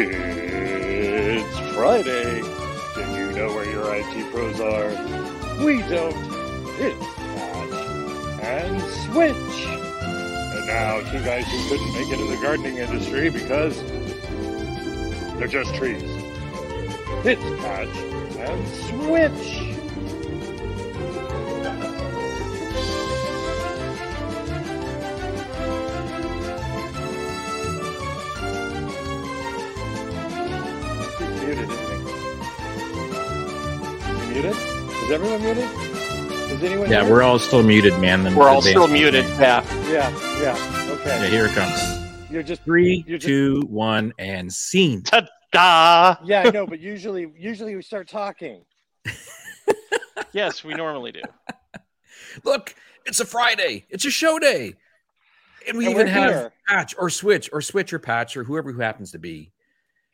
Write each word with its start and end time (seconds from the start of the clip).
It's 0.00 1.58
Friday. 1.74 2.40
Do 2.94 3.00
you 3.16 3.32
know 3.32 3.52
where 3.52 3.68
your 3.68 3.92
IT 3.96 4.32
pros 4.32 4.60
are? 4.60 4.90
We 5.64 5.78
don't. 5.82 6.14
It's 6.78 7.04
Patch 7.34 7.72
and 8.40 8.80
Switch. 8.80 9.66
And 9.66 10.66
now, 10.68 11.00
two 11.10 11.18
guys 11.24 11.46
who 11.46 11.68
couldn't 11.68 11.92
make 11.94 12.12
it 12.12 12.20
in 12.20 12.30
the 12.30 12.38
gardening 12.40 12.76
industry 12.76 13.28
because 13.28 13.82
they're 15.36 15.48
just 15.48 15.74
trees. 15.74 16.02
It's 17.24 17.42
Patch 17.60 17.88
and 18.38 18.68
Switch. 18.68 19.67
Is 35.08 35.12
everyone 35.14 35.42
muted? 35.42 35.64
Is 35.64 36.62
anyone 36.62 36.90
Yeah, 36.90 36.98
muted? 36.98 37.10
we're 37.12 37.22
all 37.22 37.38
still 37.38 37.62
muted, 37.62 37.98
man. 37.98 38.24
The 38.24 38.30
We're 38.36 38.42
all 38.48 38.58
advanced 38.58 38.68
still 38.68 38.84
thing. 38.86 38.92
muted. 38.92 39.24
Yeah. 39.24 39.64
Yeah, 39.88 40.10
yeah. 40.40 40.92
Okay. 41.00 41.22
Yeah, 41.22 41.26
here 41.28 41.46
it 41.46 41.52
comes. 41.52 42.30
You're 42.30 42.42
just 42.42 42.62
Three, 42.64 43.04
You're 43.06 43.16
just- 43.18 43.26
two, 43.26 43.62
one, 43.68 44.12
and 44.18 44.52
scene. 44.52 45.02
Ta-da! 45.02 46.16
Yeah, 46.24 46.42
I 46.46 46.50
know, 46.50 46.66
but 46.66 46.78
usually 46.80 47.32
usually 47.38 47.74
we 47.74 47.82
start 47.82 48.08
talking. 48.08 48.64
Yes, 50.32 50.62
we 50.62 50.74
normally 50.74 51.10
do. 51.12 51.22
Look, 52.44 52.74
it's 53.06 53.18
a 53.18 53.24
Friday. 53.24 53.86
It's 53.88 54.04
a 54.04 54.10
show 54.10 54.38
day. 54.38 54.74
And 55.66 55.78
we 55.78 55.86
And 55.86 55.94
even 55.94 56.06
have 56.06 56.30
here. 56.30 56.52
patch 56.68 56.94
or 56.98 57.08
switch 57.08 57.48
or 57.50 57.62
switch 57.62 57.94
or 57.94 57.98
patch 57.98 58.36
or 58.36 58.44
whoever 58.44 58.70
who 58.70 58.80
happens 58.80 59.10
to 59.12 59.18
be 59.18 59.50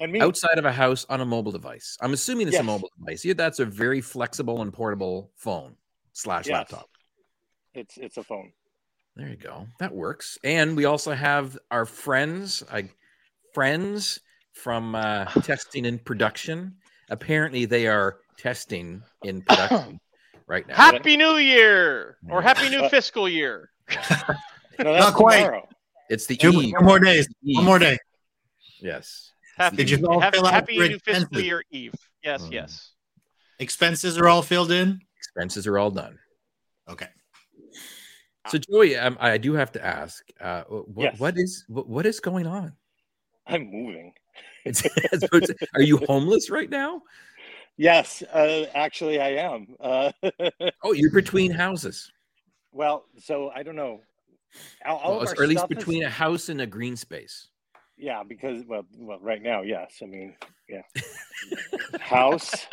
And 0.04 0.12
me. 0.12 0.20
outside 0.20 0.58
of 0.58 0.64
a 0.64 0.72
house 0.72 1.04
on 1.08 1.20
a 1.20 1.24
mobile 1.24 1.52
device. 1.52 1.96
I'm 2.00 2.12
assuming 2.12 2.48
it's 2.48 2.56
a 2.58 2.62
mobile 2.62 2.90
device. 2.98 3.24
Yeah, 3.24 3.34
that's 3.34 3.58
a 3.58 3.64
very 3.64 4.00
flexible 4.00 4.62
and 4.62 4.72
portable 4.72 5.30
phone 5.36 5.76
slash 6.12 6.46
Yes. 6.46 6.52
laptop. 6.54 6.88
It's 7.74 7.96
it's 7.96 8.16
a 8.18 8.22
phone. 8.22 8.52
There 9.16 9.28
you 9.28 9.36
go. 9.36 9.66
That 9.80 9.94
works. 9.94 10.38
And 10.44 10.76
we 10.76 10.84
also 10.84 11.12
have 11.12 11.56
our 11.70 11.86
friends, 11.86 12.62
I 12.72 12.90
friends 13.52 14.20
from 14.52 14.94
uh, 14.94 15.24
testing 15.42 15.86
and 15.86 16.04
production. 16.04 16.76
Apparently, 17.10 17.64
they 17.64 17.86
are 17.86 18.18
testing 18.36 19.02
in 19.22 19.42
production 19.46 20.00
right 20.46 20.66
now. 20.68 20.74
Happy 20.74 21.16
New 21.16 21.36
Year 21.36 22.18
or 22.28 22.42
Happy 22.42 22.68
New 22.68 22.80
Uh, 22.84 22.88
Fiscal 22.88 23.28
Year. 23.28 23.70
No, 24.76 24.92
that's 24.92 25.06
Not 25.10 25.14
quite. 25.14 25.36
tomorrow. 25.44 25.68
It's 26.10 26.26
the 26.26 26.34
Two, 26.36 26.50
eve. 26.50 26.74
two 26.76 26.84
more 26.84 26.98
days. 26.98 27.28
One 27.44 27.64
more 27.64 27.78
day. 27.78 27.96
Yes. 28.80 29.30
Happy, 29.56 29.76
Did 29.76 29.90
you 29.90 30.04
all 30.06 30.20
happy, 30.20 30.38
fill 30.38 30.46
out 30.46 30.52
happy 30.54 30.74
your 30.74 30.88
New 30.88 30.98
Fiscal? 30.98 31.40
Year 31.40 31.62
Eve. 31.70 31.94
Yes, 32.22 32.42
Mhm. 32.42 32.52
yes. 32.52 32.92
Expenses 33.58 34.18
are 34.18 34.28
all 34.28 34.42
filled 34.42 34.70
in. 34.72 35.00
Expenses 35.18 35.66
are 35.66 35.78
all 35.78 35.90
done. 35.90 36.18
Okay. 36.88 37.08
So, 38.48 38.58
Joey, 38.58 38.96
um, 38.96 39.16
I 39.20 39.38
do 39.38 39.54
have 39.54 39.72
to 39.72 39.84
ask, 39.84 40.22
uh, 40.40 40.64
what, 40.64 41.04
Yes. 41.04 41.18
what 41.18 41.38
is 41.38 41.64
what, 41.68 41.88
what 41.88 42.04
is 42.06 42.20
going 42.20 42.46
on? 42.46 42.76
I'm 43.46 43.70
moving. 43.70 44.12
It's, 44.66 44.82
are 45.74 45.82
you 45.82 45.98
homeless 45.98 46.48
right 46.48 46.70
now? 46.70 47.02
Yes, 47.76 48.22
uh, 48.22 48.64
actually, 48.74 49.20
I 49.20 49.30
am. 49.36 49.76
Uh, 49.78 50.10
Oh, 50.82 50.92
you're 50.92 51.10
between 51.12 51.50
houses, 51.50 52.10
well, 52.72 53.04
so 53.18 53.50
I 53.54 53.62
don't 53.62 53.76
know. 53.76 54.00
All, 54.86 54.96
all 54.98 55.10
Well, 55.18 55.20
of 55.22 55.28
or 55.28 55.36
our 55.38 55.42
at 55.44 55.48
least 55.50 55.58
stuff 55.60 55.70
is- 55.70 55.76
between 55.76 56.02
a 56.04 56.08
house 56.08 56.48
and 56.48 56.60
a 56.62 56.66
green 56.66 56.96
space. 56.96 57.48
Yeah, 57.96 58.22
because 58.26 58.62
well, 58.66 58.86
well, 58.96 59.18
right 59.20 59.42
now, 59.42 59.62
yes. 59.62 59.98
I 60.02 60.06
mean, 60.06 60.36
yeah. 60.68 60.82
House, 62.00 62.66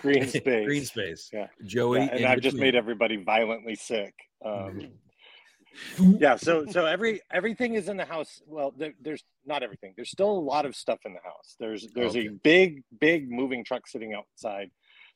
green 0.00 0.26
space, 0.28 0.66
green 0.66 0.84
space. 0.84 1.30
Yeah. 1.32 1.48
Joey, 1.64 2.00
Yeah, 2.00 2.14
and 2.14 2.26
I've 2.26 2.40
just 2.40 2.56
made 2.56 2.74
everybody 2.74 3.16
violently 3.16 3.74
sick. 3.74 4.14
Mm-hmm. 4.44 4.78
Um, 4.78 6.16
yeah, 6.18 6.36
so 6.36 6.64
so 6.66 6.86
every 6.86 7.20
everything 7.30 7.74
is 7.74 7.88
in 7.88 7.96
the 7.96 8.04
house. 8.04 8.40
Well, 8.46 8.72
there, 8.78 8.94
there's 9.00 9.24
not 9.44 9.62
everything. 9.62 9.92
There's 9.96 10.10
still 10.10 10.30
a 10.30 10.40
lot 10.40 10.64
of 10.64 10.74
stuff 10.74 11.00
in 11.04 11.12
the 11.12 11.20
house. 11.22 11.56
There's 11.60 11.86
there's 11.94 12.16
Okay. 12.16 12.28
a 12.28 12.30
big 12.30 12.82
big 12.98 13.30
moving 13.30 13.62
truck 13.64 13.86
sitting 13.86 14.14
outside 14.14 14.70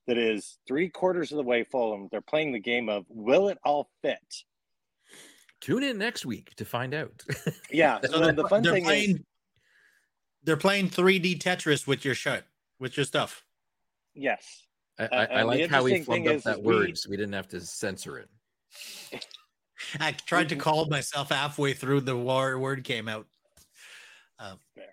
that 0.07 0.19
is 0.19 0.59
three 0.67 0.89
quarters 0.91 1.33
of 1.33 1.37
the 1.37 1.43
way 1.45 1.65
full, 1.65 1.95
and 1.95 2.11
they're 2.11 2.21
playing 2.21 2.53
the 2.53 2.59
game 2.61 2.89
of 2.89 3.05
will 3.09 3.49
it 3.49 3.59
all 3.65 3.91
fit? 4.03 4.19
Tune 5.61 5.83
in 5.83 5.99
next 5.99 6.25
week 6.25 6.55
to 6.57 6.65
find 6.65 6.95
out. 6.95 7.23
Yeah. 7.71 8.01
So 8.05 8.13
So 8.13 8.21
they're, 8.21 8.33
the 8.33 8.49
fun 8.49 8.63
thing 8.65 8.85
playing. 8.85 9.11
is, 9.17 9.23
They're 10.45 10.57
playing 10.57 10.89
3D 10.91 11.39
Tetris 11.39 11.87
with 11.87 12.05
your 12.05 12.15
shut 12.15 12.45
with 12.79 12.97
your 12.97 13.05
stuff. 13.07 13.45
yes. 14.15 14.67
I, 14.99 15.05
I, 15.05 15.07
Uh, 15.07 15.27
I 15.39 15.43
like 15.43 15.71
how 15.71 15.85
he 15.87 15.95
interesting 15.95 16.05
thing 16.05 16.25
flubbed 16.25 16.29
up 16.31 16.37
is- 16.37 16.43
that 16.45 16.59
is 16.59 16.65
we- 16.65 16.75
word, 16.75 16.99
so 16.99 17.11
we 17.11 17.17
didn't 17.17 17.33
have 17.35 17.49
to 17.49 17.61
censor 17.61 18.19
it. 18.19 18.29
I 20.01 20.13
tried 20.13 20.49
to 20.51 20.57
call 20.57 20.87
myself 20.87 21.31
halfway 21.31 21.73
through 21.73 22.03
the 22.03 22.17
war 22.17 22.59
word 22.59 22.85
came 22.85 23.09
out. 23.09 23.27
There. 24.39 24.85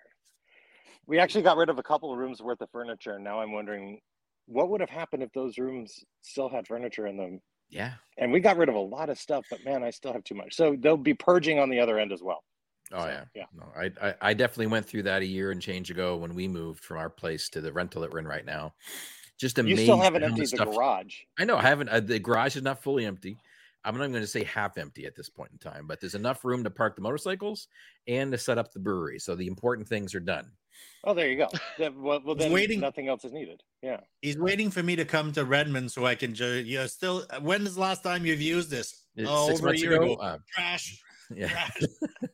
We 1.06 1.18
actually 1.18 1.42
got 1.42 1.56
rid 1.56 1.68
of 1.70 1.78
a 1.78 1.82
couple 1.82 2.12
of 2.12 2.18
rooms 2.18 2.40
worth 2.42 2.60
of 2.60 2.70
furniture, 2.70 3.12
and 3.14 3.24
now 3.24 3.40
I'm 3.40 3.52
wondering 3.52 4.00
what 4.46 4.68
would 4.70 4.80
have 4.80 4.90
happened 4.90 5.22
if 5.22 5.32
those 5.32 5.58
rooms 5.58 6.04
still 6.22 6.48
had 6.48 6.66
furniture 6.66 7.06
in 7.06 7.16
them. 7.16 7.40
Yeah. 7.68 7.94
And 8.16 8.32
we 8.32 8.40
got 8.40 8.56
rid 8.56 8.68
of 8.68 8.74
a 8.74 8.80
lot 8.80 9.10
of 9.10 9.18
stuff, 9.18 9.46
but 9.50 9.64
man, 9.64 9.82
I 9.84 9.90
still 9.90 10.12
have 10.12 10.24
too 10.24 10.34
much. 10.34 10.54
So 10.54 10.76
they'll 10.78 10.96
be 10.96 11.14
purging 11.14 11.58
on 11.58 11.70
the 11.70 11.80
other 11.80 11.98
end 11.98 12.12
as 12.12 12.22
well. 12.22 12.42
Oh 12.92 13.00
So, 13.02 13.06
yeah. 13.06 13.24
yeah. 13.34 13.46
No, 13.52 13.70
I, 13.76 13.90
I 14.00 14.14
I 14.20 14.34
definitely 14.34 14.68
went 14.68 14.86
through 14.86 15.02
that 15.04 15.22
a 15.22 15.26
year 15.26 15.50
and 15.50 15.60
change 15.60 15.90
ago 15.90 16.16
when 16.16 16.34
we 16.34 16.48
moved 16.48 16.82
from 16.82 16.98
our 16.98 17.10
place 17.10 17.48
to 17.50 17.60
the 17.60 17.72
rental 17.72 18.00
that 18.02 18.10
we're 18.10 18.18
in 18.20 18.26
right 18.26 18.44
now. 18.44 18.74
Just 19.38 19.58
amazing. 19.58 19.78
You 19.78 19.84
still 19.84 20.00
haven't 20.00 20.24
emptied 20.24 20.50
the 20.50 20.58
garage. 20.58 21.20
I 21.38 21.44
know 21.44 21.56
I 21.56 21.62
haven't. 21.62 21.88
Uh, 21.88 22.00
the 22.00 22.18
garage 22.18 22.56
is 22.56 22.62
not 22.62 22.82
fully 22.82 23.04
empty. 23.06 23.38
I'm 23.84 23.96
not 23.96 24.08
going 24.08 24.20
to 24.20 24.26
say 24.26 24.42
half 24.44 24.76
empty 24.76 25.06
at 25.06 25.14
this 25.14 25.30
point 25.30 25.52
in 25.52 25.58
time, 25.58 25.86
but 25.86 26.00
there's 26.00 26.16
enough 26.16 26.44
room 26.44 26.64
to 26.64 26.70
park 26.70 26.96
the 26.96 27.02
motorcycles 27.02 27.68
and 28.06 28.32
to 28.32 28.38
set 28.38 28.58
up 28.58 28.72
the 28.72 28.80
brewery. 28.80 29.18
So 29.20 29.36
the 29.36 29.46
important 29.46 29.88
things 29.88 30.14
are 30.14 30.20
done. 30.20 30.52
Oh, 31.04 31.14
there 31.14 31.28
you 31.30 31.36
go. 31.36 31.48
Well, 31.96 32.20
well, 32.24 32.34
then 32.34 32.52
waiting. 32.52 32.80
nothing 32.80 33.08
else 33.08 33.24
is 33.24 33.32
needed. 33.32 33.62
Yeah. 33.82 34.00
He's 34.20 34.36
waiting 34.38 34.70
for 34.70 34.82
me 34.82 34.96
to 34.96 35.04
come 35.04 35.32
to 35.32 35.44
Redmond 35.44 35.92
so 35.92 36.04
I 36.06 36.14
can. 36.16 36.34
Ju- 36.34 36.64
yeah, 36.66 36.86
still. 36.86 37.24
When 37.40 37.66
is 37.66 37.76
the 37.76 37.80
last 37.80 38.02
time 38.02 38.26
you've 38.26 38.40
used 38.42 38.70
this? 38.70 39.04
It's 39.16 39.28
Oh, 39.30 39.46
six 39.48 39.60
over 39.60 39.68
a 39.68 39.70
months 39.70 39.82
year 39.82 39.92
ago. 39.94 40.12
ago. 40.14 40.22
Uh, 40.22 40.38
Trash. 40.52 41.00
yeah, 41.34 41.48
Trash. 41.48 41.82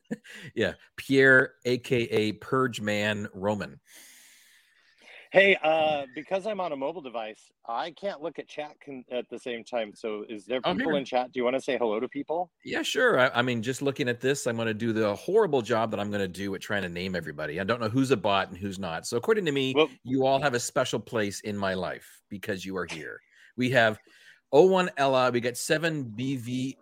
yeah. 0.55 0.73
Pierre, 0.97 1.53
aka 1.65 2.31
Purge 2.33 2.81
Man 2.81 3.27
Roman. 3.33 3.79
Hey, 5.35 5.57
uh, 5.63 6.05
because 6.15 6.47
I'm 6.47 6.61
on 6.61 6.71
a 6.71 6.77
mobile 6.77 7.01
device, 7.01 7.51
I 7.67 7.91
can't 7.91 8.21
look 8.21 8.39
at 8.39 8.47
chat 8.47 8.77
con- 8.85 9.03
at 9.11 9.29
the 9.29 9.37
same 9.37 9.65
time. 9.65 9.91
So, 9.93 10.23
is 10.29 10.45
there 10.45 10.61
Oh, 10.63 10.73
people 10.73 10.95
in 10.95 11.03
chat? 11.03 11.33
Do 11.33 11.41
you 11.41 11.43
want 11.43 11.57
to 11.57 11.61
say 11.61 11.77
hello 11.77 11.99
to 11.99 12.07
people? 12.07 12.53
Yeah, 12.63 12.83
sure. 12.83 13.19
I, 13.19 13.29
I 13.33 13.41
mean, 13.41 13.61
just 13.61 13.81
looking 13.81 14.07
at 14.07 14.21
this, 14.21 14.47
I'm 14.47 14.55
going 14.55 14.69
to 14.69 14.73
do 14.73 14.93
the 14.93 15.13
horrible 15.13 15.61
job 15.61 15.91
that 15.91 15.99
I'm 15.99 16.09
going 16.09 16.21
to 16.21 16.29
do 16.29 16.55
at 16.55 16.61
trying 16.61 16.83
to 16.83 16.87
name 16.87 17.17
everybody. 17.17 17.59
I 17.59 17.65
don't 17.65 17.81
know 17.81 17.89
who's 17.89 18.11
a 18.11 18.15
bot 18.15 18.47
and 18.47 18.57
who's 18.57 18.79
not. 18.79 19.05
So, 19.05 19.17
according 19.17 19.43
to 19.43 19.51
me, 19.51 19.73
Well, 19.75 19.89
you 20.05 20.25
all 20.25 20.41
have 20.41 20.53
a 20.53 20.59
special 20.59 21.01
place 21.01 21.41
in 21.41 21.57
my 21.57 21.73
life 21.73 22.21
because 22.29 22.63
you 22.65 22.77
are 22.77 22.85
here. 22.85 23.19
We 23.57 23.69
have 23.71 23.99
01 24.51 24.91
Ella. 24.95 25.31
We 25.31 25.41
got 25.41 25.57
7 25.57 26.13
BV 26.17 26.77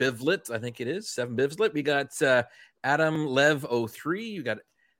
Bivlet, 0.00 0.48
I 0.52 0.58
think 0.58 0.80
it 0.80 0.86
is. 0.86 1.10
7 1.10 1.36
Bivlet. 1.36 1.72
We 1.72 1.82
got 1.82 2.22
uh, 2.22 2.44
Adam 2.84 3.26
Lev 3.26 3.66
03. 3.90 4.28
You 4.28 4.44
got 4.44 4.58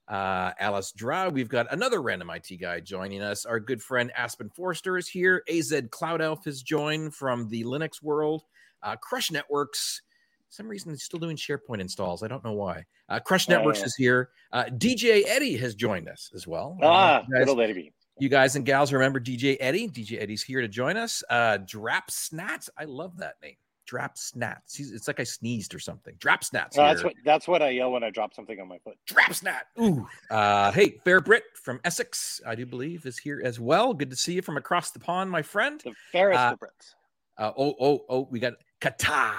uh, 0.09 0.53
Alice 0.61 0.93
Drow. 0.93 1.29
We've 1.29 1.49
got 1.49 1.73
another 1.73 2.01
random 2.03 2.31
IT 2.31 2.61
guy 2.61 2.81
joining 2.81 3.23
us. 3.23 3.45
Our 3.45 3.59
good 3.61 3.83
friend 3.83 4.13
Aspen 4.17 4.51
Forster 4.51 4.97
is 4.97 5.09
here. 5.09 5.43
AZ 5.49 5.73
Cloud 5.91 6.21
Elf 6.21 6.45
has 6.45 6.63
joined 6.63 7.15
from 7.15 7.49
the 7.49 7.65
Linux 7.65 8.03
world. 8.03 8.43
Uh, 8.83 8.97
Crush 8.97 9.31
Networks. 9.31 10.03
Some 10.49 10.69
reason 10.69 10.93
he's 10.93 11.03
still 11.03 11.19
doing 11.19 11.37
SharePoint 11.37 11.81
installs. 11.81 12.23
I 12.23 12.29
don't 12.29 12.45
know 12.45 12.53
why. 12.53 12.85
Uh, 13.09 13.19
Crush 13.19 13.49
Networks 13.49 13.81
Oh. 13.83 13.87
is 13.87 13.95
here. 13.97 14.31
Uh, 14.53 14.65
DJ 14.65 15.23
Eddie 15.27 15.57
has 15.57 15.75
joined 15.75 16.09
us 16.09 16.31
as 16.35 16.47
well. 16.47 16.79
Uh, 16.81 16.87
ah, 16.87 17.25
you 17.29 17.45
guys- 17.45 17.59
Eddie 17.71 17.93
you 18.19 18.29
guys 18.31 18.57
and 18.57 18.65
gals 18.65 18.93
remember 18.95 19.21
DJ 19.21 19.59
Eddie? 19.61 19.89
DJ 19.89 20.19
Eddie's 20.19 20.43
here 20.43 20.63
to 20.63 20.69
join 20.69 20.97
us. 20.97 21.23
Uh 21.29 21.59
Drap 21.59 22.09
Snats. 22.11 22.71
I 22.79 22.85
love 22.85 23.19
that 23.19 23.35
name. 23.43 23.57
Drap 23.87 24.17
Snats. 24.17 24.79
It's 24.79 25.07
like 25.07 25.21
I 25.21 25.25
sneezed 25.25 25.75
or 25.75 25.79
something. 25.79 26.15
Drop 26.19 26.43
Snats. 26.43 26.73
Oh, 26.77 26.83
that's 26.83 27.05
what 27.05 27.15
that's 27.25 27.49
what 27.49 27.63
I 27.63 27.71
yell 27.71 27.93
when 27.93 28.03
I 28.03 28.11
drop 28.11 28.35
something 28.35 28.61
on 28.61 28.69
my 28.69 28.79
foot. 28.79 28.97
Drop 29.07 29.33
Snat. 29.33 29.63
Ooh. 29.81 30.07
Uh 30.31 30.73
hey, 30.73 30.99
Fair 31.05 31.21
Brit 31.21 31.45
from 31.55 31.81
Essex, 31.85 32.41
I 32.47 32.55
do 32.55 32.67
believe, 32.67 33.07
is 33.07 33.19
here 33.19 33.41
as 33.45 33.59
well. 33.61 33.95
Good 33.95 34.11
to 34.11 34.17
see 34.17 34.35
you 34.35 34.43
from 34.43 34.57
across 34.57 34.91
the 34.91 34.99
pond, 34.99 35.31
my 35.31 35.43
friend. 35.43 35.81
The 35.85 35.93
fairest 36.13 36.41
Uh, 36.41 36.53
of 36.53 36.59
Brits. 36.61 36.95
Uh, 37.39 37.53
oh, 37.57 37.75
oh, 37.81 38.05
oh, 38.09 38.29
we 38.31 38.41
got 38.41 38.55
Kata. 38.81 39.33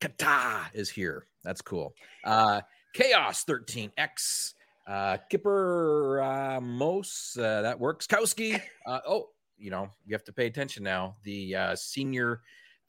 Kata 0.00 0.70
is 0.74 0.90
here. 0.90 1.26
That's 1.44 1.62
cool. 1.62 1.94
Uh 2.24 2.60
Chaos 2.94 3.44
13X. 3.44 4.54
Uh 4.86 5.16
Kipper 5.30 6.20
uh, 6.20 6.60
Mos, 6.60 7.36
uh, 7.38 7.62
that 7.62 7.78
works. 7.78 8.06
Kowski. 8.06 8.60
Uh, 8.84 8.98
oh, 9.06 9.28
you 9.56 9.70
know, 9.70 9.88
you 10.04 10.12
have 10.14 10.24
to 10.24 10.32
pay 10.32 10.46
attention 10.46 10.82
now. 10.82 11.14
The 11.22 11.54
uh, 11.54 11.76
senior 11.76 12.40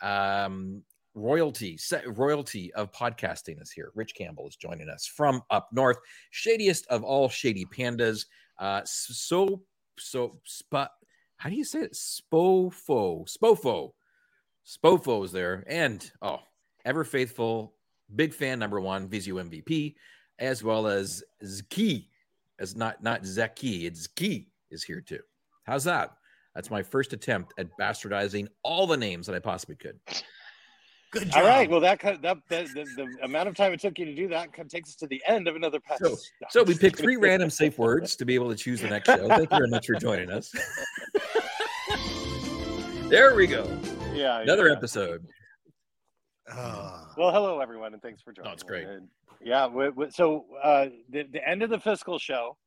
um 0.01 0.81
royalty 1.15 1.77
royalty 2.07 2.73
of 2.73 2.91
podcasting 2.91 3.61
is 3.61 3.71
here. 3.71 3.91
Rich 3.95 4.15
Campbell 4.15 4.47
is 4.47 4.55
joining 4.55 4.89
us 4.89 5.05
from 5.05 5.41
up 5.49 5.69
north, 5.71 5.97
shadiest 6.31 6.87
of 6.87 7.03
all 7.03 7.29
shady 7.29 7.65
pandas. 7.65 8.25
Uh, 8.59 8.81
so 8.85 9.63
so 9.97 10.39
spot. 10.45 10.91
How 11.37 11.49
do 11.49 11.55
you 11.55 11.65
say 11.65 11.81
it? 11.81 11.93
Spofo, 11.93 13.27
Spofo, 13.27 13.91
Spofo 14.65 15.25
is 15.25 15.31
there, 15.31 15.63
and 15.67 16.09
oh, 16.21 16.39
ever 16.85 17.03
faithful, 17.03 17.75
big 18.15 18.33
fan 18.33 18.59
number 18.59 18.79
one, 18.79 19.09
Visio 19.09 19.35
MVP, 19.35 19.95
as 20.39 20.63
well 20.63 20.87
as 20.87 21.23
Zki, 21.43 22.07
as 22.59 22.75
not 22.75 23.03
not 23.03 23.23
Zeki, 23.23 23.83
it's 23.85 24.07
Zki 24.07 24.47
is 24.71 24.83
here 24.83 25.01
too. 25.01 25.19
How's 25.63 25.83
that? 25.83 26.11
That's 26.55 26.69
my 26.69 26.83
first 26.83 27.13
attempt 27.13 27.53
at 27.57 27.67
bastardizing 27.79 28.47
all 28.63 28.85
the 28.85 28.97
names 28.97 29.25
that 29.25 29.35
I 29.35 29.39
possibly 29.39 29.75
could. 29.75 29.99
Good 31.13 31.29
job. 31.31 31.35
All 31.43 31.47
right. 31.47 31.69
Well, 31.69 31.79
that, 31.81 31.99
cut- 31.99 32.21
that, 32.23 32.37
that 32.49 32.65
the, 32.73 32.85
the 32.97 33.07
amount 33.23 33.47
of 33.47 33.55
time 33.55 33.71
it 33.71 33.79
took 33.79 33.97
you 33.99 34.05
to 34.05 34.15
do 34.15 34.27
that 34.29 34.51
cut- 34.51 34.67
takes 34.69 34.89
us 34.89 34.95
to 34.95 35.07
the 35.07 35.21
end 35.27 35.47
of 35.47 35.55
another 35.55 35.79
patch. 35.79 35.99
So- 36.01 36.17
So 36.49 36.63
we 36.63 36.75
picked 36.77 36.97
three 36.99 37.15
random 37.17 37.49
safe 37.49 37.77
words 37.77 38.15
to 38.17 38.25
be 38.25 38.33
able 38.35 38.49
to 38.49 38.55
choose 38.55 38.81
the 38.81 38.89
next 38.89 39.07
show. 39.07 39.27
Thank 39.27 39.51
you 39.51 39.57
very 39.57 39.69
much 39.69 39.85
for 39.87 39.93
joining 39.95 40.29
us. 40.31 40.51
there 43.09 43.35
we 43.35 43.47
go. 43.47 43.65
yeah, 44.13 44.39
Another 44.41 44.67
yeah. 44.67 44.73
episode. 44.73 45.25
Ah. 46.49 47.13
Well, 47.17 47.31
hello 47.31 47.59
everyone, 47.59 47.93
and 47.93 48.01
thanks 48.01 48.21
for 48.21 48.33
joining. 48.33 48.51
it's 48.51 48.63
great. 48.63 48.87
And, 48.87 49.07
yeah. 49.41 49.67
we- 49.67 49.89
we- 49.89 50.11
so 50.11 50.45
uh, 50.61 50.87
the 51.09 51.23
the 51.31 51.47
end 51.47 51.63
of 51.63 51.69
the 51.69 51.79
fiscal 51.79 52.17
show, 52.19 52.57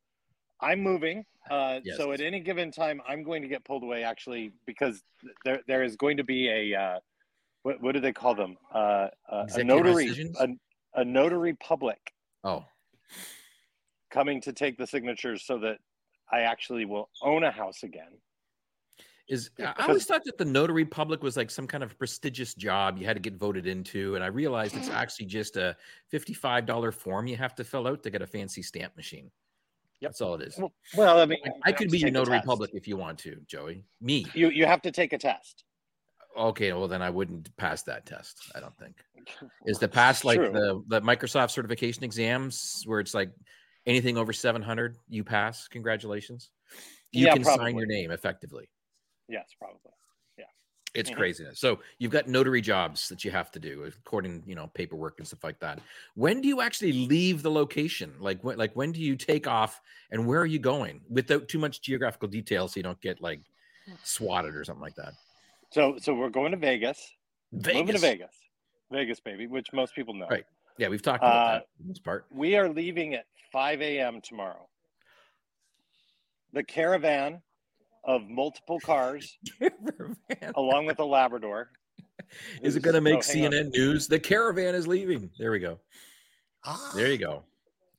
I'm 0.60 0.80
moving. 0.80 1.24
Uh, 1.50 1.80
Yes. 1.84 1.96
So 1.96 2.12
at 2.12 2.20
any 2.20 2.40
given 2.40 2.70
time, 2.72 3.00
I'm 3.08 3.22
going 3.22 3.42
to 3.42 3.48
get 3.48 3.64
pulled 3.64 3.82
away. 3.82 4.02
Actually, 4.02 4.52
because 4.66 5.02
there 5.44 5.60
there 5.68 5.82
is 5.84 5.96
going 5.96 6.16
to 6.16 6.24
be 6.24 6.48
a 6.48 6.74
uh, 6.80 6.98
what 7.66 7.82
what 7.82 7.92
do 7.92 8.00
they 8.00 8.12
call 8.12 8.34
them? 8.34 8.56
Uh, 8.72 9.08
uh, 9.28 9.46
a 9.54 9.64
notary, 9.64 10.32
a, 10.38 10.48
a 10.94 11.04
notary 11.04 11.54
public 11.54 12.12
Oh, 12.44 12.64
coming 14.10 14.40
to 14.42 14.52
take 14.52 14.78
the 14.78 14.86
signatures 14.86 15.44
so 15.44 15.58
that 15.58 15.78
I 16.30 16.42
actually 16.42 16.84
will 16.84 17.08
own 17.22 17.42
a 17.42 17.50
house 17.50 17.82
again. 17.82 18.20
is 19.28 19.50
I 19.58 19.86
always 19.88 20.06
thought 20.06 20.22
that 20.26 20.38
the 20.38 20.44
notary 20.44 20.84
public 20.84 21.24
was 21.24 21.36
like 21.36 21.50
some 21.50 21.66
kind 21.66 21.82
of 21.82 21.98
prestigious 21.98 22.54
job 22.54 22.98
you 22.98 23.04
had 23.04 23.16
to 23.16 23.20
get 23.20 23.34
voted 23.34 23.66
into, 23.66 24.14
and 24.14 24.22
I 24.22 24.28
realized 24.28 24.76
it's 24.76 24.88
actually 24.88 25.26
just 25.26 25.56
a 25.56 25.76
fifty-five 26.08 26.66
dollar 26.66 26.92
form 26.92 27.26
you 27.26 27.36
have 27.36 27.56
to 27.56 27.64
fill 27.64 27.88
out 27.88 28.04
to 28.04 28.10
get 28.10 28.22
a 28.22 28.26
fancy 28.28 28.62
stamp 28.62 28.96
machine. 28.96 29.28
Yep. 30.00 30.10
That's 30.10 30.20
all 30.20 30.34
it 30.36 30.42
is. 30.42 30.60
Well, 30.96 31.18
I 31.18 31.26
mean, 31.26 31.38
I, 31.44 31.70
I 31.70 31.72
could 31.72 31.90
be 31.90 31.98
your 31.98 32.10
a 32.10 32.12
notary 32.12 32.40
public 32.44 32.70
if 32.74 32.86
you 32.86 32.96
want 32.96 33.18
to, 33.20 33.36
Joey. 33.48 33.82
Me. 34.00 34.24
You 34.34 34.50
you 34.50 34.66
have 34.66 34.82
to 34.82 34.92
take 34.92 35.12
a 35.12 35.18
test. 35.18 35.64
Okay, 36.36 36.72
well 36.72 36.88
then 36.88 37.02
I 37.02 37.10
wouldn't 37.10 37.56
pass 37.56 37.82
that 37.84 38.04
test. 38.06 38.52
I 38.54 38.60
don't 38.60 38.76
think. 38.78 38.96
Is 39.66 39.78
the 39.78 39.88
pass 39.88 40.24
like 40.24 40.38
True. 40.38 40.52
the 40.52 40.82
the 40.88 41.00
Microsoft 41.00 41.50
certification 41.50 42.04
exams 42.04 42.82
where 42.86 43.00
it's 43.00 43.14
like 43.14 43.32
anything 43.86 44.16
over 44.18 44.32
700 44.32 44.96
you 45.08 45.24
pass. 45.24 45.66
Congratulations. 45.68 46.50
You 47.12 47.26
Yeah, 47.26 47.32
can 47.34 47.44
sign 47.44 47.76
your 47.76 47.86
name 47.86 48.10
effectively. 48.10 48.68
Yes, 49.28 49.54
probably. 49.58 49.92
Yeah. 50.38 50.44
It's 50.94 51.10
Mhm. 51.10 51.14
craziness. 51.16 51.58
So 51.58 51.80
you've 51.98 52.12
got 52.12 52.28
notary 52.28 52.60
jobs 52.60 53.08
that 53.08 53.24
you 53.24 53.30
have 53.30 53.50
to 53.52 53.58
do 53.58 53.84
according, 53.84 54.44
you 54.46 54.54
know, 54.54 54.66
paperwork 54.68 55.18
and 55.18 55.26
stuff 55.26 55.42
like 55.44 55.58
that. 55.60 55.80
When 56.14 56.40
do 56.40 56.48
you 56.48 56.60
actually 56.60 56.92
leave 56.92 57.42
the 57.42 57.50
location? 57.50 58.14
Like 58.20 58.42
when 58.44 58.58
like 58.58 58.74
when 58.76 58.92
do 58.92 59.00
you 59.00 59.16
take 59.16 59.46
off 59.46 59.80
and 60.10 60.26
where 60.26 60.40
are 60.40 60.46
you 60.46 60.58
going 60.58 61.02
without 61.08 61.48
too 61.48 61.58
much 61.58 61.82
geographical 61.82 62.28
detail 62.28 62.68
so 62.68 62.78
you 62.78 62.82
don't 62.84 63.00
get 63.00 63.20
like 63.20 63.42
swatted 64.02 64.54
or 64.54 64.64
something 64.64 64.82
like 64.82 64.96
that? 64.96 65.14
So 65.72 65.96
so 65.98 66.14
we're 66.14 66.30
going 66.30 66.52
to 66.52 66.56
Vegas. 66.58 67.12
Vegas. 67.52 67.74
Moving 67.80 67.94
to 67.94 68.00
Vegas. 68.00 68.34
Vegas, 68.92 69.20
baby, 69.20 69.46
which 69.46 69.72
most 69.72 69.94
people 69.94 70.14
know. 70.14 70.26
Right. 70.28 70.44
Yeah, 70.78 70.88
we've 70.88 71.02
talked 71.02 71.22
about 71.24 71.46
Uh, 71.46 71.52
that 71.54 71.66
for 71.86 71.92
the 71.94 72.00
part. 72.00 72.26
We 72.30 72.56
are 72.56 72.68
leaving 72.68 73.14
at 73.14 73.24
5 73.52 73.80
a.m. 73.82 74.20
tomorrow. 74.20 74.68
The 76.52 76.62
caravan 76.62 77.40
of 78.04 78.28
multiple 78.28 78.78
cars, 78.80 79.36
along 80.54 80.86
with 80.86 80.98
a 81.00 81.04
Labrador. 81.04 81.70
Is 82.62 82.76
it 82.76 82.82
going 82.82 82.94
to 82.94 83.00
make 83.00 83.16
Oh, 83.28 83.32
hang 83.32 83.46
on. 83.46 83.52
CNN 83.52 83.70
news? 83.72 84.06
The 84.06 84.18
caravan 84.18 84.74
is 84.74 84.86
leaving. 84.86 85.30
There 85.38 85.50
we 85.50 85.58
go. 85.58 85.80
Ah. 86.64 86.92
There 86.94 87.10
you 87.10 87.18
go. 87.18 87.42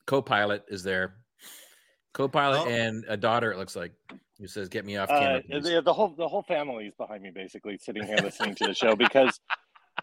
Co-pilot 0.06 0.64
is 0.69 0.84
there. 0.84 1.16
Co-pilot 2.14 2.60
Oh. 2.66 2.69
and 2.69 3.04
a 3.08 3.18
daughter. 3.18 3.52
It 3.52 3.58
looks 3.58 3.75
like 3.75 3.92
who 4.39 4.48
says, 4.48 4.69
"Get 4.69 4.86
me 4.86 4.98
off 4.98 5.10
Uh, 5.10 5.19
camera." 5.19 5.42
please." 5.44 5.63
the, 5.63 5.81
the 5.81 5.94
whole 5.94 6.10
the 6.10 6.28
whole 6.28 6.44
family 6.44 6.86
is 6.88 6.94
behind 6.95 7.24
me, 7.24 7.31
basically 7.31 7.78
sitting 7.78 8.04
here 8.06 8.18
listening 8.18 8.56
to 8.56 8.68
the 8.68 8.74
show 8.74 8.95
because 8.95 9.39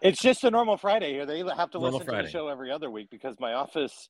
it's 0.01 0.21
just 0.21 0.43
a 0.43 0.51
normal 0.51 0.77
Friday 0.77 1.13
here. 1.13 1.25
They 1.25 1.39
have 1.39 1.71
to 1.71 1.79
Normal 1.79 1.99
listen 1.99 2.13
to 2.15 2.21
the 2.23 2.29
show 2.29 2.47
every 2.47 2.71
other 2.71 2.89
week 2.91 3.09
because 3.09 3.39
my 3.39 3.53
office 3.53 4.09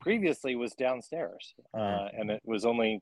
previously 0.00 0.54
was 0.56 0.72
downstairs, 0.74 1.54
uh, 1.72 1.78
Mhm. 1.78 2.20
and 2.20 2.30
it 2.30 2.42
was 2.44 2.64
only 2.64 3.00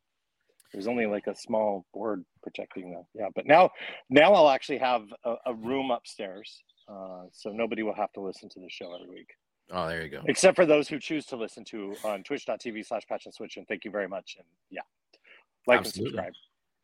it 0.73 0.77
was 0.77 0.87
only 0.89 1.05
like 1.07 1.27
a 1.27 1.35
small 1.35 1.85
board 1.93 2.25
projecting 2.43 2.93
the 2.93 3.05
yeah. 3.15 3.29
But 3.35 3.47
now 3.47 3.71
now 4.09 4.33
I'll 4.35 4.49
actually 4.51 4.79
have 4.79 5.05
a, 5.25 5.35
a 5.47 5.55
room 5.55 5.91
upstairs, 5.91 6.63
uh, 6.89 7.25
so 7.33 7.51
nobody 7.51 7.83
will 7.83 7.95
have 7.95 8.13
to 8.13 8.21
listen 8.21 8.49
to 8.51 8.61
the 8.61 8.71
show 8.71 8.95
every 8.95 9.09
week, 9.09 9.31
oh, 9.71 9.89
there 9.89 10.03
you 10.03 10.09
go. 10.09 10.23
except 10.27 10.55
for 10.57 10.65
those 10.65 10.89
who 10.89 10.99
choose 10.99 11.27
to 11.27 11.37
listen 11.37 11.65
to 11.65 11.95
on 12.05 12.23
Twitch.tv 12.23 12.87
slash 12.87 13.03
Patch 13.09 13.27
and 13.27 13.35
Switch. 13.35 13.57
And 13.57 13.67
thank 13.69 13.85
you 13.85 13.91
very 13.91 14.09
much. 14.09 14.37
And 14.39 14.47
yeah, 14.71 14.81
like 15.67 15.81
Absolutely. 15.81 16.17
and 16.19 16.27
subscribe. 16.27 16.33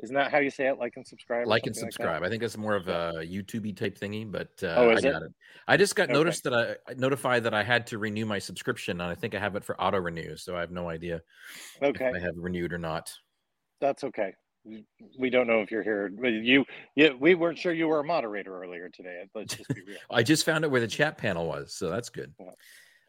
Isn't 0.00 0.14
that 0.14 0.30
how 0.30 0.38
you 0.38 0.50
say 0.50 0.68
it? 0.68 0.78
Like 0.78 0.92
and 0.96 1.06
subscribe. 1.06 1.46
Like 1.48 1.66
and 1.66 1.76
subscribe. 1.76 2.22
I 2.22 2.28
think 2.28 2.42
it's 2.42 2.56
more 2.56 2.76
of 2.76 2.88
a 2.88 3.14
YouTube 3.24 3.74
type 3.76 3.98
thingy, 3.98 4.30
but 4.30 4.50
uh, 4.62 4.76
Oh, 4.76 4.90
I 4.90 4.94
is 4.94 5.04
it? 5.04 5.12
got 5.12 5.22
it. 5.22 5.32
I 5.66 5.76
just 5.76 5.96
got 5.96 6.04
Okay. 6.08 6.12
noticed 6.12 6.44
that 6.44 6.54
I 6.54 6.76
I 6.90 6.94
notified 6.94 7.44
that 7.44 7.54
I 7.54 7.62
had 7.64 7.86
to 7.88 7.98
renew 7.98 8.26
my 8.26 8.38
subscription, 8.38 9.00
and 9.00 9.10
I 9.10 9.14
think 9.14 9.34
I 9.34 9.38
have 9.40 9.56
it 9.56 9.64
for 9.64 9.80
auto 9.80 9.98
renew, 9.98 10.36
so 10.36 10.56
I 10.56 10.60
have 10.60 10.70
no 10.70 10.88
idea 10.88 11.20
Okay. 11.82 12.10
if 12.10 12.16
I 12.16 12.20
have 12.24 12.34
renewed 12.36 12.72
or 12.72 12.78
not. 12.78 13.12
That's 13.80 14.04
okay. 14.04 14.34
We 15.18 15.30
don't 15.30 15.46
know 15.46 15.62
if 15.62 15.70
you're 15.70 15.82
here. 15.82 16.08
You, 16.08 16.64
yeah, 16.94 17.10
we 17.18 17.34
weren't 17.34 17.58
sure 17.58 17.72
you 17.72 17.88
were 17.88 18.00
a 18.00 18.04
moderator 18.04 18.62
earlier 18.62 18.90
today. 18.90 19.24
Let's 19.34 19.56
just 19.56 19.72
be 19.72 19.80
real. 19.82 19.98
I 20.10 20.22
just 20.22 20.44
found 20.44 20.64
out 20.64 20.70
where 20.70 20.80
the 20.80 20.88
chat 20.88 21.16
panel 21.16 21.46
was, 21.46 21.74
so 21.74 21.88
that's 21.88 22.08
good. 22.10 22.34
Yeah. 22.38 22.50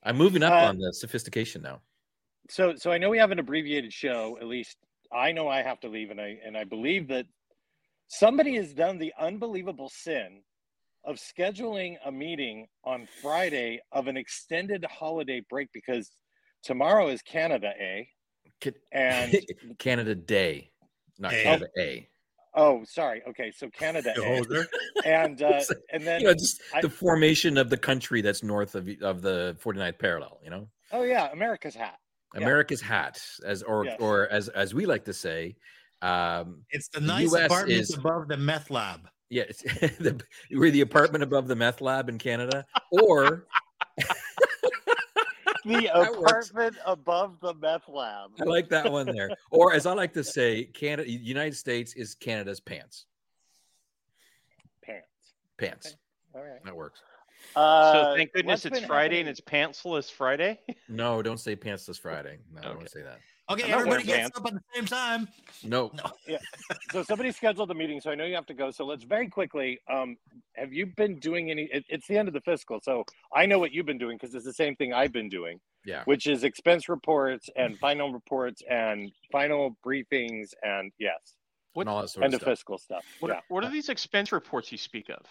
I'm 0.04 0.16
moving 0.18 0.44
up 0.44 0.54
Uh, 0.54 0.70
on 0.70 0.78
the 0.78 0.94
sophistication 0.94 1.62
now. 1.62 1.82
So, 2.50 2.76
so 2.76 2.92
I 2.92 2.98
know 2.98 3.10
we 3.10 3.18
have 3.18 3.32
an 3.32 3.40
abbreviated 3.40 3.94
show. 3.94 4.38
At 4.40 4.48
least 4.48 4.78
I 5.12 5.32
know 5.32 5.48
I 5.48 5.62
have 5.62 5.80
to 5.82 5.88
leave, 5.90 6.12
and 6.12 6.22
I 6.22 6.38
and 6.46 6.58
I 6.58 6.64
believe 6.64 7.08
that 7.10 7.26
somebody 8.08 8.56
has 8.56 8.74
done 8.74 8.98
the 8.98 9.14
unbelievable 9.20 9.90
sin 9.90 10.42
of 11.06 11.16
scheduling 11.16 11.96
a 12.06 12.12
meeting 12.12 12.68
on 12.84 13.08
Friday 13.22 13.80
of 13.92 14.08
an 14.08 14.18
extended 14.18 14.86
holiday 14.86 15.42
break 15.50 15.70
because 15.74 16.12
tomorrow 16.64 17.08
is 17.08 17.22
Canada 17.22 17.72
A, 17.80 18.08
Ca- 18.62 18.72
and 18.92 19.36
Canada 19.80 20.14
Day, 20.16 20.72
not 21.18 21.34
A. 21.34 21.44
Canada 21.44 21.68
A. 21.78 22.10
oh, 22.56 22.84
sorry, 22.86 23.22
okay, 23.30 23.52
so 23.56 23.70
Canada 23.70 24.14
A, 24.16 24.44
and 25.06 25.42
uh, 25.42 25.64
and 25.92 26.06
then 26.06 26.22
You 26.22 26.28
know, 26.28 26.34
just 26.34 26.62
I- 26.74 26.82
the 26.82 26.90
formation 26.90 27.58
of 27.58 27.70
the 27.70 27.78
country 27.78 28.22
that's 28.22 28.44
north 28.44 28.76
of 28.76 28.90
of 29.02 29.22
the 29.22 29.58
49th 29.64 29.98
parallel. 30.00 30.40
You 30.44 30.50
know, 30.52 30.68
oh 30.92 31.04
yeah, 31.04 31.32
America's 31.32 31.76
hat. 31.76 31.98
Yeah. 32.34 32.42
America's 32.42 32.82
hat, 32.82 33.22
as 33.46 33.64
or 33.64 33.86
Yes. 33.86 33.98
or 34.00 34.28
as 34.30 34.50
as 34.50 34.74
we 34.74 34.86
like 34.86 35.06
to 35.06 35.14
say. 35.14 35.56
Um, 36.02 36.64
It's 36.70 36.88
the 36.90 37.02
nice 37.02 37.32
US 37.34 37.46
apartment 37.46 37.80
is- 37.80 37.94
above 37.98 38.28
the 38.28 38.38
meth 38.38 38.70
lab. 38.70 39.10
yeah, 39.30 39.44
it's 39.50 39.62
the, 39.98 40.22
we're 40.52 40.72
the 40.72 40.82
apartment 40.82 41.24
above 41.24 41.48
the 41.48 41.56
meth 41.56 41.82
lab 41.82 42.08
in 42.10 42.18
Canada, 42.18 42.66
or 42.92 43.48
The 45.66 45.88
apartment 45.94 46.78
above 46.86 47.40
the 47.42 47.54
meth 47.56 47.88
lab. 47.90 48.32
I 48.40 48.44
like 48.46 48.70
that 48.70 48.90
one 48.92 49.08
there, 49.08 49.30
or 49.52 49.74
as 49.74 49.86
I 49.86 49.94
like 49.94 50.14
to 50.14 50.24
say, 50.24 50.66
Canada, 50.66 51.10
United 51.10 51.56
States 51.56 51.94
is 51.96 52.16
Canada's 52.16 52.60
pants. 52.62 53.06
Pants. 54.84 55.06
Pants. 55.58 55.96
All 56.34 56.42
right. 56.44 56.64
That 56.64 56.76
works. 56.76 57.02
Uh, 57.56 57.94
so 57.94 58.16
thank 58.16 58.32
goodness 58.34 58.66
it's 58.66 58.66
it's 58.74 58.80
been 58.82 58.88
Friday 58.88 59.20
and 59.20 59.30
it's 59.30 59.42
pantsless 59.42 60.12
Friday. 60.12 60.60
No, 60.88 61.22
don't 61.22 61.40
say 61.40 61.56
pantsless 61.56 62.00
Friday. 62.00 62.38
No, 62.54 62.60
Okay. 62.62 62.74
don't 62.80 62.90
say 62.90 63.02
that. 63.02 63.20
Okay, 63.52 63.64
everybody 63.64 64.06
wearing 64.08 64.24
gets 64.26 64.38
up 64.38 64.46
at 64.46 64.54
the 64.54 64.62
same 64.76 64.86
time. 64.86 65.28
No, 65.64 65.92
Yeah. 66.28 66.38
so 66.92 67.02
somebody 67.02 67.32
scheduled 67.32 67.72
a 67.72 67.74
meeting, 67.74 68.00
so 68.00 68.12
I 68.12 68.16
know 68.16 68.26
you 68.26 68.36
have 68.36 68.46
to 68.46 68.54
go. 68.54 68.70
So 68.70 68.86
let's 68.86 69.04
very 69.04 69.28
quickly. 69.28 69.80
Um, 69.92 70.18
have 70.56 70.72
you 70.72 70.86
been 70.86 71.20
doing 71.20 71.50
any? 71.50 71.64
It, 71.64 71.84
it's 71.90 72.06
the 72.08 72.16
end 72.18 72.28
of 72.28 72.36
the 72.36 72.42
fiscal, 72.42 72.80
so 72.84 73.04
I 73.34 73.48
know 73.48 73.58
what 73.58 73.72
you've 73.72 73.88
been 73.88 73.98
doing 73.98 74.18
because 74.18 74.36
it's 74.36 74.46
the 74.46 74.54
same 74.54 74.76
thing 74.76 74.94
I've 74.94 75.12
been 75.12 75.30
doing, 75.30 75.60
yeah. 75.84 76.04
which 76.06 76.28
is 76.28 76.44
expense 76.44 76.88
reports 76.90 77.50
and 77.56 77.76
final 77.80 78.14
reports 78.14 78.62
and 78.70 79.12
final 79.32 79.76
briefings 79.84 80.50
and 80.62 80.92
yes, 81.00 81.34
What- 81.74 81.84
and 81.84 81.90
all 81.90 82.02
that 82.02 82.10
sort 82.10 82.26
end 82.26 82.36
of 82.36 82.38
of 82.38 82.42
stuff. 82.44 82.52
fiscal 82.52 82.78
stuff. 82.78 83.06
What, 83.20 83.30
yeah. 83.30 83.40
what 83.48 83.64
are 83.64 83.72
these 83.72 83.90
expense 83.90 84.32
reports 84.32 84.72
you 84.72 84.78
speak 84.78 85.10
of? 85.10 85.26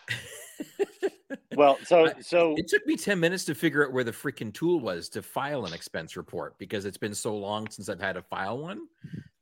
Well, 1.57 1.79
so 1.85 2.13
so 2.21 2.55
It 2.57 2.69
took 2.69 2.87
me 2.87 2.97
10 2.97 3.19
minutes 3.19 3.45
to 3.47 3.55
figure 3.55 3.87
out 3.87 3.93
where 3.93 4.05
the 4.05 4.13
freaking 4.13 4.53
tool 4.53 4.81
was 4.81 5.09
to 5.11 5.23
file 5.23 5.67
an 5.67 5.73
expense 5.73 6.17
report 6.17 6.59
because 6.59 6.85
it's 6.85 6.97
been 6.97 7.15
so 7.15 7.37
long 7.37 7.69
since 7.71 7.89
I've 7.89 8.01
had 8.01 8.15
to 8.15 8.23
file 8.23 8.59
one. 8.59 8.87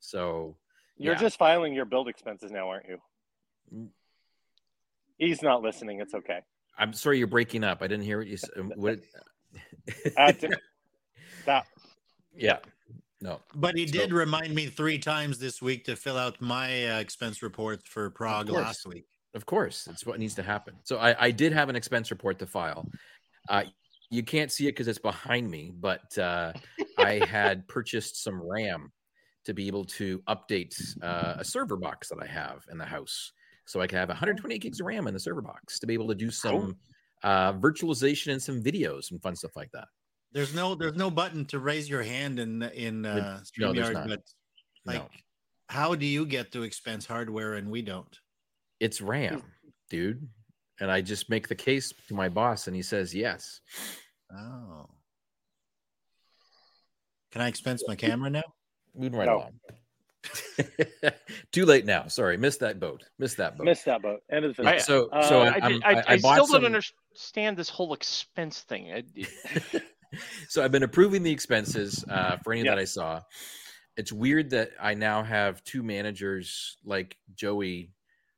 So, 0.00 0.56
you're 0.96 1.14
yeah. 1.14 1.20
just 1.20 1.38
filing 1.38 1.74
your 1.74 1.84
build 1.84 2.08
expenses 2.08 2.50
now, 2.50 2.68
aren't 2.68 2.86
you? 2.88 2.98
Mm. 3.74 3.88
He's 5.18 5.42
not 5.42 5.62
listening. 5.62 6.00
It's 6.00 6.14
okay. 6.14 6.40
I'm 6.78 6.92
sorry 6.92 7.18
you're 7.18 7.26
breaking 7.26 7.64
up. 7.64 7.82
I 7.82 7.86
didn't 7.86 8.04
hear 8.04 8.18
what 8.18 8.26
you 8.26 8.36
said. 8.36 8.50
What, 8.76 9.00
Uh, 10.16 10.32
t- 10.32 10.48
that 11.46 11.66
yeah. 12.36 12.58
No. 13.20 13.40
But 13.54 13.76
he 13.76 13.86
So- 13.86 13.92
did 13.92 14.12
remind 14.12 14.54
me 14.54 14.66
three 14.66 14.98
times 14.98 15.38
this 15.38 15.62
week 15.62 15.84
to 15.86 15.96
fill 15.96 16.18
out 16.18 16.40
my 16.40 16.96
uh, 16.96 17.00
expense 17.00 17.42
report 17.42 17.86
for 17.88 18.10
Prague 18.10 18.50
last 18.50 18.86
week. 18.86 19.06
Of 19.34 19.46
course, 19.46 19.86
it's 19.90 20.06
what 20.06 20.18
needs 20.18 20.34
to 20.36 20.42
happen. 20.42 20.74
So 20.84 20.98
I, 20.98 21.26
I 21.26 21.30
did 21.30 21.52
have 21.52 21.68
an 21.68 21.76
expense 21.76 22.10
report 22.10 22.38
to 22.38 22.46
file. 22.46 22.88
Uh, 23.48 23.64
you 24.10 24.22
can't 24.22 24.50
see 24.50 24.66
it 24.66 24.72
because 24.72 24.88
it's 24.88 24.98
behind 24.98 25.50
me, 25.50 25.72
but 25.74 26.16
uh, 26.18 26.52
I 26.98 27.24
had 27.28 27.66
purchased 27.68 28.22
some 28.22 28.40
RAM 28.42 28.92
to 29.44 29.54
be 29.54 29.66
able 29.66 29.84
to 29.84 30.20
update 30.28 30.74
uh, 31.02 31.34
a 31.38 31.44
server 31.44 31.76
box 31.76 32.08
that 32.08 32.18
I 32.20 32.26
have 32.26 32.62
in 32.70 32.78
the 32.78 32.84
house, 32.84 33.32
so 33.66 33.80
I 33.80 33.86
could 33.86 33.98
have 33.98 34.08
128 34.08 34.60
gigs 34.60 34.80
of 34.80 34.86
RAM 34.86 35.06
in 35.06 35.14
the 35.14 35.20
server 35.20 35.42
box 35.42 35.78
to 35.80 35.86
be 35.86 35.94
able 35.94 36.08
to 36.08 36.14
do 36.14 36.30
some 36.30 36.76
uh, 37.22 37.52
virtualization 37.54 38.32
and 38.32 38.42
some 38.42 38.62
videos 38.62 39.10
and 39.10 39.22
fun 39.22 39.36
stuff 39.36 39.56
like 39.56 39.70
that. 39.72 39.88
There's 40.32 40.54
no 40.54 40.74
there's 40.74 40.96
no 40.96 41.10
button 41.10 41.44
to 41.46 41.58
raise 41.58 41.88
your 41.88 42.02
hand 42.02 42.38
in 42.38 42.62
in 42.62 43.06
uh, 43.06 43.40
StreamYard, 43.44 43.92
not. 43.92 44.08
but 44.08 44.22
like 44.84 45.00
no, 45.00 45.08
how 45.68 45.94
do 45.94 46.06
you 46.06 46.26
get 46.26 46.52
to 46.52 46.62
expense 46.62 47.06
hardware 47.06 47.54
and 47.54 47.70
we 47.70 47.82
don't? 47.82 48.18
It's 48.80 49.00
RAM, 49.00 49.42
dude, 49.90 50.26
and 50.80 50.90
I 50.90 51.00
just 51.00 51.30
make 51.30 51.48
the 51.48 51.54
case 51.54 51.92
to 52.08 52.14
my 52.14 52.28
boss, 52.28 52.66
and 52.66 52.76
he 52.76 52.82
says 52.82 53.14
yes. 53.14 53.60
Oh. 54.32 54.86
Can 57.32 57.40
I 57.42 57.48
expense 57.48 57.82
my 57.86 57.94
camera 57.96 58.30
now? 58.30 58.42
Moving 58.94 59.18
right 59.18 59.26
No. 59.26 59.36
along. 59.36 59.60
Too 61.52 61.66
late 61.66 61.84
now. 61.84 62.06
Sorry, 62.08 62.36
missed 62.36 62.60
that 62.60 62.80
boat. 62.80 63.04
Missed 63.18 63.36
that 63.36 63.56
boat. 63.56 63.64
Missed 63.64 63.84
that 63.84 64.02
boat. 64.02 64.20
End 64.30 64.44
of 64.44 64.56
the 64.56 64.62
Yeah, 64.62 64.70
film. 64.72 64.80
so, 64.80 65.08
Uh, 65.10 65.28
so 65.28 65.40
I, 65.42 65.46
I, 65.46 65.50
I'm- 65.58 65.80
I, 65.84 65.92
I, 65.92 65.94
I, 65.94 66.04
I 66.08 66.16
still 66.18 66.46
some- 66.46 66.62
don't 66.62 66.74
understand 66.74 67.56
this 67.56 67.68
whole 67.68 67.92
expense 67.94 68.60
thing. 68.62 69.04
So 70.48 70.64
I've 70.64 70.70
been 70.72 70.84
approving 70.84 71.24
the 71.24 71.32
expenses 71.32 72.02
uh, 72.08 72.36
for 72.42 72.52
any 72.52 72.62
Yeah. 72.62 72.70
that 72.70 72.78
I 72.78 72.84
saw. 72.84 73.20
It's 73.98 74.12
weird 74.12 74.50
that 74.50 74.70
I 74.80 74.94
now 74.94 75.22
have 75.24 75.62
two 75.64 75.82
managers 75.82 76.78
like 76.84 77.18
Joey 77.34 77.90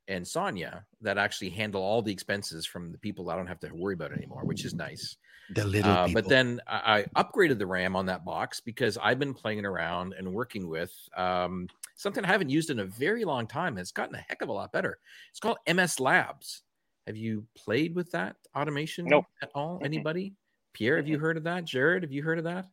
and 0.09 0.27
Sonia 0.27 0.83
that 1.01 1.17
actually 1.17 1.49
handle 1.51 1.81
all 1.81 2.01
the 2.01 2.11
expenses 2.11 2.65
from 2.65 2.91
the 2.91 2.97
people 2.97 3.29
I 3.29 3.35
don't 3.37 3.47
have 3.47 3.59
to 3.61 3.69
worry 3.73 3.93
about 3.93 4.11
anymore, 4.11 4.43
which 4.43 4.65
is 4.65 4.73
nice. 4.73 5.15
The 5.55 5.65
little 5.65 5.91
Uh, 5.91 6.07
people. 6.07 6.21
but 6.21 6.29
then 6.29 6.59
I, 6.67 7.05
I 7.15 7.23
upgraded 7.23 7.57
the 7.59 7.65
RAM 7.67 7.95
on 7.95 8.05
that 8.07 8.25
box 8.25 8.59
because 8.59 8.97
I've 9.01 9.17
been 9.19 9.33
playing 9.33 9.65
around 9.65 10.13
and 10.17 10.33
working 10.33 10.67
with 10.67 10.93
um, 11.15 11.67
something 11.95 12.23
I 12.23 12.27
haven't 12.27 12.49
used 12.49 12.69
in 12.69 12.79
a 12.79 12.85
very 12.85 13.23
long 13.23 13.47
time. 13.47 13.69
and 13.73 13.79
It's 13.79 13.91
gotten 13.91 14.15
a 14.15 14.25
heck 14.27 14.41
of 14.41 14.49
a 14.49 14.53
lot 14.53 14.71
better. 14.71 14.99
It's 15.31 15.39
called 15.39 15.57
MS 15.73 15.99
Labs. 15.99 16.63
Have 17.07 17.17
you 17.17 17.45
played 17.55 17.95
with 17.95 18.11
that 18.11 18.35
automation 18.55 19.05
Nope. 19.05 19.25
at 19.41 19.49
all? 19.55 19.79
Mm-mm. 19.79 19.85
Anybody? 19.85 20.33
Pierre, 20.73 20.97
have 20.97 21.07
you 21.07 21.17
heard 21.17 21.37
of 21.37 21.43
that? 21.45 21.65
Jared, 21.65 22.03
have 22.03 22.11
you 22.11 22.21
heard 22.21 22.37
of 22.37 22.43
that 22.43 22.67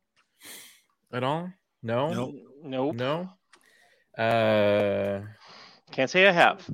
at 1.13 1.25
all? 1.25 1.51
No, 1.83 2.13
Nope. 2.13 2.35
nope. 2.63 2.95
no. 2.97 3.31
Uh, 4.23 5.21
Can't 5.93 6.11
say 6.11 6.27
I 6.27 6.33
have. 6.33 6.69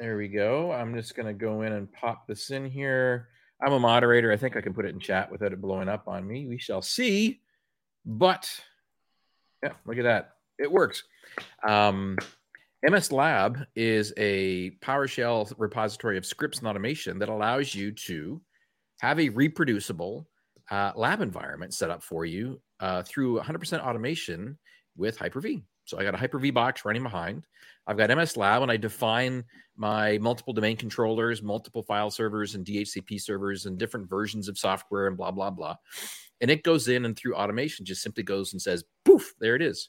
There 0.00 0.16
we 0.16 0.28
go. 0.28 0.72
I'm 0.72 0.94
just 0.94 1.14
gonna 1.14 1.34
go 1.34 1.60
in 1.62 1.74
and 1.74 1.92
pop 1.92 2.26
this 2.26 2.50
in 2.50 2.64
here. 2.64 3.28
I'm 3.62 3.74
a 3.74 3.78
moderator. 3.78 4.32
I 4.32 4.36
think 4.38 4.56
I 4.56 4.62
can 4.62 4.72
put 4.72 4.86
it 4.86 4.94
in 4.94 5.00
chat 5.00 5.30
without 5.30 5.52
it 5.52 5.60
blowing 5.60 5.90
up 5.90 6.08
on 6.08 6.26
me. 6.26 6.46
We 6.46 6.56
shall 6.56 6.80
see. 6.80 7.42
But 8.06 8.48
yeah, 9.62 9.72
look 9.84 9.98
at 9.98 10.04
that. 10.04 10.36
It 10.58 10.72
works. 10.72 11.02
Um, 11.68 12.16
MS 12.82 13.12
Lab 13.12 13.58
is 13.76 14.14
a 14.16 14.70
PowerShell 14.80 15.52
repository 15.58 16.16
of 16.16 16.24
scripts 16.24 16.60
and 16.60 16.68
automation 16.68 17.18
that 17.18 17.28
allows 17.28 17.74
you 17.74 17.92
to 17.92 18.40
have 19.00 19.20
a 19.20 19.28
reproducible 19.28 20.26
uh, 20.70 20.92
lab 20.96 21.20
environment 21.20 21.74
set 21.74 21.90
up 21.90 22.02
for 22.02 22.24
you 22.24 22.58
uh, 22.80 23.02
through 23.02 23.38
100% 23.38 23.80
automation 23.80 24.58
with 24.96 25.18
Hyper-V. 25.18 25.62
So 25.90 25.98
I 25.98 26.04
got 26.04 26.14
a 26.14 26.18
Hyper-V 26.18 26.52
box 26.52 26.84
running 26.84 27.02
behind. 27.02 27.44
I've 27.84 27.96
got 27.96 28.16
MS 28.16 28.36
Lab, 28.36 28.62
and 28.62 28.70
I 28.70 28.76
define 28.76 29.42
my 29.76 30.18
multiple 30.18 30.52
domain 30.52 30.76
controllers, 30.76 31.42
multiple 31.42 31.82
file 31.82 32.12
servers, 32.12 32.54
and 32.54 32.64
DHCP 32.64 33.20
servers, 33.20 33.66
and 33.66 33.76
different 33.76 34.08
versions 34.08 34.48
of 34.48 34.56
software, 34.56 35.08
and 35.08 35.16
blah 35.16 35.32
blah 35.32 35.50
blah. 35.50 35.74
And 36.40 36.48
it 36.48 36.62
goes 36.62 36.86
in 36.86 37.04
and 37.04 37.16
through 37.16 37.34
automation, 37.34 37.84
just 37.84 38.02
simply 38.02 38.22
goes 38.22 38.52
and 38.52 38.62
says, 38.62 38.84
"Poof, 39.04 39.34
there 39.40 39.56
it 39.56 39.62
is." 39.62 39.88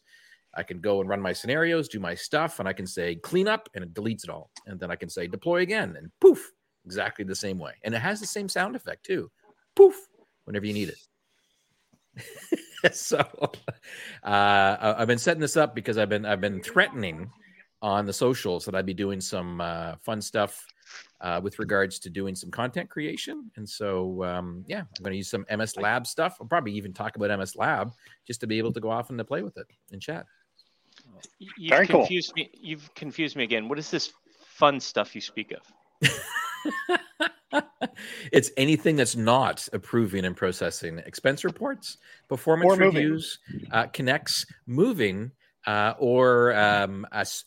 I 0.56 0.64
can 0.64 0.82
go 0.82 1.02
and 1.02 1.08
run 1.08 1.22
my 1.22 1.34
scenarios, 1.34 1.88
do 1.88 2.00
my 2.00 2.16
stuff, 2.16 2.60
and 2.60 2.68
I 2.68 2.74
can 2.74 2.88
say 2.88 3.16
clean 3.16 3.48
up, 3.48 3.70
and 3.76 3.84
it 3.84 3.94
deletes 3.94 4.24
it 4.24 4.32
all. 4.32 4.50
And 4.66 4.80
then 4.80 4.90
I 4.90 4.96
can 4.96 5.08
say 5.08 5.28
deploy 5.28 5.62
again, 5.62 5.96
and 5.98 6.12
poof, 6.20 6.52
exactly 6.84 7.26
the 7.26 7.36
same 7.36 7.60
way. 7.60 7.74
And 7.84 7.94
it 7.94 8.02
has 8.02 8.20
the 8.20 8.26
same 8.26 8.50
sound 8.50 8.76
effect 8.76 9.06
too. 9.06 9.30
Poof, 9.76 9.96
whenever 10.46 10.66
you 10.66 10.74
need 10.74 10.90
it. 10.90 12.60
so 12.94 13.20
uh, 13.20 14.26
I- 14.26 14.96
I've 15.00 15.08
been 15.08 15.18
setting 15.18 15.42
this 15.42 15.58
up 15.58 15.76
because 15.76 15.98
I've 15.98 16.10
been 16.10 16.26
I've 16.26 16.42
been 16.42 16.62
threatening 16.62 17.32
on 17.82 18.06
the 18.06 18.14
socials 18.14 18.66
that 18.66 18.76
I'd 18.76 18.86
be 18.86 18.94
doing 18.94 19.20
some 19.20 19.60
uh, 19.60 19.96
fun 20.04 20.22
stuff 20.22 20.66
uh, 21.22 21.40
with 21.42 21.58
regards 21.60 22.00
to 22.00 22.10
doing 22.10 22.36
some 22.36 22.52
content 22.52 22.90
creation. 22.90 23.50
And 23.56 23.68
so, 23.68 24.24
um, 24.24 24.64
yeah, 24.68 24.82
I'm 24.82 25.04
going 25.04 25.14
to 25.14 25.18
use 25.18 25.30
some 25.30 25.46
MS 25.56 25.78
Lab 25.78 26.06
stuff. 26.06 26.38
I'll 26.40 26.48
probably 26.48 26.74
even 26.74 26.94
talk 26.94 27.16
about 27.16 27.38
MS 27.40 27.56
Lab 27.56 27.92
just 28.28 28.40
to 28.42 28.48
be 28.48 28.58
able 28.60 28.74
to 28.74 28.80
go 28.80 28.90
off 28.90 29.10
and 29.10 29.18
to 29.18 29.24
play 29.26 29.42
with 29.42 29.58
it 29.58 29.66
and 29.92 30.02
chat. 30.02 30.26
You've 31.40 31.70
Very 31.70 31.88
cool. 31.88 32.02
confused 32.02 32.34
me. 32.36 32.52
You've 32.54 32.94
confused 32.94 33.36
me 33.36 33.44
again. 33.44 33.68
What 33.68 33.80
is 33.80 33.90
this 33.90 34.12
fun 34.46 34.80
stuff 34.80 35.16
you 35.16 35.22
speak 35.22 35.54
of? 35.54 36.10
it's 38.32 38.52
anything 38.58 38.96
that's 38.96 39.16
not 39.16 39.68
approving 39.74 40.26
and 40.26 40.36
processing 40.36 41.00
expense 41.00 41.44
reports, 41.44 41.98
performance 42.30 42.74
Or 42.74 42.78
reviews, 42.78 43.40
uh, 43.72 43.88
connects, 43.88 44.46
moving, 44.68 45.32
uh, 45.68 45.94
or 46.00 46.54
um, 46.56 47.06
us 47.12 47.46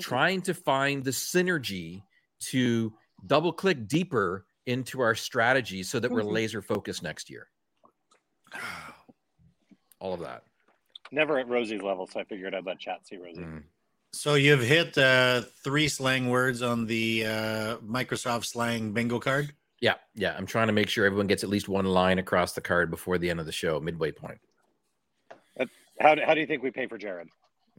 trying 0.00 0.42
to 0.42 0.54
find 0.54 1.04
the 1.04 1.10
synergy 1.10 2.02
to 2.50 2.92
double 3.26 3.52
click 3.52 3.88
deeper 3.88 4.46
into 4.66 5.00
our 5.00 5.14
strategy 5.14 5.82
so 5.82 6.00
that 6.00 6.10
we're 6.10 6.22
Mhm. 6.22 6.32
laser 6.32 6.62
focused 6.62 7.02
next 7.02 7.28
year. 7.30 7.48
All 10.00 10.14
of 10.14 10.20
that. 10.20 10.44
Never 11.10 11.38
at 11.38 11.48
Rosie's 11.48 11.82
level, 11.82 12.06
so 12.06 12.20
I 12.20 12.24
figured 12.24 12.54
I'd 12.54 12.64
let 12.66 12.78
chat 12.78 13.06
see 13.06 13.16
Rosie. 13.16 13.42
Mm. 13.42 13.64
So 14.14 14.34
you've 14.34 14.62
hit 14.62 14.96
uh, 14.96 15.42
three 15.64 15.88
slang 15.88 16.30
words 16.30 16.62
on 16.62 16.86
the 16.86 17.26
uh, 17.26 17.76
Microsoft 17.78 18.44
slang 18.46 18.92
bingo 18.92 19.18
card. 19.18 19.52
Yeah, 19.80 19.94
yeah. 20.14 20.36
I'm 20.38 20.46
trying 20.46 20.68
to 20.68 20.72
make 20.72 20.88
sure 20.88 21.04
everyone 21.04 21.26
gets 21.26 21.42
at 21.42 21.50
least 21.50 21.68
one 21.68 21.84
line 21.84 22.20
across 22.20 22.52
the 22.52 22.60
card 22.60 22.90
before 22.90 23.18
the 23.18 23.28
end 23.28 23.40
of 23.40 23.46
the 23.46 23.52
show, 23.52 23.80
midway 23.80 24.12
point. 24.12 24.38
How, 26.00 26.14
do- 26.14 26.22
how 26.24 26.34
do 26.34 26.40
you 26.40 26.46
think 26.46 26.62
we 26.62 26.70
pay 26.70 26.86
for 26.86 26.96
Jared? 26.96 27.28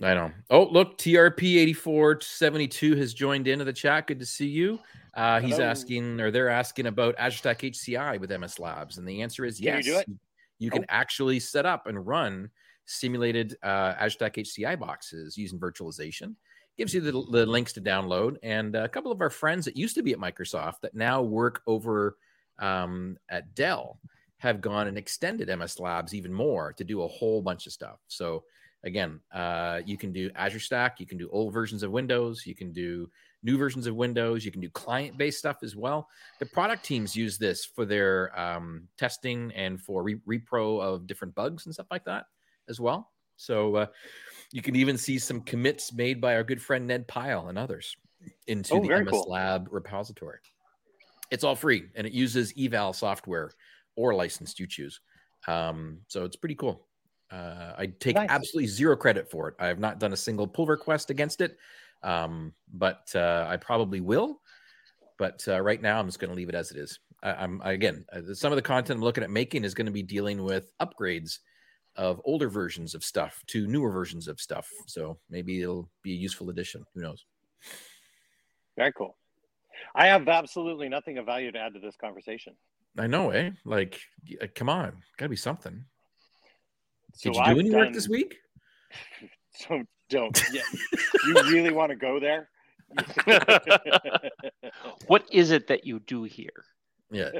I 0.01 0.13
know. 0.13 0.31
Oh, 0.49 0.63
look, 0.65 0.97
TRP8472 0.97 2.97
has 2.97 3.13
joined 3.13 3.47
into 3.47 3.63
the 3.63 3.71
chat. 3.73 4.07
Good 4.07 4.19
to 4.19 4.25
see 4.25 4.47
you. 4.47 4.79
Uh, 5.13 5.39
he's 5.39 5.55
Hello. 5.55 5.69
asking, 5.69 6.19
or 6.19 6.31
they're 6.31 6.49
asking 6.49 6.87
about 6.87 7.15
Azure 7.17 7.37
Stack 7.37 7.59
HCI 7.61 8.19
with 8.19 8.29
MS 8.29 8.59
Labs. 8.59 8.97
And 8.97 9.07
the 9.07 9.21
answer 9.21 9.45
is 9.45 9.57
Can 9.59 9.67
you 9.67 9.73
yes. 9.75 9.85
do 9.85 9.97
it? 9.99 10.09
You 10.59 10.69
can 10.69 10.81
Oh. 10.83 10.87
actually 10.89 11.39
set 11.39 11.65
up 11.65 11.87
and 11.87 12.05
run 12.05 12.49
simulated 12.85 13.57
uh, 13.63 13.93
Azure 13.99 14.09
Stack 14.11 14.35
HCI 14.35 14.79
boxes 14.79 15.37
using 15.37 15.59
virtualization. 15.59 16.35
Gives 16.77 16.93
you 16.93 16.99
the, 16.99 17.11
the 17.31 17.45
links 17.45 17.71
to 17.73 17.81
download. 17.81 18.35
And 18.43 18.75
a 18.75 18.89
couple 18.89 19.11
of 19.11 19.21
our 19.21 19.29
friends 19.29 19.63
that 19.65 19.77
used 19.77 19.95
to 19.95 20.03
be 20.03 20.11
at 20.11 20.19
Microsoft 20.19 20.81
that 20.81 20.93
now 20.93 21.21
work 21.21 21.61
over 21.67 22.17
um, 22.59 23.17
at 23.29 23.55
Dell 23.55 23.99
have 24.37 24.61
gone 24.61 24.87
and 24.87 24.97
extended 24.97 25.47
MS 25.57 25.79
Labs 25.79 26.13
even 26.13 26.33
more 26.33 26.73
to 26.73 26.83
do 26.83 27.03
a 27.03 27.07
whole 27.07 27.41
bunch 27.41 27.65
of 27.65 27.71
stuff. 27.71 27.99
So 28.07 28.43
again, 28.83 29.19
uh, 29.33 29.81
you 29.85 29.97
can 29.97 30.11
do 30.11 30.29
Azure 30.35 30.59
Stack, 30.59 30.99
you 30.99 31.05
can 31.05 31.17
do 31.17 31.29
old 31.31 31.53
versions 31.53 31.81
of 31.81 31.91
Windows, 31.91 32.45
you 32.45 32.55
can 32.55 32.71
do 32.71 33.09
new 33.41 33.57
versions 33.57 33.87
of 33.87 33.95
Windows, 33.95 34.45
you 34.45 34.51
can 34.51 34.61
do 34.61 34.69
client-based 34.69 35.39
stuff 35.39 35.57
as 35.63 35.75
well. 35.75 36.07
The 36.39 36.45
product 36.45 36.83
teams 36.83 37.15
use 37.15 37.37
this 37.37 37.65
for 37.65 37.85
their 37.85 38.37
um, 38.39 38.87
testing 38.97 39.51
and 39.55 39.81
for 39.81 40.03
re- 40.03 40.21
repro 40.27 40.81
of 40.81 41.07
different 41.07 41.33
bugs 41.35 41.65
and 41.65 41.73
stuff 41.73 41.87
like 41.89 42.05
that 42.05 42.25
as 42.69 42.79
well. 42.79 43.11
So 43.37 43.75
uh, 43.75 43.85
you 44.51 44.61
can 44.61 44.75
even 44.75 44.97
see 44.97 45.19
some 45.19 45.41
commits 45.41 45.93
made 45.93 46.21
by 46.21 46.35
our 46.35 46.43
good 46.43 46.61
friend 46.61 46.87
Ned 46.87 47.07
Pyle 47.07 47.47
and 47.47 47.57
others 47.57 47.95
into 48.47 48.75
Oh, 48.75 48.81
the 48.81 48.99
MS 49.01 49.11
cool. 49.11 49.25
Lab 49.29 49.67
repository. 49.71 50.39
It's 51.31 51.43
all 51.43 51.55
free 51.55 51.89
and 51.95 52.05
it 52.07 52.13
uses 52.13 52.53
eval 52.57 52.93
software 52.93 53.51
or 53.95 54.13
licensed 54.13 54.59
you 54.59 54.67
choose. 54.67 55.01
Um, 55.47 56.01
so 56.07 56.23
it's 56.23 56.35
pretty 56.35 56.55
cool. 56.55 56.87
Uh, 57.31 57.73
I 57.77 57.87
take 57.87 58.15
Nice. 58.15 58.29
absolutely 58.29 58.67
zero 58.67 58.95
credit 58.95 59.29
for 59.29 59.49
it. 59.49 59.55
I 59.59 59.67
have 59.67 59.79
not 59.79 59.99
done 59.99 60.13
a 60.13 60.17
single 60.17 60.47
pull 60.47 60.67
request 60.67 61.09
against 61.09 61.41
it, 61.41 61.57
um, 62.03 62.53
but 62.71 63.11
uh, 63.15 63.45
I 63.49 63.57
probably 63.57 63.99
will. 63.99 64.41
But 65.17 65.43
uh, 65.47 65.61
right 65.61 65.81
now, 65.81 65.99
I'm 65.99 66.07
just 66.07 66.19
going 66.19 66.29
to 66.29 66.35
leave 66.35 66.49
it 66.49 66.55
as 66.55 66.71
it 66.71 66.77
is. 66.77 66.99
I, 67.23 67.33
I'm 67.33 67.61
again, 67.61 68.05
uh, 68.13 68.33
some 68.33 68.51
of 68.51 68.57
the 68.57 68.61
content 68.61 68.97
I'm 68.97 69.03
looking 69.03 69.23
at 69.23 69.29
making 69.31 69.63
is 69.63 69.73
going 69.73 69.87
to 69.87 69.91
be 69.91 70.03
dealing 70.03 70.43
with 70.43 70.71
upgrades 70.79 71.39
of 71.95 72.21
older 72.25 72.49
versions 72.49 72.95
of 72.95 73.03
stuff 73.03 73.43
to 73.47 73.67
newer 73.67 73.89
versions 73.89 74.27
of 74.27 74.39
stuff. 74.39 74.69
So 74.87 75.17
maybe 75.29 75.61
it'll 75.61 75.89
be 76.03 76.13
a 76.13 76.17
useful 76.17 76.49
addition. 76.49 76.85
Who 76.93 77.01
knows? 77.01 77.25
Very 78.77 78.93
cool. 78.93 79.15
I 79.93 80.07
have 80.07 80.27
absolutely 80.27 80.89
nothing 80.89 81.17
of 81.17 81.25
value 81.25 81.51
to 81.51 81.59
add 81.59 81.73
to 81.73 81.79
this 81.79 81.95
conversation. 81.95 82.55
I 82.97 83.07
know, 83.07 83.31
eh? 83.31 83.51
Like, 83.65 83.99
uh, 84.41 84.47
come 84.53 84.69
on, 84.69 84.93
got 85.17 85.25
to 85.25 85.29
be 85.29 85.35
something. 85.35 85.83
So 87.13 87.31
Did 87.31 87.35
you 87.35 87.43
do 87.43 87.49
I've 87.49 87.59
any 87.59 87.75
work 87.75 87.93
this 87.93 88.09
week? 88.09 88.37
So 89.57 89.81
don't. 90.09 90.37
Yeah, 90.51 90.63
you 91.27 91.33
really 91.43 91.71
want 91.71 91.89
to 91.89 91.95
go 91.95 92.19
there? 92.19 92.49
what 95.07 95.23
is 95.31 95.51
it 95.51 95.67
that 95.67 95.85
you 95.85 96.01
do 96.01 96.23
here? 96.23 96.65
Yeah. 97.09 97.29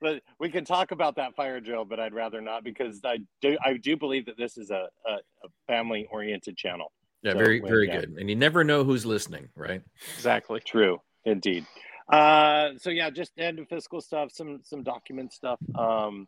but 0.00 0.22
we 0.38 0.50
can 0.50 0.64
talk 0.64 0.90
about 0.90 1.16
that 1.16 1.34
fire 1.34 1.60
drill, 1.60 1.84
but 1.84 2.00
I'd 2.00 2.14
rather 2.14 2.40
not 2.40 2.64
because 2.64 3.00
I 3.04 3.18
do 3.40 3.56
I 3.64 3.74
do 3.74 3.96
believe 3.96 4.26
that 4.26 4.36
this 4.36 4.56
is 4.56 4.70
a, 4.70 4.88
a, 5.06 5.12
a 5.12 5.48
family 5.66 6.06
oriented 6.10 6.56
channel. 6.56 6.92
Yeah, 7.22 7.32
So, 7.32 7.38
very, 7.38 7.60
very 7.60 7.88
yeah. 7.88 8.00
good. 8.00 8.16
And 8.18 8.30
you 8.30 8.36
never 8.36 8.62
know 8.64 8.84
who's 8.84 9.04
listening, 9.04 9.48
right? 9.56 9.82
Exactly. 10.14 10.60
True, 10.60 11.00
indeed. 11.24 11.66
Uh, 12.08 12.70
so 12.78 12.90
yeah, 12.90 13.10
just 13.10 13.32
end 13.38 13.58
of 13.58 13.68
fiscal 13.68 14.00
stuff, 14.00 14.30
some 14.32 14.60
some 14.62 14.82
document 14.82 15.32
stuff. 15.32 15.58
Um, 15.74 16.26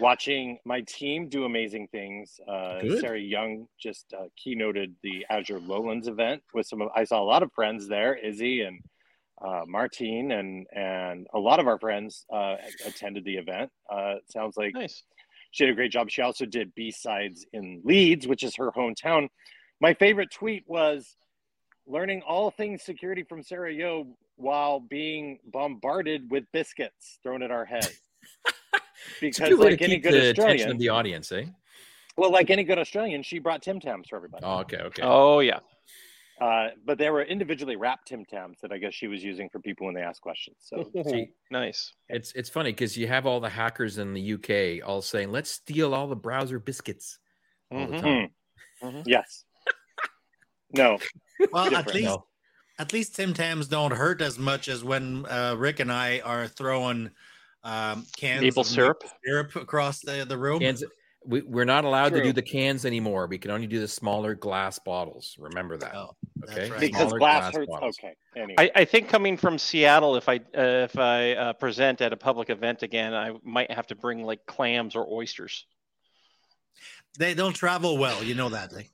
watching 0.00 0.58
my 0.64 0.80
team 0.82 1.28
do 1.28 1.44
amazing 1.44 1.88
things. 1.88 2.40
Uh, 2.48 2.80
Good. 2.80 3.00
Sarah 3.00 3.20
Young 3.20 3.68
just 3.78 4.12
uh, 4.12 4.24
keynoted 4.36 4.94
the 5.02 5.24
Azure 5.30 5.60
Lowlands 5.60 6.08
event 6.08 6.42
with 6.52 6.66
some. 6.66 6.82
Of, 6.82 6.88
I 6.96 7.04
saw 7.04 7.20
a 7.20 7.24
lot 7.24 7.42
of 7.42 7.52
friends 7.52 7.86
there, 7.86 8.14
Izzy 8.16 8.62
and 8.62 8.80
uh, 9.46 9.62
Martine, 9.66 10.32
and 10.32 10.66
and 10.74 11.26
a 11.34 11.38
lot 11.38 11.60
of 11.60 11.66
our 11.66 11.78
friends 11.78 12.24
uh, 12.32 12.56
attended 12.86 13.24
the 13.24 13.36
event. 13.36 13.70
Uh, 13.92 14.14
it 14.16 14.30
sounds 14.30 14.56
like 14.56 14.74
Nice. 14.74 15.02
she 15.50 15.64
did 15.64 15.72
a 15.72 15.74
great 15.74 15.92
job. 15.92 16.10
She 16.10 16.22
also 16.22 16.46
did 16.46 16.74
B 16.74 16.90
sides 16.90 17.44
in 17.52 17.82
Leeds, 17.84 18.26
which 18.26 18.42
is 18.42 18.56
her 18.56 18.70
hometown. 18.72 19.28
My 19.80 19.94
favorite 19.94 20.30
tweet 20.30 20.64
was 20.66 21.16
learning 21.86 22.22
all 22.26 22.50
things 22.50 22.82
security 22.82 23.22
from 23.22 23.42
Sarah 23.42 23.72
Yo 23.72 24.16
while 24.36 24.80
being 24.80 25.38
bombarded 25.52 26.30
with 26.30 26.44
biscuits 26.52 27.18
thrown 27.22 27.42
at 27.42 27.50
our 27.50 27.64
head. 27.64 27.88
Because 29.20 29.58
like 29.58 29.82
any 29.82 29.98
good 29.98 30.14
the 30.14 30.30
Australian, 30.30 30.70
of 30.70 30.78
the 30.78 30.88
audience, 30.88 31.30
eh? 31.32 31.44
well, 32.16 32.30
like 32.30 32.48
any 32.50 32.64
good 32.64 32.78
Australian, 32.78 33.22
she 33.22 33.38
brought 33.38 33.60
Tim 33.60 33.80
Tams 33.80 34.06
for 34.08 34.16
everybody. 34.16 34.44
Oh, 34.44 34.58
okay, 34.60 34.78
okay. 34.78 35.02
Oh 35.04 35.40
yeah. 35.40 35.58
Uh, 36.40 36.68
but 36.84 36.98
they 36.98 37.10
were 37.10 37.22
individually 37.22 37.76
wrapped 37.76 38.08
Tim 38.08 38.24
Tams 38.24 38.58
that 38.60 38.72
I 38.72 38.78
guess 38.78 38.92
she 38.92 39.06
was 39.06 39.22
using 39.22 39.48
for 39.48 39.60
people 39.60 39.86
when 39.86 39.94
they 39.94 40.02
ask 40.02 40.20
questions. 40.20 40.56
So 40.60 40.90
See, 41.06 41.30
nice. 41.50 41.92
It's 42.08 42.32
it's 42.32 42.50
funny 42.50 42.72
because 42.72 42.96
you 42.96 43.06
have 43.06 43.24
all 43.26 43.38
the 43.40 43.48
hackers 43.48 43.98
in 43.98 44.14
the 44.14 44.34
UK 44.34 44.86
all 44.86 45.00
saying, 45.00 45.30
"Let's 45.30 45.50
steal 45.50 45.94
all 45.94 46.08
the 46.08 46.16
browser 46.16 46.58
biscuits." 46.58 47.18
All 47.70 47.86
the 47.86 47.94
Mhm. 47.94 48.00
time. 48.00 48.30
Mhm. 48.82 49.02
yes, 49.06 49.44
no, 50.72 50.98
Well, 51.52 51.74
at 51.74 51.86
least 51.94 52.04
No. 52.06 52.26
at 52.78 52.92
least 52.92 53.14
Tim 53.16 53.32
Tams 53.32 53.68
don't 53.68 53.92
hurt 53.92 54.20
as 54.20 54.38
much 54.38 54.68
as 54.68 54.82
when 54.84 55.24
uh, 55.26 55.54
Rick 55.56 55.80
and 55.80 55.92
I 55.92 56.18
are 56.20 56.48
throwing 56.48 57.10
um, 57.62 58.04
cans 58.16 58.42
Maple 58.42 58.60
of 58.62 58.66
syrup? 58.66 59.02
syrup 59.24 59.56
across 59.56 60.00
the, 60.00 60.26
the 60.28 60.36
room. 60.36 60.60
Cans, 60.60 60.84
we, 61.26 61.42
we're 61.42 61.64
not 61.64 61.84
allowed 61.84 62.12
to 62.12 62.22
do 62.22 62.32
the 62.32 62.42
cans 62.42 62.84
anymore. 62.84 63.26
We 63.26 63.38
can 63.38 63.50
only 63.50 63.66
do 63.66 63.80
the 63.80 63.88
smaller 63.88 64.34
glass 64.34 64.78
bottles. 64.78 65.36
Remember 65.38 65.76
that. 65.76 65.94
Oh, 65.94 66.16
okay. 66.44 66.70
right. 66.70 66.80
because 66.80 67.12
glass, 67.12 67.18
glass 67.18 67.56
hurts. 67.56 67.70
bottles. 67.70 67.96
Okay, 67.98 68.14
anyway. 68.36 68.54
I, 68.58 68.70
I 68.82 68.84
think 68.84 69.08
coming 69.08 69.36
from 69.36 69.58
Seattle, 69.58 70.16
if 70.16 70.28
I 70.28 70.36
uh, 70.36 70.84
if 70.84 70.98
I 70.98 71.32
uh, 71.32 71.52
present 71.54 72.00
at 72.00 72.12
a 72.12 72.16
public 72.16 72.50
event 72.50 72.82
again, 72.82 73.14
I 73.14 73.32
might 73.42 73.70
have 73.70 73.86
to 73.88 73.94
bring 73.94 74.22
like 74.22 74.44
clams 74.46 74.96
or 74.96 75.06
oysters. 75.10 75.66
They 77.18 77.34
don't 77.34 77.54
travel 77.54 77.96
well, 77.96 78.22
you 78.24 78.34
know 78.34 78.48
that. 78.48 78.72
Like, 78.72 78.90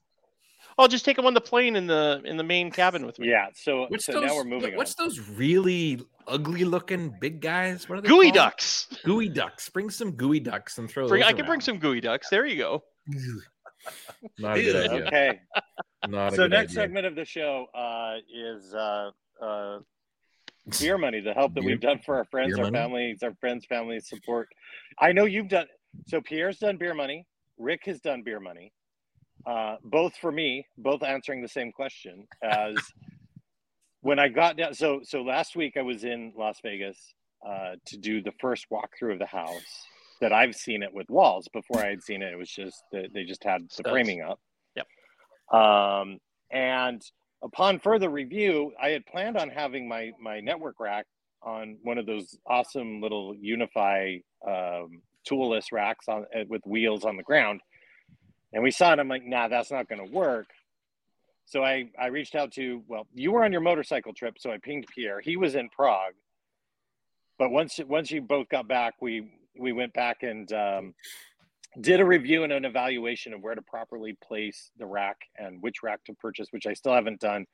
I'll 0.79 0.89
just 0.89 1.05
take 1.05 1.17
them 1.17 1.27
on 1.27 1.35
the 1.35 1.41
plane 1.41 1.77
in 1.77 1.87
the 1.87 2.23
in 2.25 2.37
the 2.37 2.45
main 2.45 2.71
cabin 2.71 3.05
with 3.07 3.19
me. 3.19 3.29
yeah. 3.29 3.47
So 3.55 3.87
What's 3.89 4.07
so 4.07 4.13
those? 4.13 4.25
now 4.25 4.37
we're 4.37 4.45
moving 4.45 4.77
what's 4.77 4.95
on. 4.99 5.07
those 5.07 5.19
really 5.31 6.01
ugly 6.31 6.65
looking 6.65 7.15
big 7.21 7.41
guys? 7.41 7.89
What 7.89 7.99
are 7.99 8.01
they? 8.03 8.09
Gooey 8.09 8.27
called? 8.27 8.35
ducks. 8.35 8.87
Geoducks. 9.05 9.73
Bring 9.73 9.91
some 9.91 10.13
geoducks 10.13 10.79
and 10.79 10.91
throw. 10.91 11.09
Bring, 11.09 11.21
those 11.23 11.29
I 11.31 11.33
can 11.33 11.47
bring 11.47 11.61
some 11.61 11.79
geoducks. 11.81 12.29
There 12.31 12.47
you 12.47 12.57
go. 12.57 12.83
Not 14.39 14.59
a 14.59 14.63
good 14.63 14.91
idea. 14.91 15.07
Okay. 15.07 15.41
Not 16.09 16.33
a 16.33 16.37
so 16.37 16.43
good 16.45 16.51
next 16.53 16.73
idea. 16.73 16.83
segment 16.83 17.07
of 17.07 17.15
the 17.15 17.25
show 17.25 17.67
uh, 17.75 18.17
is 18.35 18.75
uh, 18.75 19.11
uh, 19.43 19.79
beer 20.81 20.99
money, 20.99 21.21
the 21.21 21.33
help 21.35 21.55
that 21.55 21.61
Beer- 21.61 21.71
we've 21.71 21.81
done 21.81 22.01
for 22.05 22.17
our 22.17 22.25
friends, 22.27 22.55
our 22.59 22.65
money? 22.65 22.79
families, 22.79 23.23
our 23.23 23.35
friends, 23.41 23.67
family 23.67 24.01
support. 24.01 24.49
I 24.99 25.13
know 25.13 25.25
you've 25.25 25.49
done. 25.49 25.67
So 26.07 26.21
Pierre's 26.21 26.59
done 26.59 26.77
beer 26.77 26.95
money. 26.95 27.27
Rick 27.59 27.83
has 27.87 28.01
done 28.01 28.23
beer 28.23 28.41
money. 28.41 28.73
Uh, 29.47 29.77
both 29.85 30.15
for 30.17 30.31
me, 30.31 30.67
both 30.79 31.03
answering 31.03 31.41
the 31.43 31.49
same 31.49 31.73
question 31.73 32.27
as 32.43 32.77
when 34.03 34.19
I 34.19 34.29
got 34.29 34.57
down. 34.57 34.75
So 34.75 35.01
so 35.03 35.23
last 35.23 35.57
week 35.57 35.77
I 35.77 35.83
was 35.83 36.05
in 36.05 36.33
Las 36.37 36.59
Vegas 36.63 36.99
uh, 37.47 37.77
to 37.87 37.97
do 37.97 38.23
the 38.23 38.33
first 38.41 38.67
walkthrough 38.71 39.15
of 39.15 39.19
the 39.19 39.27
house 39.27 39.87
that 40.21 40.33
I've 40.33 40.55
seen 40.55 40.83
it 40.83 40.93
with 40.93 41.09
walls. 41.11 41.49
Before 41.53 41.83
I 41.83 41.91
had 41.91 42.03
seen 42.03 42.23
it, 42.23 42.33
it 42.33 42.37
was 42.37 42.51
just 42.51 42.83
they 42.93 43.09
they 43.13 43.25
just 43.25 43.45
had 43.45 43.65
the 43.65 43.75
Studs. 43.75 43.91
framing 43.91 44.23
up. 44.23 44.41
Yep. 44.77 45.61
Um, 45.61 46.19
and 46.51 47.03
upon 47.43 47.79
further 47.79 48.09
review, 48.09 48.73
I 48.81 48.91
had 48.91 49.07
planned 49.07 49.37
on 49.37 49.49
having 49.51 49.89
my 49.89 50.13
my 50.21 50.41
network 50.41 50.81
rack 50.81 51.07
on 51.43 51.79
one 51.83 51.99
of 51.99 52.07
those 52.07 52.37
awesome 52.47 53.01
little 53.01 53.35
UniFi 53.35 54.23
um, 54.47 55.01
toolless 55.25 55.73
racks 55.73 56.07
on 56.09 56.27
uh, 56.35 56.45
with 56.49 56.63
wheels 56.67 57.05
on 57.05 57.17
the 57.17 57.23
ground. 57.23 57.61
And 58.53 58.63
we 58.63 58.71
saw 58.71 58.93
it. 58.93 58.99
I'm 58.99 59.09
like, 59.09 59.25
nah, 59.25 59.49
that's 59.49 59.71
not 59.71 59.89
going 59.89 60.05
to 60.05 60.13
work. 60.13 60.49
So 61.51 61.65
I 61.65 61.91
I 61.99 62.07
reached 62.07 62.37
out 62.37 62.53
to 62.53 62.83
well, 62.87 63.09
you 63.13 63.33
were 63.33 63.45
on 63.45 63.51
your 63.51 63.61
motorcycle 63.61 64.15
trip, 64.15 64.37
so 64.39 64.53
I 64.53 64.59
pinged 64.59 64.87
Pierre. 64.87 65.21
He 65.21 65.37
was 65.37 65.57
in 65.57 65.69
Prague. 65.69 66.15
But 67.39 67.51
once 67.51 67.81
once 67.89 68.13
you 68.13 68.23
both 68.23 68.49
got 68.49 68.69
back, 68.69 68.95
we 69.01 69.33
we 69.59 69.73
went 69.73 69.93
back 69.93 70.23
and 70.23 70.51
um, 70.53 70.95
did 71.81 71.99
a 71.99 72.05
review 72.05 72.45
and 72.45 72.53
an 72.53 72.65
evaluation 72.65 73.35
of 73.35 73.43
where 73.43 73.57
to 73.57 73.63
properly 73.63 74.17
place 74.23 74.71
the 74.79 74.87
rack 74.87 75.17
and 75.39 75.61
which 75.61 75.83
rack 75.83 76.05
to 76.05 76.15
purchase, 76.15 76.47
which 76.53 76.67
I 76.67 76.73
still 76.73 76.95
haven't 76.95 77.21
done. 77.21 77.45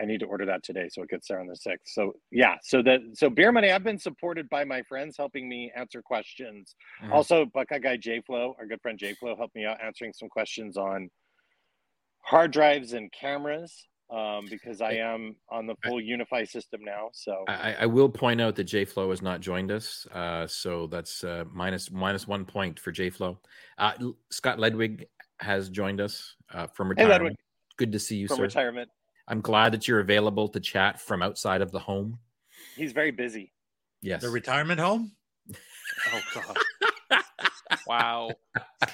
I 0.00 0.06
need 0.06 0.20
to 0.20 0.26
order 0.26 0.46
that 0.46 0.62
today, 0.62 0.88
so 0.90 1.02
it 1.02 1.10
gets 1.10 1.28
there 1.28 1.40
on 1.40 1.48
the 1.48 1.56
sixth. 1.56 1.92
So 1.92 2.14
yeah, 2.30 2.54
so 2.62 2.82
that 2.84 3.00
so 3.12 3.28
beer 3.28 3.52
money. 3.52 3.70
I've 3.70 3.84
been 3.84 3.98
supported 3.98 4.48
by 4.48 4.64
my 4.64 4.80
friends 4.88 5.16
helping 5.18 5.50
me 5.50 5.70
answer 5.76 6.00
questions. 6.00 6.74
Mhm. 7.02 7.12
Also, 7.12 7.44
Buckeye 7.44 7.80
guy 7.80 7.98
J 7.98 8.22
Flow, 8.22 8.56
our 8.58 8.64
good 8.64 8.80
friend 8.80 8.98
J 8.98 9.12
Flow, 9.12 9.36
helped 9.36 9.54
me 9.54 9.66
out 9.66 9.82
answering 9.82 10.14
some 10.14 10.30
questions 10.30 10.78
on 10.78 11.10
hard 12.28 12.50
drives 12.52 12.92
and 12.92 13.10
cameras 13.12 13.86
um, 14.10 14.46
because 14.50 14.80
I 14.80 14.92
am 14.92 15.36
on 15.50 15.66
the 15.66 15.74
full 15.84 16.00
UniFi 16.00 16.48
system 16.48 16.80
now. 16.84 17.08
So 17.12 17.44
I, 17.48 17.74
I 17.80 17.86
will 17.86 18.08
point 18.08 18.40
out 18.40 18.54
that 18.56 18.64
J 18.64 18.84
Flow 18.84 19.10
has 19.10 19.22
not 19.22 19.40
joined 19.40 19.70
us, 19.70 20.06
uh, 20.12 20.46
so 20.46 20.86
that's 20.86 21.24
uh, 21.24 21.44
minus 21.52 21.90
minus 21.90 22.26
one 22.26 22.44
point 22.44 22.78
for 22.78 22.92
J 22.92 23.10
Flow. 23.10 23.38
Uh, 23.78 23.92
Scott 24.30 24.58
Ledwig 24.58 25.06
has 25.40 25.68
joined 25.68 26.00
us 26.00 26.34
uh, 26.52 26.66
from 26.68 26.88
Hey, 26.88 27.04
retirement. 27.04 27.22
Ledwig. 27.22 27.36
Good 27.76 27.92
to 27.92 27.98
see 27.98 28.16
you, 28.16 28.28
from 28.28 28.38
sir. 28.38 28.42
retirement, 28.42 28.90
I'm 29.28 29.40
glad 29.40 29.72
that 29.72 29.86
you're 29.86 30.00
available 30.00 30.48
to 30.48 30.60
chat 30.60 31.00
from 31.00 31.22
outside 31.22 31.62
of 31.62 31.70
the 31.70 31.78
home. 31.78 32.18
he's 32.76 32.92
very 32.92 33.10
busy. 33.12 33.52
Yes. 34.02 34.22
the 34.22 34.30
retirement 34.30 34.80
home? 34.80 35.12
Oh 36.12 36.20
God. 36.32 36.56
Wow. 37.88 38.30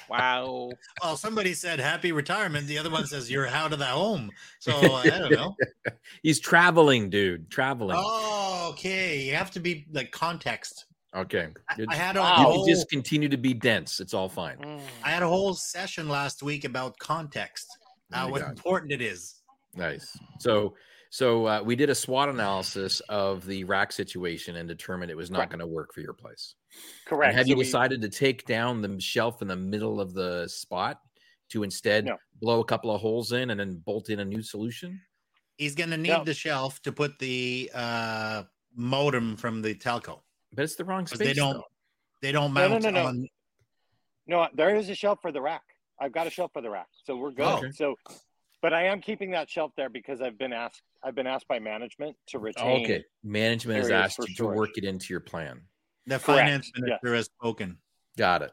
wow. 0.09 0.69
Well, 1.03 1.17
somebody 1.17 1.53
said 1.53 1.79
happy 1.79 2.11
retirement. 2.11 2.67
The 2.67 2.77
other 2.77 2.89
one 2.89 3.05
says 3.05 3.29
you're 3.29 3.47
out 3.47 3.73
of 3.73 3.79
the 3.79 3.85
home. 3.85 4.31
So 4.59 4.71
I 4.95 5.05
don't 5.09 5.31
know. 5.31 5.55
He's 6.23 6.39
traveling, 6.39 7.09
dude. 7.09 7.49
Traveling. 7.51 7.97
Oh, 7.99 8.69
okay. 8.71 9.19
You 9.21 9.33
have 9.35 9.51
to 9.51 9.59
be 9.59 9.85
like 9.91 10.11
context. 10.11 10.85
Okay. 11.15 11.49
I, 11.69 11.85
I 11.89 11.95
had 11.95 12.15
a 12.17 12.21
Wow. 12.21 12.37
you 12.37 12.43
whole, 12.43 12.65
can 12.65 12.73
just 12.73 12.89
continue 12.89 13.29
to 13.29 13.37
be 13.37 13.53
dense. 13.53 13.99
It's 13.99 14.13
all 14.13 14.29
fine. 14.29 14.57
Mm. 14.57 14.81
I 15.03 15.09
had 15.11 15.23
a 15.23 15.27
whole 15.27 15.53
session 15.53 16.07
last 16.09 16.41
week 16.41 16.63
about 16.65 16.97
context. 16.99 17.67
Oh 18.13 18.17
Uh, 18.17 18.23
my 18.25 18.31
what 18.31 18.41
God. 18.41 18.49
important 18.51 18.91
it 18.91 19.01
is. 19.01 19.35
Nice. 19.75 20.17
So, 20.39 20.73
so 21.15 21.45
uh, 21.47 21.61
we 21.63 21.77
did 21.77 21.89
a 21.89 21.95
SWOT 21.95 22.27
analysis 22.27 22.99
of 23.07 23.45
the 23.45 23.63
rack 23.63 23.93
situation 23.93 24.57
and 24.57 24.67
determined 24.67 25.09
it 25.09 25.15
was 25.15 25.31
not 25.31 25.49
going 25.49 25.59
to 25.61 25.65
work 25.67 25.93
for 25.93 26.01
your 26.01 26.11
place. 26.11 26.55
And 26.73 27.05
Correct. 27.05 27.35
have 27.37 27.45
So 27.45 27.51
you 27.51 27.55
we- 27.55 27.63
decided 27.63 28.01
to 28.01 28.09
take 28.09 28.45
down 28.45 28.81
the 28.81 28.99
shelf 28.99 29.41
in 29.41 29.47
the 29.47 29.55
middle 29.55 30.01
of 30.01 30.13
the 30.13 30.45
spot 30.49 30.99
to 31.51 31.63
instead 31.63 32.03
No. 32.03 32.17
blow 32.41 32.59
a 32.59 32.65
couple 32.65 32.93
of 32.93 32.99
holes 32.99 33.31
in 33.31 33.49
and 33.51 33.57
then 33.57 33.75
bolt 33.85 34.09
in 34.09 34.19
a 34.19 34.25
new 34.25 34.41
solution? 34.41 34.99
He's 35.57 35.73
going 35.73 35.91
to 35.91 35.97
need 35.97 36.09
No. 36.09 36.25
the 36.25 36.33
shelf 36.33 36.81
to 36.81 36.91
put 36.91 37.17
the 37.19 37.71
uh, 37.73 38.43
modem 38.75 39.37
from 39.37 39.61
the 39.61 39.73
telco. 39.73 40.19
But 40.51 40.63
it's 40.63 40.75
the 40.75 40.83
wrong 40.83 41.07
space. 41.07 41.19
they 41.19 41.33
don't 41.33 41.53
though. 41.53 41.63
they 42.21 42.33
don't 42.33 42.53
No, 42.53 42.67
no, 42.67 42.77
no, 42.77 42.89
no. 42.89 43.05
on 43.05 43.29
No, 44.27 44.47
there 44.53 44.75
is 44.75 44.89
a 44.89 44.95
shelf 44.95 45.19
for 45.21 45.31
the 45.31 45.39
rack. 45.41 45.63
I've 45.97 46.11
got 46.11 46.27
a 46.27 46.29
shelf 46.29 46.51
for 46.51 46.61
the 46.61 46.69
rack, 46.69 46.87
so 47.05 47.15
we're 47.15 47.31
good. 47.31 47.45
Okay. 47.45 47.71
So, 47.71 47.95
but 48.65 48.73
I 48.73 48.87
am 48.87 48.99
keeping 48.99 49.29
that 49.29 49.47
shelf 49.47 49.73
there 49.77 49.89
because 49.89 50.21
I've 50.21 50.39
been 50.39 50.51
asked. 50.51 50.81
I've 51.03 51.13
been 51.13 51.27
asked 51.27 51.47
by 51.47 51.59
management 51.59 52.15
to 52.29 52.39
retain. 52.39 52.83
okay. 52.83 53.03
Management 53.23 53.77
has 53.77 53.91
asked 53.91 54.15
for 54.15 54.27
you 54.27 54.33
to 54.37 54.47
work 54.47 54.71
it 54.75 54.83
into 54.83 55.13
your 55.13 55.19
plan. 55.19 55.61
the 56.07 56.17
Correct, 56.17 56.25
finance 56.25 56.71
yeah. 56.75 56.81
minister 56.83 57.13
has 57.13 57.25
spoken. 57.25 57.77
Got 58.17 58.41
it. 58.41 58.51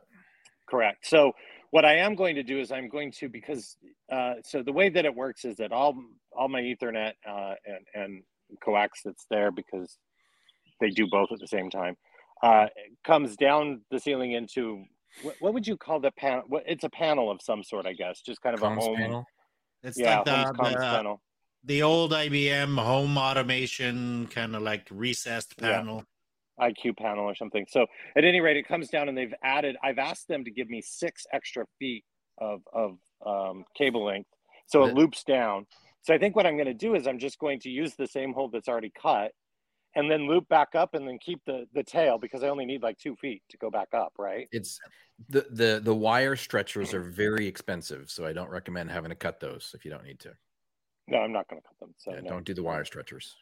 Correct. 0.69 1.07
So 1.07 1.33
what 1.71 1.87
I 1.87 1.97
am 1.97 2.15
going 2.15 2.35
to 2.35 2.43
do 2.43 2.61
is 2.61 2.71
I'm 2.71 2.91
going 2.91 3.11
to 3.21 3.31
because 3.31 3.79
uh, 4.13 4.35
so 4.45 4.63
the 4.63 4.71
way 4.75 4.91
that 4.91 5.07
it 5.07 5.15
works 5.15 5.47
is 5.47 5.57
that 5.57 5.73
all 5.73 5.97
all 6.37 6.49
my 6.49 6.61
Ethernet 6.61 7.13
uh, 7.27 7.55
and 7.65 7.87
and 7.95 8.23
coax 8.63 9.01
that's 9.07 9.25
there 9.31 9.51
because 9.51 9.97
they 10.79 10.91
do 10.91 11.07
both 11.11 11.33
at 11.33 11.39
the 11.39 11.49
same 11.49 11.71
time 11.71 11.97
uh, 12.43 12.67
comes 13.03 13.35
down 13.35 13.81
the 13.91 13.99
ceiling 13.99 14.33
into 14.33 14.85
what, 15.23 15.37
what 15.41 15.55
would 15.55 15.67
you 15.67 15.79
call 15.79 16.01
the 16.01 16.11
panel? 16.11 16.45
It's 16.67 16.85
a 16.85 16.91
panel 16.91 17.31
of 17.31 17.41
some 17.41 17.65
sort, 17.65 17.87
I 17.87 17.95
guess. 17.95 18.21
Just 18.21 18.43
kind 18.43 18.55
of 18.55 18.63
a 18.63 18.75
home. 18.75 18.97
panel. 18.97 19.27
It's 19.83 19.99
Yeah, 19.99 20.19
like 20.19 20.25
the, 20.25 20.53
the, 20.63 20.77
panel. 20.79 21.23
the 21.65 21.83
old 21.83 22.13
IBM 22.13 22.79
home 22.79 23.17
automation 23.19 24.29
kind 24.29 24.55
of 24.55 24.63
like 24.63 24.87
recessed 24.91 25.55
Yeah. 25.61 25.79
panel. 25.79 26.05
IQ 26.61 26.97
panel 26.97 27.25
or 27.25 27.35
something. 27.35 27.67
So 27.69 27.87
at 28.15 28.25
any 28.25 28.41
rate, 28.41 28.57
it 28.57 28.69
comes 28.69 28.89
down 28.89 29.09
and 29.09 29.17
they've 29.17 29.35
added. 29.43 29.77
I've 29.83 29.99
asked 29.99 30.29
them 30.29 30.45
to 30.45 30.51
give 30.51 30.69
me 30.69 30.83
six 30.83 31.27
extra 31.33 31.65
feet 31.79 32.05
of 32.39 32.61
of 32.73 32.99
um, 33.27 33.65
cable 33.77 34.05
length, 34.05 34.29
so 34.67 34.85
it 34.85 34.95
loops 34.95 35.25
down. 35.25 35.67
So 36.03 36.13
I 36.15 36.19
think 36.19 36.37
what 36.37 36.47
I'm 36.47 36.57
going 36.57 36.67
to 36.67 36.75
do 36.75 36.95
is 36.95 37.07
I'm 37.07 37.19
just 37.19 37.39
going 37.39 37.61
to 37.61 37.71
use 37.71 37.95
the 37.95 38.07
same 38.07 38.33
hole 38.33 38.49
that's 38.49 38.69
already 38.69 38.91
cut, 38.91 39.33
and 39.95 40.11
then 40.11 40.27
loop 40.27 40.49
back 40.49 40.75
up 40.75 40.95
and 40.95 41.07
then 41.07 41.19
keep 41.19 41.41
the 41.47 41.67
the 41.75 41.83
tail 41.83 42.19
because 42.19 42.43
I 42.43 42.49
only 42.49 42.65
need 42.65 42.83
like 42.83 42.99
two 42.99 43.17
feet 43.17 43.43
to 43.51 43.57
go 43.57 43.71
back 43.71 43.89
up. 43.93 44.13
Right? 44.19 44.49
It's 44.53 44.81
the 45.29 45.47
the 45.51 45.81
the 45.83 45.95
wire 45.95 46.37
stretchers 46.37 46.95
are 46.95 47.03
very 47.03 47.47
expensive, 47.47 48.11
so 48.11 48.27
I 48.27 48.33
don't 48.33 48.51
recommend 48.51 48.91
having 48.91 49.11
to 49.11 49.17
cut 49.17 49.41
those 49.41 49.73
if 49.75 49.85
you 49.85 49.91
don't 49.91 50.05
need 50.05 50.21
to. 50.21 50.33
No, 51.09 51.19
I'm 51.19 51.33
not 51.33 51.49
going 51.49 51.61
to 51.61 51.69
cut 51.69 51.79
them. 51.81 51.95
So 51.99 52.13
Yeah, 52.13 52.21
no. 52.21 52.31
Don't 52.31 52.45
do 52.45 52.55
the 52.55 52.63
wire 52.63 52.85
stretchers. 52.85 53.35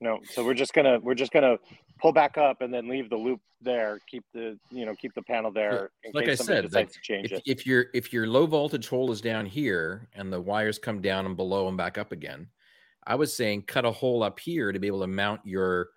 No, 0.00 0.18
so 0.24 0.44
we're 0.44 0.54
just 0.54 0.74
gonna 0.74 0.98
we're 1.00 1.14
just 1.14 1.32
gonna 1.32 1.56
pull 2.00 2.12
back 2.12 2.36
up 2.36 2.60
and 2.60 2.74
then 2.74 2.88
leave 2.88 3.08
the 3.08 3.16
loop 3.16 3.40
there. 3.62 4.00
Keep 4.08 4.24
the 4.34 4.58
you 4.70 4.84
know 4.84 4.94
keep 4.96 5.14
the 5.14 5.22
panel 5.22 5.52
there 5.52 5.90
in 6.02 6.12
like 6.12 6.26
case 6.26 6.40
I 6.40 6.44
said, 6.44 6.72
like, 6.72 6.92
to 6.92 7.00
change 7.00 7.26
If, 7.26 7.38
it. 7.38 7.42
if 7.46 7.66
your 7.66 7.86
if 7.94 8.12
your 8.12 8.26
low 8.26 8.46
voltage 8.46 8.88
hole 8.88 9.12
is 9.12 9.20
down 9.20 9.46
here 9.46 10.08
and 10.12 10.32
the 10.32 10.40
wires 10.40 10.78
come 10.78 11.00
down 11.00 11.26
and 11.26 11.36
below 11.36 11.68
and 11.68 11.76
back 11.76 11.96
up 11.96 12.12
again, 12.12 12.48
I 13.06 13.14
was 13.16 13.34
saying 13.34 13.62
cut 13.62 13.84
a 13.84 13.90
hole 13.90 14.22
up 14.22 14.38
here 14.40 14.72
to 14.72 14.78
be 14.78 14.86
able 14.86 15.00
to 15.00 15.06
mount 15.06 15.40
your 15.44 15.90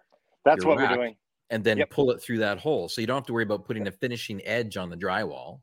That's 0.46 0.64
your 0.64 0.68
what 0.76 0.78
we're 0.78 0.96
doing. 0.96 1.16
and 1.50 1.64
then 1.64 1.78
Yep. 1.78 1.90
pull 1.90 2.12
it 2.12 2.22
through 2.22 2.40
that 2.40 2.60
hole. 2.60 2.90
So 2.90 3.02
you 3.02 3.08
don't 3.08 3.18
have 3.18 3.26
to 3.28 3.34
worry 3.34 3.44
about 3.44 3.66
putting 3.66 3.88
a 3.88 3.92
finishing 3.92 4.42
edge 4.46 4.78
on 4.78 4.90
the 4.90 4.98
drywall. 4.98 5.62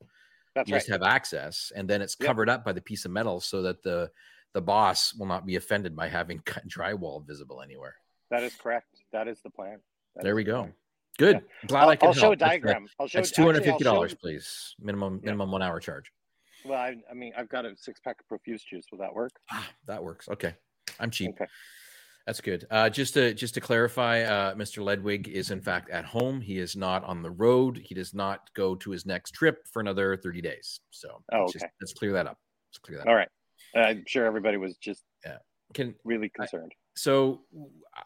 That's 0.54 0.68
you 0.68 0.74
right. 0.74 0.78
just 0.78 0.88
have 0.90 1.02
access, 1.02 1.72
and 1.74 1.88
then 1.88 2.00
it's 2.00 2.16
Yep. 2.18 2.26
covered 2.26 2.48
up 2.48 2.64
by 2.64 2.72
the 2.72 2.80
piece 2.80 3.04
of 3.04 3.10
metal 3.10 3.40
so 3.40 3.62
that 3.62 3.82
the 3.82 4.10
the 4.52 4.62
boss 4.62 5.12
will 5.14 5.26
not 5.26 5.44
be 5.44 5.56
offended 5.56 5.96
by 5.96 6.06
having 6.06 6.38
cut 6.44 6.66
drywall 6.68 7.26
visible 7.26 7.60
anywhere. 7.60 7.96
That 8.30 8.44
is 8.44 8.54
correct. 8.54 8.86
That 9.12 9.26
is 9.26 9.40
the 9.42 9.50
plan. 9.50 9.80
That 10.14 10.22
there 10.22 10.36
we 10.36 10.44
the 10.44 10.52
go. 10.52 10.60
plan. 10.62 10.74
Good. 11.18 11.42
Glad 11.66 11.82
I'll, 11.82 11.88
I 11.90 11.96
could 11.96 12.06
I'll 12.06 12.12
show 12.12 12.20
a 12.20 12.22
help. 12.30 12.38
That's, 12.38 12.50
diagram. 12.50 12.86
I'll 13.00 13.08
show. 13.08 13.18
That's 13.18 13.30
actually, 13.30 13.42
two 13.42 13.46
hundred 13.46 13.64
fifty 13.64 13.84
dollars, 13.84 14.14
please. 14.14 14.74
Minimum 14.80 15.20
Yeah. 15.22 15.26
minimum 15.26 15.50
one 15.50 15.62
hour 15.62 15.80
charge. 15.80 16.10
Well, 16.64 16.78
I, 16.80 16.94
I 17.10 17.14
mean, 17.14 17.32
I've 17.36 17.48
got 17.48 17.66
a 17.66 17.76
six 17.76 18.00
pack 18.00 18.20
of 18.20 18.28
profuse 18.28 18.62
juice. 18.64 18.84
Will 18.90 18.98
that 18.98 19.12
work? 19.12 19.32
Ah, 19.50 19.68
that 19.86 20.02
works. 20.02 20.28
Okay, 20.28 20.54
I'm 21.00 21.10
cheap. 21.10 21.30
Okay. 21.30 21.46
That's 22.26 22.40
good. 22.40 22.66
Uh, 22.70 22.88
just 22.88 23.12
to 23.14 23.34
just 23.34 23.52
to 23.54 23.60
clarify, 23.60 24.22
uh, 24.22 24.54
Mr. 24.54 24.82
Ledwig 24.82 25.28
is 25.28 25.50
in 25.50 25.60
fact 25.60 25.90
at 25.90 26.06
home. 26.06 26.40
He 26.40 26.58
is 26.58 26.74
not 26.74 27.04
on 27.04 27.22
the 27.22 27.30
road. 27.30 27.76
He 27.84 27.94
does 27.94 28.14
not 28.14 28.48
go 28.54 28.74
to 28.76 28.90
his 28.90 29.04
next 29.04 29.32
trip 29.32 29.66
for 29.70 29.80
another 29.80 30.16
30 30.16 30.40
days. 30.40 30.80
So 30.90 31.22
Oh, 31.32 31.40
let's, 31.40 31.52
just- 31.52 31.66
let's 31.82 31.92
clear 31.92 32.12
that 32.12 32.26
up. 32.26 32.38
Let's 32.70 32.78
clear 32.78 32.98
that. 32.98 33.06
All 33.06 33.12
up. 33.14 33.18
right. 33.18 33.28
I'm 33.76 34.04
sure 34.06 34.24
everybody 34.24 34.56
was 34.56 34.76
just 34.78 35.02
Can 35.74 35.94
really 36.04 36.28
concerned. 36.30 36.72
so 36.96 37.42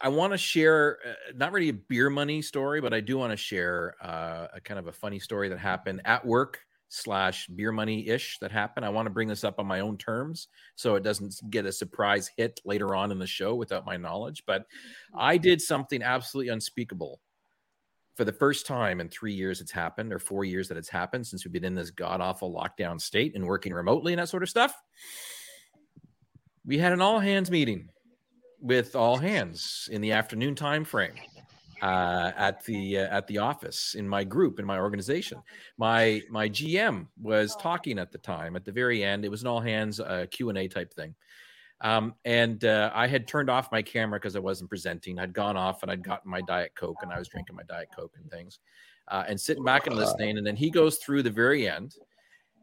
I 0.00 0.08
want 0.08 0.32
to 0.32 0.38
share 0.38 0.98
uh, 1.06 1.12
not 1.36 1.52
really 1.52 1.68
a 1.68 1.74
beer 1.74 2.08
money 2.10 2.40
story, 2.42 2.80
but 2.80 2.92
I 2.94 3.00
do 3.00 3.18
want 3.18 3.30
to 3.32 3.36
share 3.36 3.94
uh, 4.02 4.46
a 4.54 4.60
kind 4.60 4.80
of 4.80 4.86
a 4.88 4.92
funny 4.92 5.18
story 5.18 5.48
that 5.50 5.58
happened 5.58 6.00
at 6.06 6.24
work 6.24 6.60
slash 6.88 7.46
beer 7.48 7.72
money 7.72 8.08
ish 8.08 8.38
that 8.40 8.50
happened. 8.50 8.84
I 8.84 8.88
want 8.88 9.06
to 9.06 9.10
bring 9.10 9.28
this 9.28 9.44
up 9.44 9.58
on 9.58 9.66
my 9.66 9.80
own 9.80 9.96
terms 9.96 10.48
so 10.74 10.94
it 10.94 11.02
doesn't 11.02 11.40
get 11.50 11.66
a 11.66 11.72
surprise 11.72 12.30
hit 12.36 12.60
later 12.64 12.94
on 12.94 13.12
in 13.12 13.18
the 13.18 13.26
show 13.26 13.54
without 13.54 13.86
my 13.86 13.96
knowledge. 13.96 14.44
But 14.46 14.64
I 15.14 15.36
did 15.36 15.60
something 15.60 16.02
absolutely 16.02 16.52
unspeakable 16.52 17.20
for 18.16 18.24
the 18.24 18.32
first 18.32 18.66
time 18.66 19.00
in 19.00 19.08
three 19.08 19.32
years 19.32 19.60
it's 19.60 19.70
happened 19.70 20.12
or 20.12 20.18
four 20.18 20.44
years 20.44 20.66
that 20.68 20.76
it's 20.76 20.88
happened 20.88 21.24
since 21.24 21.44
we've 21.44 21.52
been 21.52 21.64
in 21.64 21.76
this 21.76 21.92
god 21.92 22.20
awful 22.20 22.52
lockdown 22.52 23.00
state 23.00 23.36
and 23.36 23.46
working 23.46 23.72
remotely 23.72 24.12
and 24.12 24.20
that 24.20 24.28
sort 24.28 24.42
of 24.42 24.48
stuff. 24.48 24.74
We 26.66 26.78
had 26.78 26.92
an 26.92 27.00
all 27.00 27.20
hands 27.20 27.50
meeting 27.50 27.90
with 28.60 28.96
all 28.96 29.18
hands 29.18 29.88
in 29.92 30.00
the 30.00 30.12
afternoon 30.12 30.56
time 30.56 30.84
frame 30.84 31.14
uh, 31.82 32.32
at 32.36 32.64
the 32.64 32.98
uh, 32.98 33.16
at 33.16 33.26
the 33.26 33.38
office 33.38 33.94
in 33.94 34.08
my 34.08 34.24
group 34.24 34.58
in 34.58 34.64
my 34.64 34.78
organization. 34.78 35.38
My 35.76 36.22
my 36.30 36.48
GM 36.48 37.06
was 37.20 37.56
talking 37.56 37.98
at 37.98 38.12
the 38.12 38.18
time. 38.18 38.56
At 38.56 38.64
the 38.64 38.72
very 38.72 39.04
end, 39.04 39.24
it 39.24 39.30
was 39.30 39.42
an 39.42 39.48
all 39.48 39.60
hands 39.60 40.00
uh, 40.00 40.26
Q 40.30 40.48
and 40.48 40.58
A 40.58 40.68
type 40.68 40.92
thing. 40.92 41.14
Um, 41.80 42.14
and 42.24 42.64
uh, 42.64 42.90
I 42.92 43.06
had 43.06 43.28
turned 43.28 43.48
off 43.48 43.70
my 43.70 43.82
camera 43.82 44.18
because 44.18 44.34
I 44.34 44.40
wasn't 44.40 44.68
presenting. 44.68 45.18
I'd 45.18 45.32
gone 45.32 45.56
off 45.56 45.82
and 45.82 45.92
I'd 45.92 46.02
gotten 46.02 46.30
my 46.30 46.40
diet 46.40 46.72
coke 46.74 46.96
and 47.02 47.12
I 47.12 47.18
was 47.18 47.28
drinking 47.28 47.54
my 47.54 47.62
diet 47.68 47.88
coke 47.96 48.14
and 48.20 48.28
things, 48.30 48.58
uh, 49.08 49.24
and 49.28 49.40
sitting 49.40 49.64
back 49.64 49.86
and 49.86 49.94
listening. 49.94 50.38
And 50.38 50.46
then 50.46 50.56
he 50.56 50.70
goes 50.70 50.98
through 50.98 51.22
the 51.22 51.30
very 51.30 51.68
end. 51.68 51.94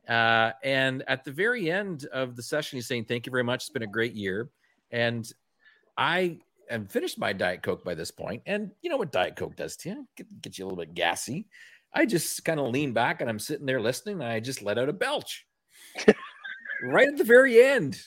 Uh, 0.07 0.51
and 0.63 1.03
at 1.07 1.23
the 1.23 1.31
very 1.31 1.71
end 1.71 2.05
of 2.13 2.35
the 2.35 2.43
session, 2.43 2.77
he's 2.77 2.87
saying, 2.87 3.05
"Thank 3.05 3.25
you 3.25 3.31
very 3.31 3.43
much. 3.43 3.63
It's 3.63 3.69
been 3.69 3.83
a 3.83 3.87
great 3.87 4.13
year." 4.13 4.49
And 4.91 5.31
I 5.97 6.39
am 6.69 6.87
finished 6.87 7.19
my 7.19 7.33
Diet 7.33 7.63
Coke 7.63 7.83
by 7.83 7.95
this 7.95 8.11
point, 8.11 8.41
and 8.45 8.71
you 8.81 8.89
know 8.89 8.97
what 8.97 9.11
Diet 9.11 9.35
Coke 9.35 9.55
does 9.55 9.75
to 9.77 9.89
you? 9.89 10.07
Get, 10.15 10.41
get 10.41 10.57
you 10.57 10.65
a 10.65 10.67
little 10.67 10.83
bit 10.83 10.93
gassy. 10.93 11.47
I 11.93 12.05
just 12.05 12.43
kind 12.43 12.59
of 12.59 12.67
lean 12.67 12.91
back 12.91 13.21
and 13.21 13.29
I'm 13.29 13.39
sitting 13.39 13.65
there 13.65 13.81
listening, 13.81 14.15
and 14.15 14.23
I 14.29 14.39
just 14.39 14.61
let 14.61 14.77
out 14.77 14.89
a 14.89 14.93
belch 14.93 15.45
right 16.83 17.07
at 17.07 17.17
the 17.17 17.23
very 17.23 17.63
end. 17.63 17.99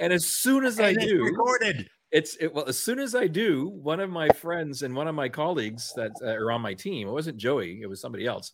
And 0.00 0.12
as 0.12 0.26
soon 0.26 0.64
as 0.64 0.80
I 0.80 0.88
And 0.88 0.96
it's 0.98 1.06
do, 1.06 1.22
recorded. 1.22 1.88
it's 2.10 2.36
it, 2.36 2.52
well, 2.52 2.66
as 2.66 2.78
soon 2.78 2.98
as 2.98 3.14
I 3.14 3.26
do, 3.28 3.68
one 3.68 4.00
of 4.00 4.10
my 4.10 4.28
friends 4.30 4.82
and 4.82 4.94
one 4.94 5.08
of 5.08 5.14
my 5.14 5.28
colleagues 5.28 5.92
that 5.96 6.12
uh, 6.22 6.30
are 6.30 6.50
on 6.50 6.60
my 6.60 6.74
team, 6.74 7.08
it 7.08 7.12
wasn't 7.12 7.36
Joey, 7.36 7.80
it 7.82 7.86
was 7.86 8.00
somebody 8.00 8.26
else, 8.26 8.52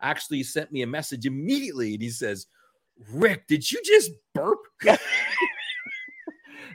actually 0.00 0.42
sent 0.42 0.72
me 0.72 0.82
a 0.82 0.86
message 0.86 1.26
immediately. 1.26 1.92
And 1.94 2.02
he 2.02 2.10
says, 2.10 2.46
Rick, 3.12 3.46
did 3.46 3.70
you 3.70 3.80
just 3.84 4.10
burp? 4.34 4.58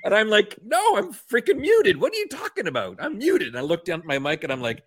and 0.05 0.13
I'm 0.13 0.29
like, 0.29 0.55
no, 0.63 0.95
I'm 0.95 1.11
freaking 1.11 1.57
muted. 1.57 1.99
What 1.99 2.13
are 2.13 2.17
you 2.17 2.27
talking 2.27 2.67
about? 2.67 2.97
I'm 2.99 3.17
muted. 3.17 3.49
And 3.49 3.57
I 3.57 3.61
look 3.61 3.85
down 3.85 4.01
at 4.01 4.05
my 4.05 4.19
mic 4.19 4.43
and 4.43 4.53
I'm 4.53 4.61
like, 4.61 4.83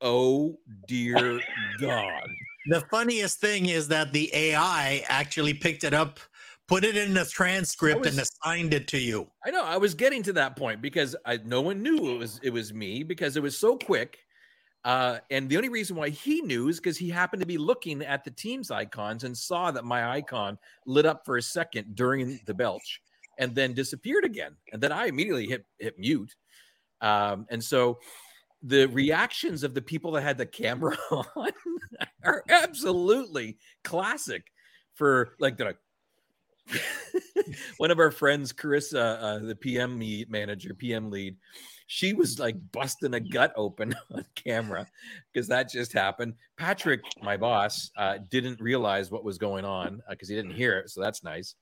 oh 0.00 0.56
dear 0.86 1.40
God. 1.80 2.28
The 2.68 2.80
funniest 2.82 3.40
thing 3.40 3.68
is 3.68 3.88
that 3.88 4.12
the 4.12 4.30
AI 4.32 5.04
actually 5.08 5.54
picked 5.54 5.82
it 5.82 5.92
up, 5.92 6.20
put 6.68 6.84
it 6.84 6.96
in 6.96 7.12
the 7.12 7.24
transcript, 7.24 8.06
and 8.06 8.18
assigned 8.20 8.72
it 8.72 8.86
to 8.88 8.98
you. 8.98 9.28
I 9.44 9.50
know 9.50 9.64
I 9.64 9.76
was 9.76 9.92
getting 9.92 10.22
to 10.22 10.32
that 10.34 10.56
point 10.56 10.80
because 10.80 11.16
I 11.26 11.40
no 11.44 11.60
one 11.60 11.82
knew 11.82 12.14
it 12.14 12.18
was 12.18 12.40
it 12.42 12.50
was 12.50 12.72
me 12.72 13.02
because 13.02 13.36
it 13.36 13.42
was 13.42 13.58
so 13.58 13.76
quick. 13.76 14.18
Uh, 14.84 15.18
and 15.30 15.48
the 15.48 15.56
only 15.56 15.68
reason 15.68 15.96
why 15.96 16.10
he 16.10 16.42
knew 16.42 16.68
is 16.68 16.78
because 16.78 16.96
he 16.96 17.08
happened 17.08 17.40
to 17.40 17.46
be 17.46 17.58
looking 17.58 18.02
at 18.02 18.22
the 18.22 18.30
team's 18.30 18.70
icons 18.70 19.24
and 19.24 19.36
saw 19.36 19.70
that 19.70 19.84
my 19.84 20.10
icon 20.10 20.58
lit 20.86 21.06
up 21.06 21.24
for 21.24 21.38
a 21.38 21.42
second 21.42 21.96
during 21.96 22.38
the 22.46 22.54
belch 22.54 23.00
and 23.38 23.54
then 23.54 23.74
disappeared 23.74 24.24
again. 24.24 24.56
And 24.72 24.82
then 24.82 24.92
I 24.92 25.06
immediately 25.06 25.46
hit 25.46 25.64
hit 25.78 25.98
mute. 25.98 26.34
Um, 27.00 27.46
and 27.50 27.62
so 27.62 27.98
the 28.62 28.86
reactions 28.86 29.62
of 29.62 29.74
the 29.74 29.82
people 29.82 30.12
that 30.12 30.22
had 30.22 30.38
the 30.38 30.46
camera 30.46 30.96
on 31.10 31.50
are 32.24 32.42
absolutely 32.48 33.58
classic 33.82 34.44
for 34.94 35.34
like 35.38 35.58
the 35.58 35.76
one 37.76 37.90
of 37.90 37.98
our 37.98 38.10
friends, 38.10 38.52
Carissa, 38.52 39.22
uh, 39.22 39.38
the 39.38 39.54
PM 39.54 40.02
manager, 40.28 40.74
PM 40.74 41.10
lead, 41.10 41.36
she 41.86 42.12
was 42.12 42.38
like 42.38 42.56
busting 42.72 43.14
a 43.14 43.20
gut 43.20 43.52
open 43.56 43.94
on 44.14 44.24
camera 44.34 44.86
because 45.32 45.48
that 45.48 45.70
just 45.70 45.92
happened. 45.92 46.34
Patrick, 46.56 47.00
my 47.22 47.36
boss, 47.36 47.90
uh, 47.96 48.18
didn't 48.30 48.60
realize 48.60 49.10
what 49.10 49.24
was 49.24 49.38
going 49.38 49.64
on 49.64 50.02
because 50.08 50.28
he 50.28 50.34
didn't 50.34 50.54
hear 50.54 50.78
it, 50.78 50.90
so 50.90 51.00
that's 51.00 51.22
nice. 51.22 51.54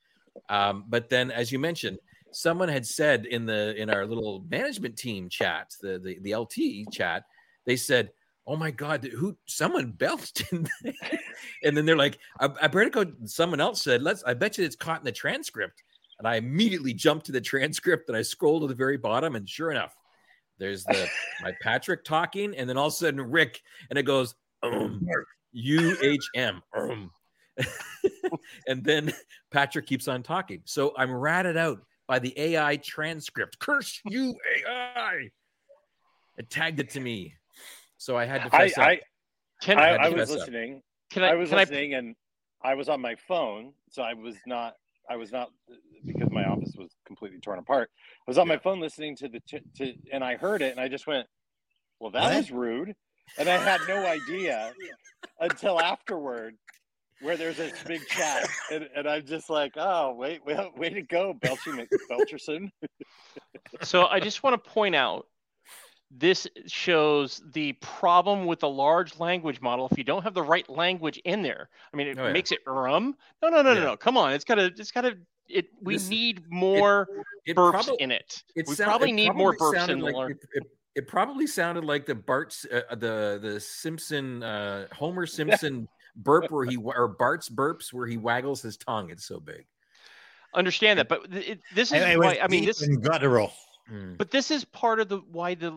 Um, 0.48 0.84
but 0.88 1.08
then, 1.08 1.30
as 1.30 1.52
you 1.52 1.58
mentioned, 1.58 1.98
someone 2.32 2.68
had 2.68 2.86
said 2.86 3.26
in 3.26 3.46
the 3.46 3.74
in 3.76 3.90
our 3.90 4.06
little 4.06 4.44
management 4.50 4.96
team 4.96 5.28
chat, 5.28 5.74
the 5.80 5.98
the, 5.98 6.18
the 6.22 6.34
LT 6.34 6.92
chat, 6.92 7.24
they 7.66 7.76
said. 7.76 8.10
Oh 8.44 8.56
my 8.56 8.72
God! 8.72 9.04
Who? 9.04 9.36
Someone 9.46 9.92
belched 9.92 10.52
in 10.52 10.66
and 11.62 11.76
then 11.76 11.86
they're 11.86 11.96
like, 11.96 12.18
I, 12.40 12.48
I 12.60 12.66
better 12.66 12.90
go. 12.90 13.04
Someone 13.24 13.60
else 13.60 13.84
said, 13.84 14.02
"Let's." 14.02 14.24
I 14.24 14.34
bet 14.34 14.58
you 14.58 14.64
it's 14.64 14.74
caught 14.74 14.98
in 14.98 15.04
the 15.04 15.12
transcript. 15.12 15.84
And 16.18 16.26
I 16.26 16.36
immediately 16.36 16.92
jumped 16.92 17.26
to 17.26 17.32
the 17.32 17.40
transcript 17.52 18.08
and 18.08 18.16
I 18.16 18.22
scrolled 18.22 18.62
to 18.62 18.68
the 18.68 18.74
very 18.74 18.96
bottom, 18.96 19.36
and 19.36 19.48
sure 19.48 19.70
enough, 19.70 19.94
there's 20.58 20.84
the 20.84 21.08
my 21.42 21.52
Patrick 21.62 22.04
talking, 22.04 22.56
and 22.56 22.68
then 22.68 22.76
all 22.76 22.86
of 22.86 22.92
a 22.92 22.96
sudden 22.96 23.20
Rick, 23.20 23.60
and 23.90 23.98
it 23.98 24.04
goes 24.04 24.34
um, 24.62 25.06
U 25.52 25.96
H 26.02 26.24
M, 26.34 26.62
um. 26.76 27.10
and 28.66 28.84
then 28.84 29.12
Patrick 29.50 29.86
keeps 29.86 30.08
on 30.08 30.22
talking. 30.22 30.60
So 30.64 30.92
I'm 30.96 31.12
ratted 31.12 31.56
out 31.56 31.80
by 32.06 32.18
the 32.18 32.38
AI 32.38 32.76
transcript. 32.76 33.58
Curse 33.58 34.00
you, 34.08 34.34
AI! 34.66 35.28
It 36.38 36.50
tagged 36.50 36.80
it 36.80 36.90
to 36.90 37.00
me, 37.00 37.34
so 37.98 38.16
I 38.16 38.24
had 38.24 38.42
to. 38.42 38.56
I 38.56 38.68
Fess 38.68 38.78
up. 38.78 38.86
I, 38.86 39.00
Can 39.60 39.78
I, 39.78 39.86
had 39.88 39.96
to 39.98 40.02
I 40.02 40.08
was 40.08 40.20
fess 40.20 40.30
up. 40.30 40.38
listening. 40.38 40.82
can 41.10 41.22
I, 41.22 41.28
I, 41.28 41.34
was 41.34 41.50
can 41.50 41.58
I 41.58 41.62
and 41.96 42.16
I 42.64 42.74
was 42.74 42.88
on 42.88 43.00
my 43.00 43.14
phone, 43.28 43.72
so 43.90 44.02
I 44.02 44.14
was 44.14 44.36
not. 44.46 44.74
I 45.10 45.16
was 45.16 45.32
not 45.32 45.50
because 46.06 46.30
my 46.30 46.44
office 46.44 46.74
was 46.76 46.90
completely 47.06 47.38
torn 47.40 47.58
apart. 47.58 47.90
I 48.26 48.30
was 48.30 48.38
on 48.38 48.48
my 48.48 48.56
phone 48.56 48.80
listening 48.80 49.16
to 49.16 49.28
the 49.28 49.40
t- 49.40 49.60
to, 49.76 49.94
and 50.12 50.24
I 50.24 50.36
heard 50.36 50.62
it, 50.62 50.70
and 50.72 50.80
I 50.80 50.88
just 50.88 51.06
went, 51.06 51.26
"Well, 52.00 52.10
that 52.12 52.22
What? 52.22 52.36
was 52.36 52.50
rude," 52.50 52.94
and 53.38 53.48
I 53.48 53.56
had 53.58 53.80
no 53.88 54.06
idea 54.06 54.72
until 55.40 55.80
afterward 55.80 56.56
where 57.22 57.36
there's 57.36 57.56
this 57.56 57.72
big 57.84 58.06
chat, 58.08 58.48
and, 58.70 58.88
and 58.94 59.08
I'm 59.08 59.24
just 59.24 59.48
like, 59.48 59.72
oh, 59.76 60.14
wait, 60.14 60.44
wait, 60.44 60.58
way 60.76 60.90
to 60.90 61.02
go, 61.02 61.32
Belcher 61.34 61.72
Mc- 61.72 61.90
Belcherson. 62.10 62.70
So 63.82 64.06
I 64.06 64.20
just 64.20 64.42
want 64.42 64.62
to 64.62 64.70
point 64.70 64.94
out 64.94 65.26
this 66.10 66.46
shows 66.66 67.42
the 67.54 67.72
problem 67.74 68.44
with 68.44 68.60
the 68.60 68.68
large 68.68 69.18
language 69.18 69.60
model. 69.62 69.88
If 69.90 69.96
you 69.96 70.04
don't 70.04 70.22
have 70.22 70.34
the 70.34 70.42
right 70.42 70.68
language 70.68 71.18
in 71.24 71.42
there, 71.42 71.70
I 71.92 71.96
mean, 71.96 72.06
it 72.08 72.18
Oh, 72.18 72.26
yeah. 72.26 72.32
makes 72.32 72.52
it 72.52 72.58
rum. 72.66 73.16
No, 73.42 73.48
no, 73.48 73.62
no, 73.62 73.72
Yeah. 73.72 73.78
no, 73.80 73.84
no. 73.86 73.96
Come 73.96 74.18
on, 74.18 74.32
it's 74.32 74.44
gotta, 74.44 74.66
it's 74.66 74.90
gotta. 74.90 75.16
It. 75.48 75.66
We 75.80 75.94
This- 75.94 76.08
need 76.10 76.44
more 76.50 77.08
It 77.46 77.56
burps 77.56 77.72
probab- 77.88 77.96
in 77.98 78.10
it. 78.10 78.42
it 78.54 78.66
we 78.68 78.74
sound- 78.74 78.88
probably 78.90 79.10
it 79.10 79.14
need 79.14 79.34
more 79.34 79.56
burps 79.56 79.74
sounded 79.74 79.94
in 79.94 79.98
the 80.00 80.04
like, 80.06 80.14
lar- 80.14 80.30
it, 80.30 80.38
it, 80.54 80.62
it 80.96 81.08
probably 81.08 81.46
sounded 81.46 81.84
like 81.84 82.04
the 82.04 82.14
Bart's 82.14 82.66
uh, 82.70 82.94
the 82.94 83.38
the 83.40 83.58
Simpson 83.58 84.42
uh, 84.42 84.86
Homer 84.92 85.24
Simpson 85.26 85.88
burp 86.16 86.50
where 86.50 86.64
he 86.64 86.76
or 86.76 87.08
Bart's 87.08 87.48
burps 87.48 87.92
where 87.92 88.06
he 88.06 88.16
waggles 88.16 88.62
his 88.62 88.76
tongue. 88.76 89.10
It's 89.10 89.24
so 89.26 89.40
big. 89.40 89.64
Understand 90.54 90.98
that, 90.98 91.08
but 91.08 91.22
it, 91.32 91.60
this 91.74 91.88
is 91.92 92.02
It- 92.02 92.08
it 92.10 92.18
why. 92.18 92.38
I 92.42 92.48
mean, 92.48 92.66
this. 92.66 92.82
and 92.82 93.02
guttural. 93.02 93.52
Mm. 93.90 94.16
But 94.18 94.30
this 94.30 94.50
is 94.50 94.64
part 94.64 95.00
of 95.00 95.08
the 95.08 95.18
why 95.30 95.54
the 95.54 95.70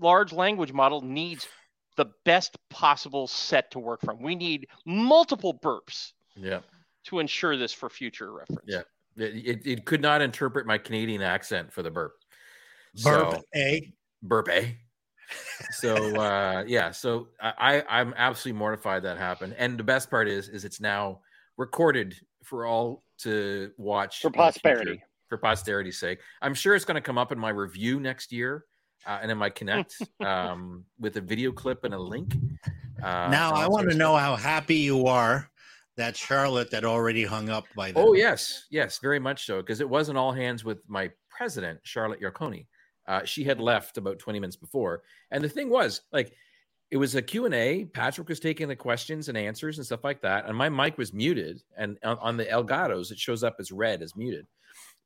large 0.00 0.32
language 0.32 0.72
model 0.72 1.00
needs 1.02 1.46
the 1.96 2.06
best 2.24 2.56
possible 2.70 3.26
set 3.28 3.70
to 3.70 3.78
work 3.78 4.00
from. 4.00 4.20
We 4.20 4.34
need 4.34 4.66
multiple 4.84 5.54
burps 5.62 6.12
Yeah, 6.34 6.60
to 7.04 7.20
ensure 7.20 7.56
this 7.56 7.72
for 7.72 7.88
future 7.88 8.32
reference. 8.32 8.62
Yeah. 8.66 8.82
it, 9.16 9.46
it, 9.46 9.66
it 9.66 9.84
could 9.84 10.00
not 10.02 10.20
interpret 10.20 10.66
my 10.66 10.78
Canadian 10.78 11.22
accent 11.22 11.72
for 11.72 11.82
the 11.84 11.90
burp. 11.90 12.14
Burp, 13.04 13.34
So- 13.34 13.42
eh? 13.54 13.80
burp 14.22 14.48
eh? 14.48 14.70
So 15.70 15.94
uh 16.16 16.64
yeah 16.66 16.90
so 16.90 17.28
i 17.40 17.80
I- 17.88 18.00
i'm 18.00 18.14
absolutely 18.16 18.58
mortified 18.58 19.02
that 19.04 19.18
happened 19.18 19.54
and 19.58 19.78
the 19.78 19.82
best 19.84 20.10
part 20.10 20.28
is 20.28 20.48
is 20.48 20.64
it's 20.64 20.80
now 20.80 21.20
recorded 21.56 22.14
for 22.42 22.66
all 22.66 23.02
to 23.18 23.70
watch 23.78 24.20
For 24.20 24.28
in 24.28 24.32
future, 24.34 24.42
posterity. 24.52 25.02
for 25.28 25.38
posterity's 25.38 25.98
sake 25.98 26.20
i'm 26.42 26.54
sure 26.54 26.74
it's 26.74 26.84
going 26.84 26.96
to 26.96 27.00
come 27.00 27.18
up 27.18 27.32
in 27.32 27.38
my 27.38 27.50
review 27.50 28.00
next 28.00 28.32
year 28.32 28.64
uh, 29.06 29.18
and 29.22 29.30
in 29.30 29.38
my 29.38 29.50
connect 29.50 29.94
um 30.24 30.84
with 30.98 31.16
a 31.16 31.20
video 31.20 31.52
clip 31.52 31.84
and 31.84 31.94
a 31.94 31.98
link 31.98 32.36
uh, 33.02 33.28
now 33.28 33.50
I 33.52 33.66
want 33.66 33.90
to 33.90 33.96
know 33.96 34.16
how 34.16 34.34
happy 34.36 34.76
you 34.76 35.06
are 35.06 35.50
that 35.96 36.16
Charlotte 36.16 36.70
that 36.70 36.84
already 36.84 37.24
hung 37.24 37.50
up 37.50 37.66
by 37.76 37.92
then. 37.92 38.02
oh 38.02 38.14
yes 38.14 38.64
yes 38.70 38.98
very 38.98 39.18
much 39.18 39.44
so 39.46 39.60
because 39.60 39.80
it 39.80 39.88
wasn't 39.88 40.16
all 40.16 40.32
hands 40.32 40.64
with 40.64 40.78
my 40.88 41.10
president 41.28 41.80
charlotte 41.82 42.20
yarkoni 42.20 42.66
uh, 43.06 43.24
she 43.24 43.44
had 43.44 43.60
left 43.60 43.98
about 43.98 44.18
20 44.18 44.40
minutes 44.40 44.56
before. 44.56 45.02
And 45.30 45.42
the 45.42 45.48
thing 45.48 45.68
was 45.68 46.02
like 46.12 46.32
it 46.90 46.96
was 46.96 47.14
a 47.14 47.22
q&a 47.22 47.86
patrick 47.86 48.28
was 48.28 48.38
taking 48.38 48.68
the 48.68 48.76
questions 48.76 49.28
and 49.28 49.38
answers 49.38 49.78
and 49.78 49.86
stuff 49.86 50.04
like 50.04 50.20
that 50.20 50.46
and 50.46 50.56
my 50.56 50.68
mic 50.68 50.96
was 50.98 51.12
muted 51.12 51.62
and 51.76 51.98
on, 52.04 52.18
on 52.18 52.36
the 52.36 52.44
elgatos 52.44 53.10
it 53.10 53.18
shows 53.18 53.42
up 53.42 53.56
as 53.58 53.72
red 53.72 54.02
as 54.02 54.14
muted. 54.14 54.46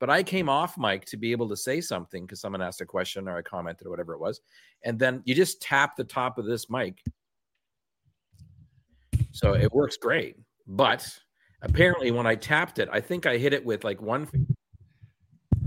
But 0.01 0.11
i 0.11 0.23
came 0.23 0.49
off 0.49 0.77
mic 0.77 1.05
to 1.07 1.17
be 1.17 1.33
able 1.33 1.49
to 1.49 1.57
say 1.57 1.81
something 1.81 2.25
because 2.25 2.41
someone 2.41 2.63
asked 2.63 2.81
a 2.81 2.87
question 2.87 3.29
or 3.29 3.39
i 3.39 3.43
commented 3.43 3.87
or 3.87 3.91
whatever 3.91 4.13
it 4.13 4.21
was 4.21 4.41
and 4.85 4.99
then 4.99 5.23
you 5.25 5.35
just 5.35 5.63
tap 5.63 5.97
the 5.97 6.05
top 6.05 6.39
of 6.39 6.47
this 6.47 6.69
mic. 6.69 7.03
So 9.33 9.55
it 9.55 9.73
works 9.73 9.97
great 9.97 10.37
but 10.67 11.09
apparently 11.63 12.11
when 12.11 12.27
i 12.27 12.35
tapped 12.35 12.79
it 12.79 12.89
i 12.93 13.01
think 13.01 13.25
i 13.25 13.39
hit 13.39 13.53
it 13.53 13.65
with 13.65 13.83
like 13.83 14.03
one 14.03 14.27
finger 14.27 14.55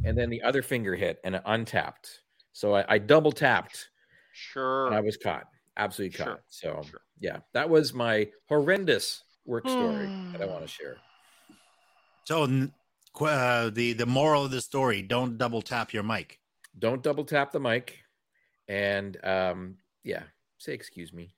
and 0.03 0.17
then 0.17 0.29
the 0.29 0.41
other 0.41 0.61
finger 0.61 0.95
hit 0.95 1.19
and 1.23 1.35
it 1.35 1.41
untapped 1.45 2.21
so 2.53 2.75
i, 2.75 2.85
I 2.95 2.97
double 2.97 3.31
tapped 3.31 3.89
Sure. 4.33 4.87
and 4.87 4.95
I 4.95 5.01
was 5.01 5.17
caught, 5.17 5.43
absolutely 5.75 6.15
Sure. 6.15 6.25
caught. 6.25 6.41
So 6.47 6.81
Sure. 6.89 7.01
yeah, 7.19 7.39
that 7.53 7.69
was 7.69 7.93
my 7.93 8.29
horrendous 8.47 9.21
work 9.45 9.67
story 9.67 10.09
that 10.31 10.41
I 10.41 10.45
want 10.45 10.61
to 10.65 10.71
share. 10.71 11.01
So 12.23 12.43
uh, 13.19 13.69
the 13.71 13.91
the 13.91 14.05
moral 14.05 14.45
of 14.45 14.51
the 14.51 14.61
story: 14.61 15.01
don't 15.01 15.37
double 15.37 15.61
tap 15.61 15.91
your 15.93 16.03
mic. 16.03 16.39
Don't 16.79 17.03
double 17.03 17.25
tap 17.25 17.51
the 17.51 17.59
mic, 17.59 17.99
and 18.69 19.17
um, 19.25 19.77
yeah, 20.05 20.23
say 20.59 20.73
excuse 20.73 21.11
me. 21.11 21.35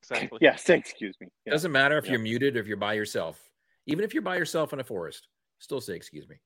exactly. 0.00 0.38
Yeah, 0.40 0.56
say 0.56 0.78
excuse 0.78 1.14
me. 1.20 1.28
Yeah. 1.44 1.50
Doesn't 1.52 1.72
matter 1.72 1.98
if 1.98 2.06
Yeah. 2.06 2.12
you're 2.12 2.20
muted 2.20 2.56
or 2.56 2.60
if 2.60 2.66
you're 2.66 2.78
by 2.78 2.94
yourself. 2.94 3.50
Even 3.86 4.02
if 4.02 4.14
you're 4.14 4.22
by 4.22 4.36
yourself 4.38 4.72
in 4.72 4.80
a 4.80 4.84
forest, 4.84 5.28
still 5.58 5.82
say 5.82 5.94
excuse 5.94 6.26
me. 6.26 6.36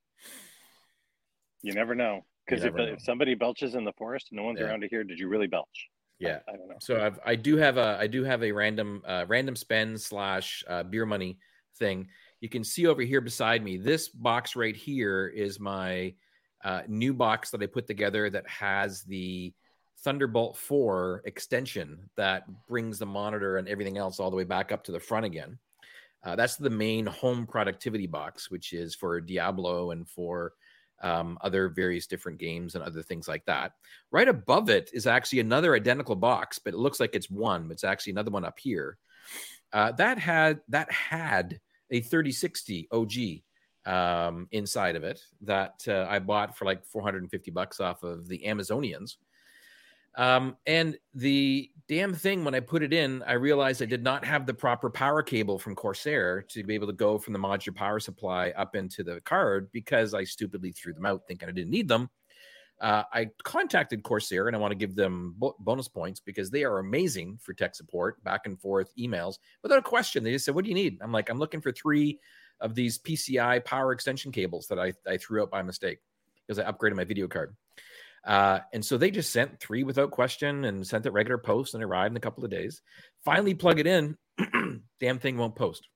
You 1.61 1.73
never 1.73 1.95
know. 1.95 2.25
Because 2.45 2.63
if, 2.63 2.73
if 2.77 3.01
somebody 3.01 3.35
belches 3.35 3.75
in 3.75 3.83
the 3.83 3.93
forest 3.93 4.27
and 4.31 4.37
no 4.37 4.43
one's 4.43 4.59
Yeah. 4.59 4.67
around 4.67 4.81
to 4.81 4.87
hear, 4.87 5.03
did 5.03 5.19
you 5.19 5.27
really 5.27 5.47
belch? 5.47 5.89
Yeah. 6.17 6.39
I, 6.47 6.53
I 6.53 6.57
don't 6.57 6.67
know. 6.67 6.77
So 6.81 6.99
I've 6.99 7.19
I 7.25 7.35
do 7.35 7.57
have 7.57 7.77
a 7.77 7.97
I 7.99 8.07
do 8.07 8.23
have 8.23 8.43
a 8.43 8.51
random 8.51 9.01
uh, 9.05 9.25
random 9.27 9.55
spend 9.55 10.01
slash 10.01 10.63
uh, 10.67 10.83
beer 10.83 11.05
money 11.05 11.37
thing. 11.77 12.07
You 12.41 12.49
can 12.49 12.63
see 12.63 12.87
over 12.87 13.01
here 13.01 13.21
beside 13.21 13.63
me. 13.63 13.77
This 13.77 14.09
box 14.09 14.55
right 14.55 14.75
here 14.75 15.27
is 15.27 15.59
my 15.59 16.13
uh, 16.63 16.81
new 16.87 17.13
box 17.13 17.51
that 17.51 17.61
I 17.61 17.67
put 17.67 17.87
together 17.87 18.29
that 18.29 18.47
has 18.49 19.03
the 19.03 19.53
Thunderbolt 20.03 20.57
4 20.57 21.23
extension 21.25 22.09
that 22.15 22.43
brings 22.67 22.99
the 22.99 23.05
monitor 23.05 23.57
and 23.57 23.67
everything 23.67 23.97
else 23.97 24.19
all 24.19 24.29
the 24.29 24.37
way 24.37 24.45
back 24.45 24.71
up 24.71 24.83
to 24.85 24.93
the 24.93 24.99
front 24.99 25.25
again. 25.25 25.57
Uh, 26.23 26.35
that's 26.35 26.55
the 26.55 26.69
main 26.69 27.05
home 27.05 27.45
productivity 27.45 28.07
box, 28.07 28.49
which 28.49 28.71
is 28.73 28.95
for 28.95 29.19
Diablo 29.19 29.91
and 29.91 30.07
for 30.07 30.53
um, 31.01 31.37
other 31.41 31.69
various 31.69 32.07
different 32.07 32.39
games 32.39 32.75
and 32.75 32.83
other 32.83 33.01
things 33.01 33.27
like 33.27 33.45
that. 33.45 33.73
Right 34.11 34.27
above 34.27 34.69
it 34.69 34.89
is 34.93 35.07
actually 35.07 35.39
another 35.39 35.75
identical 35.75 36.15
box, 36.15 36.59
but 36.59 36.73
it 36.73 36.77
looks 36.79 36.99
like 36.99 37.15
it's 37.15 37.29
one. 37.29 37.67
But 37.67 37.73
it's 37.73 37.83
actually 37.83 38.11
another 38.11 38.31
one 38.31 38.45
up 38.45 38.59
here. 38.59 38.97
Uh, 39.71 39.91
that 39.93 40.17
had 40.17 40.61
that 40.69 40.91
had 40.91 41.59
a 41.91 42.01
3060 42.01 42.87
OG 42.91 43.11
um, 43.85 44.47
inside 44.51 44.95
of 44.95 45.03
it 45.03 45.21
that 45.41 45.81
uh, 45.87 46.05
I 46.09 46.19
bought 46.19 46.57
for 46.57 46.65
like 46.65 46.85
450 46.85 47.51
bucks 47.51 47.79
off 47.79 48.03
of 48.03 48.27
the 48.27 48.43
Amazonians. 48.45 49.15
Um, 50.15 50.57
and 50.65 50.97
the 51.13 51.69
damn 51.87 52.13
thing, 52.13 52.43
when 52.43 52.55
I 52.55 52.59
put 52.59 52.83
it 52.83 52.93
in, 52.93 53.23
I 53.23 53.33
realized 53.33 53.81
I 53.81 53.85
did 53.85 54.03
not 54.03 54.25
have 54.25 54.45
the 54.45 54.53
proper 54.53 54.89
power 54.89 55.23
cable 55.23 55.57
from 55.57 55.75
Corsair 55.75 56.43
to 56.49 56.63
be 56.63 56.75
able 56.75 56.87
to 56.87 56.93
go 56.93 57.17
from 57.17 57.33
the 57.33 57.39
modular 57.39 57.75
power 57.75 57.99
supply 57.99 58.51
up 58.51 58.75
into 58.75 59.03
the 59.03 59.21
card 59.21 59.71
because 59.71 60.13
I 60.13 60.23
stupidly 60.23 60.71
threw 60.71 60.93
them 60.93 61.05
out 61.05 61.23
thinking 61.27 61.49
I 61.49 61.51
didn't 61.51 61.71
need 61.71 61.87
them. 61.87 62.09
Uh, 62.81 63.03
I 63.11 63.29
contacted 63.43 64.03
Corsair 64.03 64.47
and 64.47 64.55
I 64.55 64.59
want 64.59 64.71
to 64.71 64.77
give 64.77 64.95
them 64.95 65.35
bo- 65.37 65.55
bonus 65.59 65.89
points 65.89 66.21
because 66.21 66.49
they 66.49 66.63
are 66.63 66.79
amazing 66.79 67.37
for 67.41 67.53
tech 67.53 67.75
support, 67.75 68.23
back 68.23 68.41
and 68.45 68.59
forth 68.59 68.93
emails 68.97 69.35
without 69.63 69.79
a 69.79 69.81
question. 69.81 70.23
They 70.23 70.31
just 70.31 70.45
said, 70.45 70.55
What 70.55 70.63
do 70.63 70.69
you 70.69 70.75
need? 70.75 70.97
I'm 71.01 71.11
like, 71.11 71.29
I'm 71.29 71.39
looking 71.39 71.59
for 71.59 71.73
three 71.73 72.19
of 72.61 72.75
these 72.75 72.97
PCI 72.99 73.65
power 73.65 73.91
extension 73.91 74.31
cables 74.31 74.67
that 74.67 74.79
I, 74.79 74.93
I 75.07 75.17
threw 75.17 75.41
out 75.41 75.51
by 75.51 75.61
mistake 75.61 75.99
because 76.47 76.59
I 76.59 76.71
upgraded 76.71 76.95
my 76.95 77.03
video 77.03 77.27
card. 77.27 77.55
Uh, 78.25 78.59
and 78.73 78.83
so 78.83 78.97
they 78.97 79.11
just 79.11 79.31
sent 79.31 79.59
three 79.59 79.83
without 79.83 80.11
question 80.11 80.65
and 80.65 80.85
sent 80.85 81.05
it 81.05 81.13
regular 81.13 81.37
post 81.37 81.73
and 81.73 81.83
arrived 81.83 82.13
in 82.13 82.17
a 82.17 82.21
couple 82.21 82.43
of 82.43 82.51
days. 82.51 82.81
Finally, 83.23 83.53
plug 83.53 83.79
it 83.79 83.87
in. 83.87 84.17
Damn 84.99 85.19
thing 85.19 85.37
won't 85.37 85.55
post. 85.55 85.87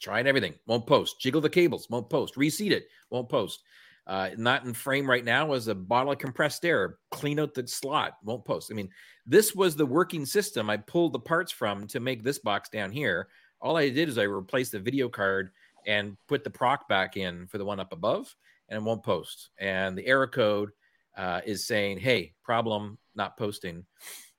Trying 0.00 0.28
everything, 0.28 0.54
won't 0.66 0.86
post. 0.86 1.20
Jiggle 1.20 1.40
the 1.40 1.50
cables, 1.50 1.88
won't 1.90 2.08
post. 2.08 2.36
Reseat 2.36 2.72
it, 2.72 2.86
won't 3.10 3.28
post. 3.28 3.62
Uh, 4.06 4.30
not 4.38 4.64
in 4.64 4.72
frame 4.72 5.08
right 5.08 5.24
now 5.24 5.52
is 5.52 5.68
a 5.68 5.74
bottle 5.74 6.12
of 6.12 6.18
compressed 6.18 6.64
air. 6.64 6.98
Clean 7.10 7.38
out 7.38 7.52
the 7.52 7.66
slot, 7.66 8.16
won't 8.22 8.44
post. 8.44 8.70
I 8.70 8.74
mean, 8.74 8.88
this 9.26 9.54
was 9.54 9.76
the 9.76 9.84
working 9.84 10.24
system 10.24 10.70
I 10.70 10.78
pulled 10.78 11.12
the 11.12 11.18
parts 11.18 11.52
from 11.52 11.86
to 11.88 12.00
make 12.00 12.22
this 12.22 12.38
box 12.38 12.70
down 12.70 12.90
here. 12.90 13.28
All 13.60 13.76
I 13.76 13.90
did 13.90 14.08
is 14.08 14.16
I 14.16 14.22
replaced 14.22 14.72
the 14.72 14.78
video 14.78 15.08
card 15.08 15.50
and 15.86 16.16
put 16.26 16.44
the 16.44 16.50
proc 16.50 16.88
back 16.88 17.16
in 17.16 17.46
for 17.48 17.58
the 17.58 17.64
one 17.64 17.80
up 17.80 17.92
above, 17.92 18.34
and 18.68 18.78
it 18.78 18.82
won't 18.82 19.02
post. 19.02 19.50
And 19.58 19.96
the 19.96 20.06
error 20.06 20.26
code 20.26 20.70
uh, 21.18 21.42
is 21.44 21.66
saying, 21.66 21.98
"Hey, 21.98 22.32
problem, 22.42 22.98
not 23.14 23.36
posting, 23.36 23.84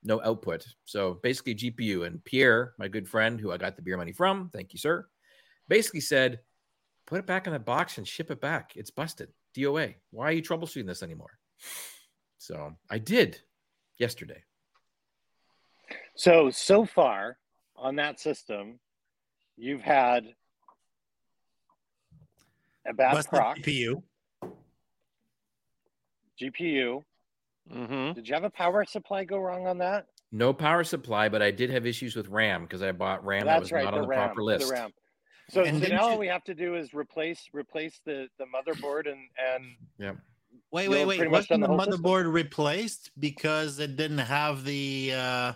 no 0.04 0.22
output." 0.24 0.66
So 0.86 1.20
basically, 1.22 1.54
GPU 1.54 2.08
and 2.08 2.24
Pierre, 2.24 2.74
my 2.80 2.88
good 2.88 3.08
friend, 3.08 3.40
who 3.40 3.52
I 3.52 3.58
got 3.58 3.76
the 3.76 3.84
beer 3.84 3.98
money 3.98 4.14
from, 4.14 4.50
thank 4.52 4.74
you, 4.74 4.80
sir, 4.80 5.08
basically 5.68 6.02
said, 6.02 6.40
"Put 7.06 7.20
it 7.20 7.28
back 7.28 7.46
in 7.46 7.54
the 7.54 7.60
box 7.60 7.98
and 7.98 8.08
ship 8.08 8.32
it 8.32 8.42
back. 8.42 8.76
It's 8.76 8.92
busted. 8.92 9.30
DOA. 9.56 9.96
Why 10.12 10.26
are 10.26 10.32
you 10.32 10.42
troubleshooting 10.42 10.88
this 10.88 11.04
anymore?" 11.04 11.38
So 12.40 12.76
I 12.90 12.98
did 12.98 13.40
yesterday. 13.98 14.44
So 16.16 16.50
so 16.50 16.86
far 16.86 17.38
on 17.76 17.96
that 17.98 18.20
system, 18.20 18.80
you've 19.58 19.82
had 19.82 20.34
a 22.86 22.94
bad 22.94 23.14
Busted 23.14 23.30
proc 23.30 23.58
GPU. 23.58 24.04
GPU. 26.42 27.04
Mm-hmm. 27.72 28.14
Did 28.14 28.28
you 28.28 28.34
have 28.34 28.44
a 28.44 28.50
power 28.50 28.84
supply 28.86 29.24
go 29.24 29.38
wrong 29.38 29.68
on 29.68 29.78
that? 29.80 30.08
No 30.32 30.54
power 30.54 30.84
supply, 30.84 31.30
but 31.30 31.42
I 31.42 31.52
did 31.52 31.70
have 31.70 31.86
issues 31.86 32.16
with 32.16 32.28
RAM 32.28 32.64
because 32.64 32.82
I 32.82 32.92
bought 32.92 33.26
RAM 33.26 33.46
that 33.46 33.60
was 33.60 33.72
right. 33.72 33.84
not 33.84 33.92
the 33.92 33.98
on 33.98 34.04
the 34.04 34.08
RAM. 34.08 34.28
proper 34.28 34.44
list. 34.44 34.68
The 34.68 34.74
RAM. 34.74 34.92
So, 35.50 35.64
so 35.64 35.72
didn't 35.72 35.90
now 35.90 36.04
all 36.04 36.14
you- 36.14 36.20
we 36.20 36.28
have 36.28 36.44
to 36.46 36.54
do 36.54 36.76
is 36.76 36.94
replace 36.94 37.50
replace 37.54 38.00
the 38.06 38.28
the 38.38 38.46
motherboard 38.46 39.08
and 39.08 39.20
and 39.54 39.76
yeah. 39.98 40.12
Wait, 40.72 40.88
wait, 40.88 41.06
wait. 41.06 41.18
pretty 41.18 41.32
much 41.32 41.50
Wasn't 41.50 41.62
the 41.62 41.68
the 41.68 41.74
whole 41.74 41.80
system. 41.80 42.04
motherboard 42.04 42.32
replaced 42.32 43.10
because 43.20 43.80
it 43.80 43.96
didn't 43.96 44.20
have 44.20 44.64
the 44.64 45.14
uh, 45.16 45.54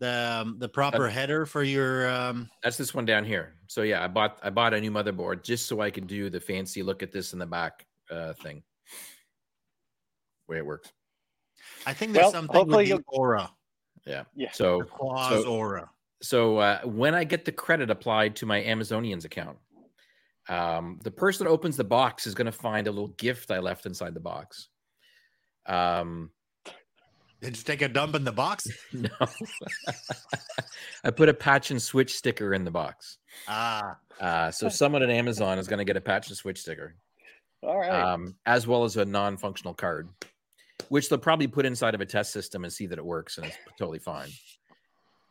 the 0.00 0.42
um, 0.42 0.56
the 0.58 0.68
proper 0.68 1.08
header 1.08 1.46
for 1.46 1.62
your 1.62 2.08
um 2.10 2.48
That's 2.64 2.76
this 2.76 2.92
one 2.92 3.04
down 3.04 3.24
here. 3.24 3.54
So 3.68 3.82
yeah, 3.82 4.02
I 4.02 4.08
bought 4.08 4.40
I 4.42 4.50
bought 4.50 4.74
a 4.74 4.80
new 4.80 4.90
motherboard 4.90 5.44
just 5.44 5.66
so 5.66 5.80
I 5.80 5.90
could 5.90 6.08
do 6.08 6.28
the 6.28 6.40
fancy 6.40 6.82
look 6.82 7.04
at 7.04 7.12
this 7.12 7.32
in 7.32 7.38
the 7.38 7.46
back 7.46 7.86
uh, 8.10 8.32
thing. 8.34 8.62
Way 10.48 10.58
it 10.58 10.66
works. 10.66 10.92
I 11.86 11.92
think 11.92 12.12
there's 12.12 12.24
Well, 12.24 12.32
something 12.32 12.54
hopefully 12.56 12.84
with 12.92 13.04
the 13.04 13.04
you'll- 13.12 13.20
aura. 13.20 13.50
Yeah. 14.06 14.24
Yeah. 14.34 14.52
So 14.52 14.78
The 14.80 14.84
claws 14.84 15.42
so- 15.44 15.50
aura. 15.52 15.90
so 16.22 16.58
uh, 16.58 16.80
when 16.84 17.14
I 17.14 17.24
get 17.24 17.44
the 17.44 17.52
credit 17.52 17.90
applied 17.90 18.36
to 18.36 18.46
my 18.46 18.62
Amazonians 18.62 19.24
account, 19.24 19.58
um, 20.48 21.00
the 21.02 21.10
person 21.10 21.44
that 21.44 21.50
opens 21.50 21.76
the 21.76 21.84
box 21.84 22.26
is 22.26 22.34
going 22.34 22.46
to 22.46 22.52
find 22.52 22.86
a 22.86 22.90
little 22.92 23.08
gift 23.08 23.50
I 23.50 23.58
left 23.58 23.84
inside 23.86 24.14
the 24.14 24.20
box. 24.20 24.68
Um, 25.66 26.30
Did 27.40 27.56
you 27.56 27.64
take 27.64 27.82
a 27.82 27.88
dump 27.88 28.14
in 28.14 28.22
the 28.22 28.30
box? 28.32 28.66
no, 28.92 29.08
I 31.04 31.10
put 31.10 31.28
a 31.28 31.34
patch 31.34 31.70
and 31.72 31.82
switch 31.82 32.14
sticker 32.14 32.54
in 32.54 32.64
the 32.64 32.70
box. 32.70 33.18
Ah, 33.48 33.96
Uh, 34.20 34.50
so 34.52 34.68
someone 34.68 35.02
at 35.02 35.10
Amazon 35.10 35.58
is 35.58 35.66
going 35.66 35.78
to 35.78 35.84
get 35.84 35.96
a 35.96 36.00
patch 36.00 36.28
and 36.28 36.36
switch 36.36 36.60
sticker. 36.60 36.94
All 37.62 37.76
right. 37.78 37.90
um, 37.90 38.36
as 38.46 38.66
well 38.66 38.84
as 38.84 38.96
a 38.96 39.04
non-functional 39.04 39.74
card, 39.74 40.08
which 40.88 41.08
they'll 41.08 41.18
probably 41.18 41.46
put 41.46 41.66
inside 41.66 41.94
of 41.94 42.00
a 42.00 42.06
test 42.06 42.32
system 42.32 42.64
and 42.64 42.72
see 42.72 42.86
that 42.86 42.98
it 42.98 43.04
works 43.04 43.38
and 43.38 43.46
it's 43.46 43.56
totally 43.78 43.98
fine. 43.98 44.30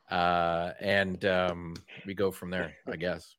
Uh, 0.10 0.72
and 0.80 1.26
um, 1.26 1.76
we 2.06 2.14
go 2.14 2.32
from 2.32 2.50
there, 2.50 2.74
I 2.92 2.96
guess. 2.96 3.36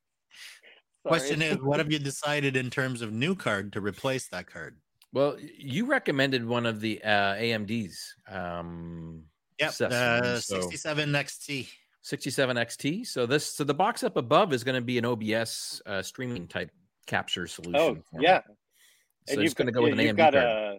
question 1.05 1.42
is, 1.42 1.59
what 1.59 1.79
have 1.79 1.92
you 1.92 1.99
decided 2.01 2.57
in 2.57 2.71
terms 2.71 3.03
of 3.03 3.12
new 3.12 3.35
card 3.35 3.73
to 3.75 3.81
replace 3.81 4.29
that 4.29 4.47
card? 4.47 4.77
Well, 5.12 5.37
you 5.57 5.87
recommended 5.87 6.45
one 6.45 6.66
of 6.66 6.81
the 6.81 7.03
uh, 7.03 7.35
AMDs, 7.37 7.95
um, 8.29 9.23
Yep, 9.59 9.73
Sesame, 9.73 9.95
uh, 10.29 10.40
so- 10.40 10.61
67 10.61 11.11
XT. 11.12 11.69
67 12.03 12.57
XT. 12.57 13.07
So 13.07 13.27
this, 13.27 13.45
so 13.45 13.64
the 13.64 13.75
box 13.75 14.05
up 14.05 14.16
above 14.16 14.53
is 14.53 14.62
going 14.62 14.77
to 14.77 14.81
be 14.81 14.97
an 14.97 15.05
OBS 15.05 15.83
uh, 15.87 16.03
streaming 16.03 16.47
type 16.47 16.71
capture 17.07 17.49
solution. 17.49 17.75
Oh 18.14 18.21
yeah, 18.21 18.42
so 19.27 19.40
it's 19.40 19.55
going 19.55 19.66
to 19.66 19.73
go 19.73 19.83
with 19.83 19.92
an 19.92 19.99
AMD 19.99 20.16
got 20.16 20.33
card. 20.35 20.45
a 20.45 20.79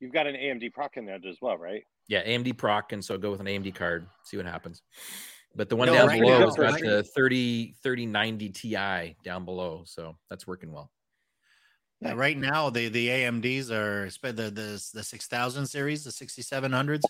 you've 0.00 0.12
got 0.12 0.26
an 0.26 0.34
AMD 0.34 0.72
proc 0.72 0.96
in 0.96 1.06
there 1.06 1.18
as 1.28 1.38
well, 1.40 1.56
right? 1.56 1.82
Yeah, 2.08 2.22
AMD 2.24 2.56
proc, 2.58 2.92
and 2.92 3.04
so 3.04 3.16
go 3.16 3.30
with 3.30 3.40
an 3.40 3.46
AMD 3.46 3.74
card, 3.74 4.06
see 4.24 4.36
what 4.36 4.46
happens. 4.46 4.82
But 5.56 5.68
the 5.68 5.76
one 5.76 5.86
No, 5.86 5.94
down 5.94 6.08
right 6.08 6.20
below 6.20 6.38
now- 6.40 6.46
has 6.46 6.56
got 6.56 6.72
right- 6.72 6.82
the 6.82 7.02
30 7.02 7.76
3090 7.82 8.50
Ti 8.50 9.16
down 9.22 9.44
below, 9.44 9.84
so 9.86 10.16
that's 10.28 10.46
working 10.46 10.72
well. 10.72 10.90
Yeah, 12.00 12.12
right 12.12 12.36
now, 12.36 12.68
the 12.70 12.88
the 12.88 13.08
AMDs 13.08 13.70
are 13.70 14.10
sp- 14.10 14.34
the 14.36 14.50
the 14.50 14.90
the 14.92 15.02
6000 15.02 15.66
series, 15.66 16.04
the 16.04 16.10
6700s. 16.10 17.02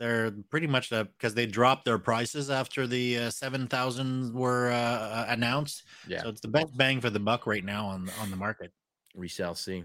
They're 0.00 0.30
pretty 0.50 0.66
much 0.66 0.88
the 0.88 1.04
because 1.04 1.34
they 1.34 1.46
dropped 1.46 1.84
their 1.84 1.98
prices 1.98 2.48
after 2.50 2.86
the 2.86 3.18
uh, 3.18 3.20
7000s 3.30 4.32
were 4.32 4.70
uh, 4.70 4.74
uh, 4.76 5.26
announced. 5.28 5.82
Yeah, 6.08 6.22
So 6.22 6.28
it's 6.30 6.40
the 6.40 6.48
best 6.48 6.76
bang 6.76 7.00
for 7.00 7.10
the 7.10 7.20
buck 7.20 7.46
right 7.46 7.64
now 7.64 7.86
on 7.88 8.08
on 8.20 8.30
the 8.30 8.36
market. 8.36 8.72
we 9.14 9.28
shall 9.28 9.54
see. 9.54 9.84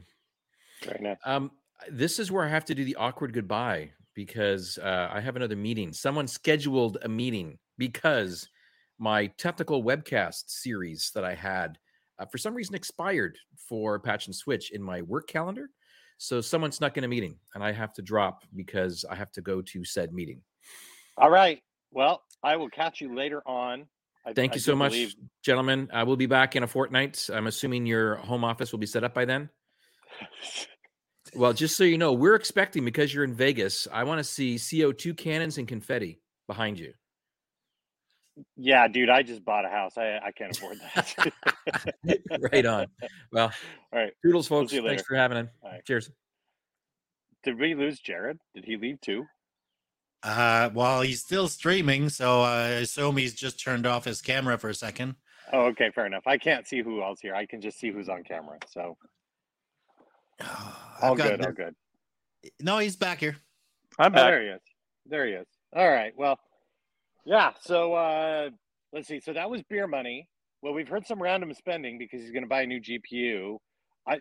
Right 0.87 1.01
now. 1.01 1.17
Um, 1.25 1.51
this 1.91 2.19
is 2.19 2.31
where 2.31 2.45
I 2.45 2.49
have 2.49 2.65
to 2.65 2.75
do 2.75 2.83
the 2.83 2.95
awkward 2.95 3.33
goodbye 3.33 3.91
because 4.13 4.77
uh, 4.79 5.09
I 5.11 5.21
have 5.21 5.35
another 5.35 5.55
meeting. 5.55 5.93
Someone 5.93 6.27
scheduled 6.27 6.97
a 7.03 7.07
meeting 7.09 7.57
because 7.77 8.49
my 8.97 9.27
technical 9.37 9.83
webcast 9.83 10.49
series 10.49 11.11
that 11.15 11.23
I 11.23 11.33
had 11.35 11.77
uh, 12.19 12.25
for 12.25 12.37
some 12.37 12.53
reason 12.53 12.75
expired 12.75 13.37
for 13.55 13.97
Patch 13.99 14.27
and 14.27 14.35
Switch 14.35 14.71
in 14.71 14.81
my 14.83 15.01
work 15.03 15.27
calendar. 15.27 15.69
So 16.17 16.41
someone 16.41 16.73
snuck 16.73 16.97
in 16.97 17.05
a 17.05 17.07
meeting 17.07 17.37
and 17.55 17.63
I 17.63 17.71
have 17.71 17.93
to 17.93 18.01
drop 18.01 18.43
because 18.55 19.05
I 19.09 19.15
have 19.15 19.31
to 19.33 19.41
go 19.41 19.61
to 19.61 19.85
said 19.85 20.11
meeting. 20.13 20.41
All 21.17 21.29
right. 21.29 21.61
Well, 21.91 22.23
I 22.43 22.57
will 22.57 22.69
catch 22.69 22.99
you 22.99 23.15
later 23.15 23.41
on. 23.45 23.85
I, 24.25 24.33
Thank 24.33 24.51
I 24.51 24.55
you 24.55 24.59
so 24.59 24.75
much, 24.75 24.91
believe- 24.91 25.15
gentlemen. 25.45 25.89
I 25.93 26.03
will 26.03 26.17
be 26.17 26.25
back 26.25 26.57
in 26.57 26.63
a 26.63 26.67
fortnight. 26.67 27.29
I'm 27.33 27.47
assuming 27.47 27.85
your 27.85 28.15
home 28.15 28.43
office 28.43 28.73
will 28.73 28.79
be 28.79 28.85
set 28.85 29.05
up 29.05 29.13
by 29.13 29.23
then. 29.23 29.49
Well, 31.35 31.53
just 31.53 31.75
so 31.77 31.83
you 31.83 31.97
know, 31.97 32.13
we're 32.13 32.35
expecting 32.35 32.85
because 32.85 33.13
you're 33.13 33.23
in 33.23 33.33
Vegas. 33.33 33.87
I 33.91 34.03
want 34.03 34.19
to 34.19 34.23
see 34.23 34.55
CO2 34.55 35.15
cannons 35.17 35.57
and 35.57 35.67
confetti 35.67 36.19
behind 36.47 36.79
you. 36.79 36.93
yeah, 38.55 38.87
dude, 38.87 39.09
I 39.09 39.21
just 39.23 39.43
bought 39.43 39.65
a 39.65 39.69
house. 39.69 39.97
I 39.97 40.17
I 40.23 40.31
can't 40.31 40.55
afford 40.55 40.79
that. 40.95 41.33
right 42.53 42.65
on. 42.65 42.87
Well, 43.31 43.51
All 43.93 43.99
right. 43.99 44.13
toodles, 44.23 44.49
We'll 44.49 44.61
folks. 44.61 44.73
Thanks 44.73 45.03
for 45.03 45.15
having 45.15 45.37
it. 45.37 45.49
All 45.61 45.71
right. 45.71 45.85
Cheers. 45.85 46.09
Did 47.43 47.57
we 47.59 47.75
lose 47.75 47.99
Jared? 47.99 48.39
Did 48.53 48.65
he 48.65 48.77
leave 48.77 48.99
too? 49.01 49.25
Uh, 50.23 50.69
well, 50.73 51.01
he's 51.01 51.21
still 51.21 51.47
streaming, 51.47 52.09
so 52.09 52.41
I 52.41 52.67
assume 52.69 53.15
he's 53.15 53.33
just 53.33 53.63
turned 53.63 53.85
off 53.85 54.03
his 54.03 54.21
camera 54.21 54.57
for 54.57 54.69
a 54.69 54.73
second. 54.73 55.15
Oh, 55.53 55.61
okay, 55.67 55.89
fair 55.95 56.05
enough. 56.05 56.27
I 56.27 56.37
can't 56.37 56.67
see 56.67 56.81
who 56.81 57.01
else 57.01 57.21
here. 57.21 57.33
I 57.33 57.45
can 57.45 57.61
just 57.61 57.79
see 57.79 57.89
who's 57.91 58.09
on 58.09 58.23
camera. 58.25 58.57
So 58.67 58.97
I've 59.01 59.18
all 61.01 61.15
good, 61.15 61.39
the- 61.41 61.47
all 61.47 61.51
good. 61.53 61.75
No, 62.61 62.77
he's 62.77 62.95
back 62.95 63.19
here. 63.19 63.35
I'm 63.97 64.13
Oh, 64.13 64.15
back. 64.15 64.31
there 64.31 64.41
he 64.41 64.47
is. 64.49 64.61
There 65.05 65.25
he 65.27 65.33
is. 65.33 65.47
All 65.75 65.89
right. 65.89 66.13
Well, 66.15 66.39
yeah. 67.25 67.51
So 67.61 67.93
uh, 67.93 68.49
let's 68.93 69.07
see. 69.07 69.19
So 69.19 69.33
that 69.33 69.49
was 69.49 69.61
beer 69.63 69.87
money. 69.87 70.27
Well, 70.61 70.73
we've 70.73 70.87
heard 70.87 71.05
some 71.05 71.21
random 71.21 71.53
spending 71.53 71.97
because 71.97 72.21
he's 72.21 72.31
going 72.31 72.43
to 72.43 72.49
buy 72.49 72.61
a 72.61 72.65
new 72.65 72.79
GPU. 72.81 73.57
I 74.07 74.19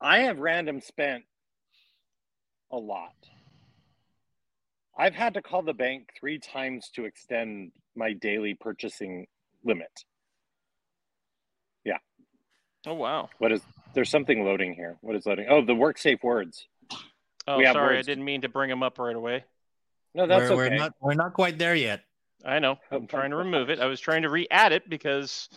I 0.00 0.20
have 0.20 0.38
random 0.38 0.80
spent 0.80 1.24
a 2.70 2.76
lot. 2.76 3.14
I've 4.96 5.14
had 5.14 5.34
to 5.34 5.42
call 5.42 5.62
the 5.62 5.72
bank 5.74 6.08
three 6.18 6.38
times 6.38 6.90
to 6.94 7.04
extend 7.04 7.72
my 7.96 8.12
daily 8.12 8.54
purchasing 8.54 9.26
limit. 9.64 9.90
Yeah. 11.84 11.98
Oh 12.86 12.94
wow. 12.94 13.28
What 13.38 13.52
is 13.52 13.62
there's 13.94 14.10
something 14.10 14.44
loading 14.44 14.74
here? 14.74 14.96
What 15.00 15.16
is 15.16 15.26
loading? 15.26 15.46
Oh, 15.48 15.64
the 15.64 15.74
work 15.74 15.98
safe 15.98 16.22
words. 16.22 16.66
Oh, 17.46 17.58
We 17.58 17.64
have 17.64 17.74
sorry, 17.74 17.96
words. 17.96 18.08
I 18.08 18.12
didn't 18.12 18.24
mean 18.24 18.42
to 18.42 18.48
bring 18.48 18.70
them 18.70 18.82
up 18.82 18.98
right 18.98 19.16
away. 19.16 19.44
No, 20.14 20.26
that's 20.26 20.50
we're, 20.50 20.64
okay. 20.64 20.70
we're 20.70 20.76
not 20.76 20.94
we're 21.00 21.14
not 21.14 21.34
quite 21.34 21.58
there 21.58 21.74
yet. 21.74 22.02
I 22.44 22.58
know. 22.58 22.78
I'm 22.90 23.06
trying 23.06 23.30
to 23.30 23.36
remove 23.36 23.70
it. 23.70 23.80
I 23.80 23.86
was 23.86 24.00
trying 24.00 24.22
to 24.22 24.30
re-add 24.30 24.72
it 24.72 24.88
because 24.88 25.48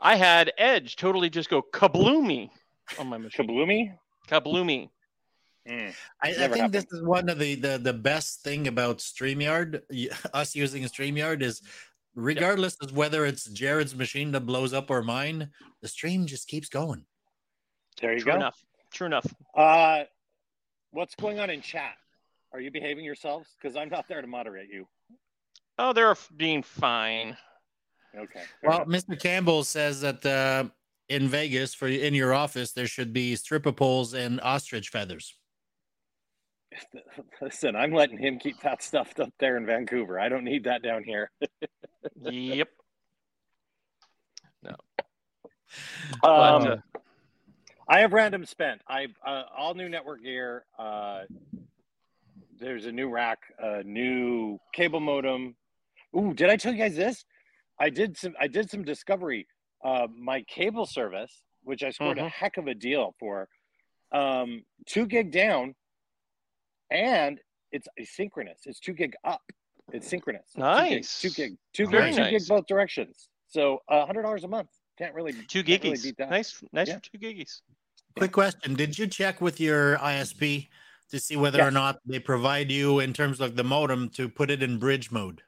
I 0.00 0.16
had 0.16 0.52
Edge 0.58 0.96
totally 0.96 1.30
just 1.30 1.50
go 1.50 1.62
kabloomy 1.62 2.50
on 2.98 3.08
my 3.08 3.18
machine. 3.18 3.46
Kabloomy. 3.46 3.94
Kabloomy. 4.28 4.88
Mm. 5.68 5.94
I, 6.22 6.28
I 6.28 6.32
Never 6.32 6.54
think 6.54 6.72
this 6.72 6.86
is 6.92 7.02
one 7.02 7.28
of 7.28 7.38
the, 7.38 7.54
the 7.54 7.78
the 7.78 7.92
best 7.92 8.42
thing 8.42 8.68
about 8.68 8.98
StreamYard, 8.98 9.82
y- 9.90 10.08
us 10.34 10.54
using 10.54 10.82
StreamYard 10.84 11.42
is 11.42 11.62
regardless 12.14 12.76
of 12.76 12.96
whether 12.96 13.24
it's 13.24 13.46
Jared's 13.46 13.94
machine 13.94 14.32
that 14.32 14.40
blows 14.40 14.72
up 14.72 14.90
or 14.90 15.02
mine, 15.02 15.50
the 15.80 15.88
stream 15.88 16.26
just 16.26 16.48
keeps 16.48 16.68
going. 16.68 17.04
There 18.00 18.12
you 18.12 18.20
True 18.20 18.32
go. 18.32 18.36
enough. 18.36 18.64
True 18.92 19.06
enough. 19.06 19.26
Uh, 19.54 20.04
what's 20.90 21.14
going 21.14 21.40
on 21.40 21.50
in 21.50 21.60
chat? 21.60 21.94
Are 22.52 22.60
you 22.60 22.70
behaving 22.70 23.04
yourselves? 23.04 23.48
Because 23.60 23.76
I'm 23.76 23.88
not 23.88 24.06
there 24.08 24.20
to 24.20 24.26
moderate 24.28 24.68
you. 24.70 24.86
Oh, 25.78 25.92
they're 25.92 26.16
being 26.36 26.62
fine. 26.62 27.36
Okay. 28.16 28.42
Well, 28.62 28.82
enough. 28.82 28.88
Mr. 28.88 29.20
Campbell 29.20 29.64
says 29.64 30.00
that 30.02 30.24
uh, 30.24 30.68
in 31.08 31.28
Vegas 31.28 31.74
for 31.74 31.88
in 31.88 32.14
your 32.14 32.32
office 32.32 32.72
there 32.72 32.86
should 32.86 33.12
be 33.12 33.34
stripper 33.36 33.72
poles 33.72 34.14
and 34.14 34.40
ostrich 34.40 34.90
feathers. 34.90 35.34
listen, 37.40 37.76
I'm 37.76 37.92
letting 37.92 38.18
him 38.18 38.38
keep 38.38 38.60
that 38.60 38.82
stuff 38.82 39.12
up 39.18 39.32
there 39.38 39.56
in 39.56 39.66
Vancouver. 39.66 40.18
I 40.18 40.28
don't 40.28 40.44
need 40.44 40.64
that 40.64 40.82
down 40.82 41.04
here. 41.04 41.30
yep. 42.22 42.68
No. 44.62 44.70
Um, 44.70 44.76
But, 46.22 46.32
uh, 46.32 46.76
I 47.88 48.00
have 48.00 48.12
random 48.12 48.44
spent. 48.46 48.80
I 48.88 49.08
uh, 49.26 49.42
all 49.56 49.74
new 49.74 49.88
network 49.88 50.22
gear. 50.22 50.64
Uh, 50.78 51.22
there's 52.58 52.86
a 52.86 52.92
new 52.92 53.08
rack, 53.10 53.38
a 53.58 53.82
new 53.82 54.58
cable 54.72 55.00
modem. 55.00 55.54
Ooh, 56.16 56.32
did 56.32 56.48
I 56.50 56.56
tell 56.56 56.72
you 56.72 56.78
guys 56.78 56.96
this? 56.96 57.24
I 57.78 57.90
did 57.90 58.16
some. 58.16 58.34
I 58.40 58.46
did 58.46 58.70
some 58.70 58.84
discovery. 58.84 59.46
Uh, 59.84 60.06
my 60.16 60.42
cable 60.42 60.86
service, 60.86 61.42
which 61.62 61.82
I 61.82 61.90
scored 61.90 62.18
a 62.18 62.22
Mhm. 62.22 62.30
heck 62.30 62.56
of 62.56 62.68
a 62.68 62.74
deal 62.74 63.14
for, 63.18 63.48
um, 64.12 64.64
two 64.86 65.04
gig 65.06 65.30
down, 65.30 65.74
and 66.90 67.38
it's 67.70 67.86
asynchronous. 68.00 68.60
It's 68.66 68.80
two 68.80 68.94
gig 68.94 69.14
up. 69.24 69.42
It's 69.92 70.08
synchronous. 70.08 70.52
Two 70.52 70.60
gig- 70.60 70.62
Nice. 70.62 71.20
Two 71.20 71.30
gig. 71.30 71.58
Two 71.74 71.86
gig. 71.86 72.14
Two 72.14 72.20
nice. 72.22 72.30
gig 72.30 72.48
both 72.48 72.66
directions. 72.66 73.28
So 73.48 73.82
a 73.88 74.06
hundred 74.06 74.22
dollars 74.22 74.44
a 74.44 74.48
month. 74.48 74.70
Can't 74.98 75.14
really. 75.14 75.32
two 75.32 75.62
can't 75.64 75.82
really 75.82 75.96
giggies. 75.98 76.30
nice, 76.30 76.62
nice 76.72 76.88
Yeah. 76.88 76.94
for 76.96 77.00
two 77.02 77.18
giggies. 77.18 77.60
Quick 78.16 78.32
question: 78.32 78.74
Did 78.74 78.96
you 78.98 79.06
check 79.06 79.40
with 79.40 79.60
your 79.60 79.96
ISP 79.98 80.68
to 81.10 81.18
see 81.18 81.36
whether 81.36 81.58
Yes. 81.58 81.68
or 81.68 81.70
not 81.72 81.98
they 82.06 82.18
provide 82.20 82.70
you 82.70 83.00
in 83.00 83.12
terms 83.12 83.40
of 83.40 83.56
the 83.56 83.64
modem 83.64 84.08
to 84.10 84.28
put 84.28 84.50
it 84.50 84.62
in 84.62 84.78
bridge 84.78 85.10
mode? 85.10 85.42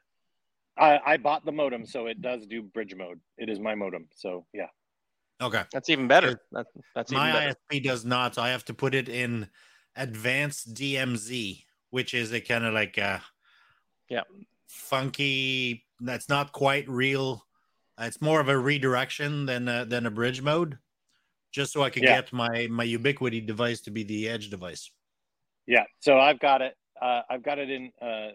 I, 0.77 0.99
I 1.05 1.17
bought 1.17 1.43
the 1.45 1.51
modem, 1.51 1.85
so 1.85 2.05
it 2.07 2.21
does 2.21 2.45
do 2.45 2.61
bridge 2.61 2.93
mode. 2.93 3.19
It 3.37 3.49
is 3.49 3.59
my 3.59 3.73
modem, 3.73 4.07
so 4.13 4.45
yeah. 4.53 4.67
Okay. 5.41 5.63
That's 5.71 5.89
even 5.89 6.07
better. 6.07 6.41
That, 6.51 6.65
that's 6.95 7.11
even 7.11 7.23
My 7.23 7.31
better. 7.31 7.55
ISP 7.71 7.83
does 7.83 8.03
not, 8.05 8.35
so 8.35 8.41
I 8.41 8.49
have 8.49 8.65
to 8.65 8.73
put 8.73 8.93
it 8.95 9.07
in 9.07 9.47
advanced 9.95 10.73
DMZ, 10.73 11.63
which 11.91 12.13
is 12.13 12.31
a 12.33 12.41
kind 12.41 12.65
of 12.65 12.73
like 12.73 12.97
uh 12.97 13.19
Yeah. 14.09 14.23
funky. 14.67 15.85
That's 15.99 16.27
not 16.29 16.51
quite 16.51 16.87
real. 16.89 17.46
It's 17.99 18.21
more 18.21 18.39
of 18.39 18.49
a 18.49 18.57
redirection 18.57 19.45
than 19.45 19.67
a, 19.67 19.85
than 19.85 20.05
a 20.05 20.11
bridge 20.11 20.41
mode, 20.41 20.77
just 21.51 21.73
so 21.73 21.81
I 21.81 21.89
could 21.89 22.03
Yeah. 22.03 22.21
get 22.21 22.31
my 22.33 22.67
my 22.67 22.85
Ubiquiti 22.85 23.45
device 23.45 23.81
to 23.81 23.91
be 23.91 24.03
the 24.03 24.29
edge 24.29 24.49
device. 24.49 24.91
Yeah, 25.65 25.85
so 25.99 26.19
I've 26.19 26.39
got 26.39 26.61
it. 26.61 26.75
Uh, 27.01 27.21
I've 27.29 27.43
got 27.43 27.57
it 27.59 27.69
in. 27.69 27.91
Uh, 28.01 28.29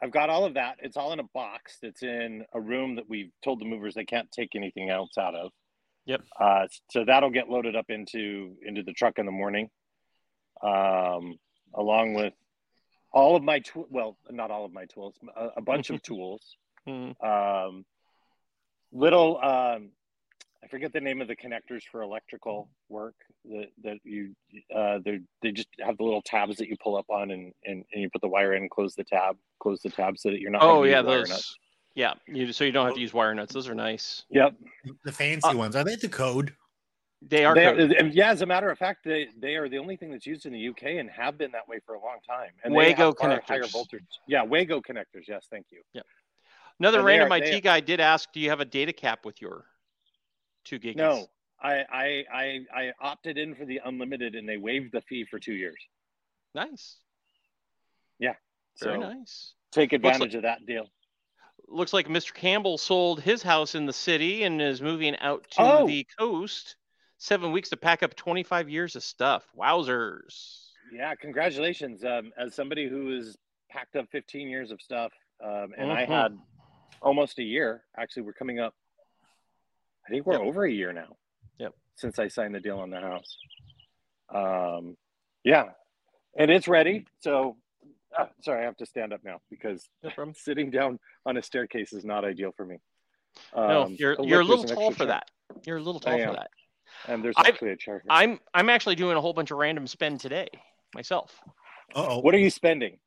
I've 0.00 0.12
got 0.12 0.30
all 0.30 0.44
of 0.44 0.54
that. 0.54 0.76
It's 0.80 0.96
all 0.96 1.12
in 1.12 1.18
a 1.18 1.24
box 1.34 1.78
that's 1.82 2.02
in 2.02 2.44
a 2.52 2.60
room 2.60 2.94
that 2.96 3.08
we've 3.08 3.32
told 3.42 3.60
the 3.60 3.64
movers 3.64 3.94
they 3.94 4.04
can't 4.04 4.30
take 4.30 4.54
anything 4.54 4.90
else 4.90 5.18
out 5.18 5.34
of. 5.34 5.50
Yep. 6.06 6.22
Uh, 6.40 6.66
so 6.90 7.04
that'll 7.04 7.30
get 7.30 7.48
loaded 7.48 7.74
up 7.74 7.86
into 7.90 8.56
into 8.62 8.82
the 8.82 8.92
truck 8.92 9.18
in 9.18 9.26
the 9.26 9.32
morning, 9.32 9.68
um, 10.62 11.38
along 11.74 12.14
with 12.14 12.34
all 13.12 13.34
of 13.34 13.42
my 13.42 13.58
tool. 13.60 13.86
Well, 13.90 14.18
not 14.30 14.50
all 14.50 14.64
of 14.64 14.72
my 14.72 14.84
tools. 14.84 15.16
A, 15.36 15.48
a 15.56 15.62
bunch 15.62 15.90
of 15.90 16.02
tools. 16.02 16.56
Hmm. 16.86 17.10
Um, 17.22 17.84
little. 18.92 19.38
Um, 19.42 19.90
I 20.62 20.66
forget 20.66 20.92
the 20.92 21.00
name 21.00 21.20
of 21.22 21.28
the 21.28 21.36
connectors 21.36 21.82
for 21.90 22.02
electrical 22.02 22.68
work 22.88 23.14
that 23.44 23.68
that 23.84 23.98
you 24.04 24.34
uh 24.74 24.98
they 25.04 25.20
they 25.40 25.52
just 25.52 25.68
have 25.80 25.96
the 25.96 26.02
little 26.04 26.20
tabs 26.20 26.56
that 26.56 26.68
you 26.68 26.76
pull 26.82 26.96
up 26.96 27.06
on 27.08 27.30
and 27.30 27.52
and, 27.64 27.84
and 27.92 28.02
you 28.02 28.10
put 28.10 28.20
the 28.20 28.28
wire 28.28 28.54
in 28.54 28.68
close 28.68 28.94
the 28.94 29.04
tab 29.04 29.36
close 29.60 29.80
the 29.82 29.88
tab 29.88 30.18
so 30.18 30.30
that 30.30 30.40
you're 30.40 30.50
not 30.50 30.62
Oh 30.62 30.82
yeah, 30.82 30.98
use 30.98 31.06
wire 31.06 31.18
those. 31.20 31.28
nuts. 31.30 31.56
Yeah, 31.94 32.14
you, 32.26 32.52
so 32.52 32.64
you 32.64 32.70
don't 32.72 32.86
have 32.86 32.94
to 32.94 33.00
use 33.00 33.14
wire 33.14 33.34
nuts. 33.34 33.54
Those 33.54 33.68
are 33.68 33.74
nice. 33.74 34.24
yep 34.30 34.54
The 35.04 35.12
fancy 35.12 35.48
Uh, 35.48 35.56
ones 35.56 35.74
are 35.76 35.84
they 35.84 35.96
the 35.96 36.08
code? 36.08 36.54
They 37.22 37.44
are. 37.44 37.54
they 37.54 37.64
coded. 37.64 38.14
yeah 38.14 38.30
as 38.30 38.42
a 38.42 38.46
matter 38.46 38.68
of 38.70 38.78
fact 38.78 39.04
they 39.04 39.28
they 39.40 39.54
are 39.54 39.68
the 39.68 39.78
only 39.78 39.96
thing 39.96 40.10
that's 40.10 40.26
used 40.26 40.44
in 40.44 40.52
the 40.52 40.68
uk 40.68 40.82
and 40.82 41.08
have 41.10 41.38
been 41.38 41.50
that 41.52 41.66
way 41.68 41.78
for 41.86 41.94
a 41.94 42.00
long 42.00 42.18
time 42.28 42.50
and 42.62 42.72
they 42.74 42.76
Wago 42.76 43.06
have 43.06 43.16
far 43.18 43.42
higher 43.46 43.62
connectors. 43.62 43.72
voltage 43.72 44.04
yeah 44.26 44.42
wago 44.42 44.80
connectors 44.80 45.26
yes 45.28 45.46
thank 45.50 45.66
you 45.70 45.80
Another 46.80 46.98
and 46.98 47.06
random 47.06 47.32
are- 47.32 47.38
IT 47.42 47.60
guy 47.62 47.80
did 47.80 48.00
ask, 48.00 48.32
"Do 48.32 48.40
you 48.40 48.50
have 48.50 48.60
a 48.60 48.64
data 48.64 48.92
cap 48.92 49.24
with 49.24 49.40
your 49.40 49.66
two 50.64 50.78
gigs?" 50.78 50.96
no 50.96 51.26
I, 51.60 51.84
I 51.90 52.24
i 52.32 52.60
i 52.72 52.92
opted 53.00 53.36
in 53.36 53.54
for 53.56 53.64
the 53.64 53.80
unlimited 53.84 54.34
and 54.36 54.48
they 54.48 54.56
waived 54.58 54.92
the 54.92 55.00
fee 55.02 55.24
for 55.24 55.38
two 55.40 55.54
years 55.54 55.76
Nice. 56.54 56.98
Yeah. 58.20 58.34
Very 58.80 58.98
nice. 58.98 59.54
take 59.72 59.90
like- 59.92 59.96
advantage 60.04 60.34
of 60.34 60.42
that 60.42 60.64
deal 60.66 60.88
Looks 61.70 61.92
like 61.92 62.06
Mr. 62.08 62.32
Campbell 62.32 62.78
sold 62.78 63.20
his 63.20 63.42
house 63.42 63.74
in 63.74 63.84
the 63.84 63.92
city 63.92 64.44
and 64.44 64.62
is 64.62 64.80
moving 64.80 65.14
out 65.18 65.50
to 65.50 65.56
Oh. 65.62 65.86
the 65.86 66.06
coast. 66.18 66.76
Seven 67.18 67.52
weeks 67.52 67.68
to 67.70 67.76
pack 67.76 68.02
up 68.02 68.14
25 68.14 68.70
years 68.70 68.96
of 68.96 69.02
stuff. 69.02 69.44
Wowzers. 69.54 70.70
Yeah, 70.90 71.14
congratulations. 71.16 72.04
Um, 72.04 72.32
as 72.38 72.54
somebody 72.54 72.88
who 72.88 73.14
has 73.16 73.36
packed 73.68 73.96
up 73.96 74.08
15 74.10 74.48
years 74.48 74.70
of 74.70 74.80
stuff, 74.80 75.12
um, 75.44 75.74
and 75.76 75.92
I 75.92 76.06
Mhm. 76.06 76.08
had 76.08 76.38
almost 77.02 77.38
a 77.38 77.42
year. 77.42 77.84
Actually, 77.96 78.22
we're 78.22 78.32
coming 78.32 78.58
up. 78.60 78.74
I 80.06 80.10
think 80.10 80.26
we're 80.26 80.34
Yep. 80.34 80.42
over 80.42 80.64
a 80.64 80.70
year 80.72 80.92
now. 80.92 81.16
Yep. 81.58 81.74
Since 81.96 82.18
I 82.18 82.28
signed 82.28 82.54
the 82.54 82.60
deal 82.60 82.78
on 82.78 82.90
the 82.90 83.00
house. 83.00 83.36
Um, 84.34 84.96
yeah, 85.44 85.70
and 86.36 86.50
it's 86.50 86.68
ready. 86.68 87.06
So, 87.20 87.56
uh, 88.18 88.26
sorry, 88.42 88.62
I 88.62 88.64
have 88.64 88.76
to 88.78 88.86
stand 88.86 89.12
up 89.12 89.20
now 89.24 89.40
because 89.50 89.88
No 90.02 90.32
sitting 90.36 90.70
down 90.70 90.98
on 91.26 91.36
a 91.36 91.42
staircase 91.42 91.92
is 91.92 92.04
not 92.04 92.24
ideal 92.24 92.52
for 92.56 92.64
me. 92.66 92.78
No, 93.54 93.82
Um, 93.84 93.96
you're 93.98 94.16
oh, 94.18 94.24
you're 94.24 94.40
a 94.40 94.44
little 94.44 94.64
tall 94.64 94.90
for 94.90 94.98
chair. 94.98 95.06
that. 95.08 95.30
You're 95.64 95.76
a 95.78 95.82
little 95.82 96.00
tall 96.00 96.18
for 96.18 96.32
that. 96.32 96.50
And 97.06 97.22
there's 97.24 97.34
I've- 97.36 97.48
actually 97.50 97.70
a 97.70 97.76
chair 97.76 97.94
here. 98.00 98.06
I'm 98.10 98.40
I'm 98.54 98.68
actually 98.68 98.96
doing 98.96 99.16
a 99.16 99.20
whole 99.20 99.32
bunch 99.32 99.50
of 99.50 99.58
random 99.58 99.86
spend 99.86 100.20
today 100.20 100.48
myself. 100.94 101.38
Uh 101.94 102.06
oh. 102.08 102.18
what 102.20 102.34
are 102.34 102.38
you 102.38 102.50
spending? 102.50 102.98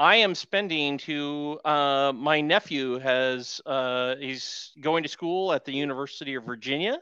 I 0.00 0.16
am 0.16 0.34
spending 0.34 0.96
to 0.98 1.60
uh, 1.62 2.12
my 2.16 2.40
nephew 2.40 2.98
has 3.00 3.60
uh, 3.66 4.16
he's 4.16 4.72
going 4.80 5.02
to 5.02 5.10
school 5.10 5.52
at 5.52 5.66
the 5.66 5.72
University 5.72 6.36
of 6.36 6.44
Virginia 6.44 6.98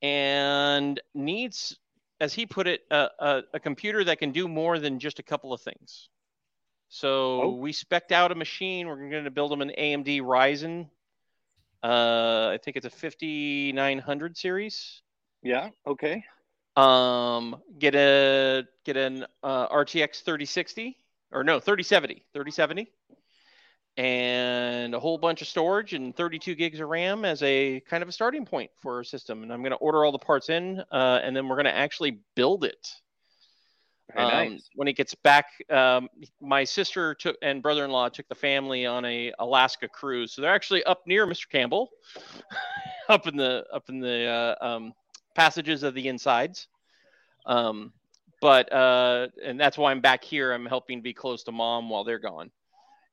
and 0.00 0.98
needs, 1.14 1.76
as 2.18 2.32
he 2.32 2.46
put 2.46 2.66
it, 2.66 2.80
a, 2.90 3.08
a, 3.18 3.42
a 3.54 3.60
computer 3.60 4.02
that 4.04 4.18
can 4.18 4.32
do 4.32 4.48
more 4.48 4.78
than 4.78 4.98
just 4.98 5.18
a 5.18 5.22
couple 5.22 5.52
of 5.52 5.60
things. 5.60 6.08
So 6.88 7.42
Oh. 7.42 7.48
we 7.56 7.72
specced 7.72 8.12
out 8.12 8.32
a 8.32 8.34
machine. 8.34 8.88
We're 8.88 9.10
going 9.10 9.24
to 9.24 9.30
build 9.30 9.52
him 9.52 9.60
an 9.60 9.72
AMD 9.78 10.22
Ryzen. 10.22 10.88
Uh, 11.84 12.48
I 12.54 12.58
think 12.64 12.78
it's 12.78 12.86
a 12.86 12.90
5900 12.90 14.34
series. 14.38 15.02
Yeah. 15.42 15.68
Okay. 15.86 16.24
Um, 16.74 17.56
get 17.78 17.94
a 17.94 18.64
get 18.84 18.96
an 18.96 19.26
uh, 19.42 19.68
RTX 19.68 20.22
3060 20.22 20.96
or 21.32 21.44
no 21.44 21.60
3070 21.60 22.24
3070 22.32 22.90
and 23.98 24.94
a 24.94 25.00
whole 25.00 25.18
bunch 25.18 25.42
of 25.42 25.48
storage 25.48 25.92
and 25.92 26.16
32 26.16 26.54
gigs 26.54 26.78
of 26.78 26.88
RAM 26.88 27.24
as 27.24 27.42
a 27.42 27.80
kind 27.80 28.00
of 28.00 28.08
a 28.08 28.12
starting 28.12 28.46
point 28.46 28.70
for 28.80 28.94
our 28.96 29.04
system. 29.04 29.42
And 29.42 29.52
I'm 29.52 29.60
going 29.60 29.72
to 29.72 29.76
order 29.78 30.04
all 30.04 30.12
the 30.12 30.18
parts 30.18 30.50
in, 30.50 30.80
uh, 30.92 31.20
and 31.22 31.36
then 31.36 31.48
we're 31.48 31.56
going 31.56 31.64
to 31.64 31.76
actually 31.76 32.20
build 32.36 32.64
it. 32.64 32.94
Um, 34.16 34.28
nice. 34.28 34.70
When 34.76 34.86
it 34.86 34.92
gets 34.92 35.16
back, 35.16 35.46
um, 35.68 36.08
my 36.40 36.62
sister 36.62 37.14
took 37.14 37.36
and 37.42 37.60
brother-in-law 37.60 38.10
took 38.10 38.28
the 38.28 38.36
family 38.36 38.86
on 38.86 39.04
a 39.04 39.32
Alaska 39.38 39.88
cruise, 39.88 40.32
so 40.32 40.42
they're 40.42 40.54
actually 40.54 40.84
up 40.84 41.02
near 41.06 41.26
Mr. 41.26 41.48
Campbell, 41.50 41.90
up 43.08 43.26
in 43.26 43.36
the 43.36 43.66
up 43.72 43.88
in 43.88 44.00
the 44.00 44.26
uh, 44.26 44.66
um, 44.66 44.94
passages 45.34 45.82
of 45.82 45.92
the 45.92 46.08
insides. 46.08 46.68
Um, 47.44 47.92
but 48.40 48.72
uh, 48.72 49.28
and 49.42 49.58
that's 49.58 49.76
why 49.78 49.90
I'm 49.90 50.00
back 50.00 50.24
here. 50.24 50.52
I'm 50.52 50.66
helping 50.66 51.00
be 51.00 51.12
close 51.12 51.42
to 51.44 51.52
mom 51.52 51.88
while 51.88 52.04
they're 52.04 52.18
gone, 52.18 52.50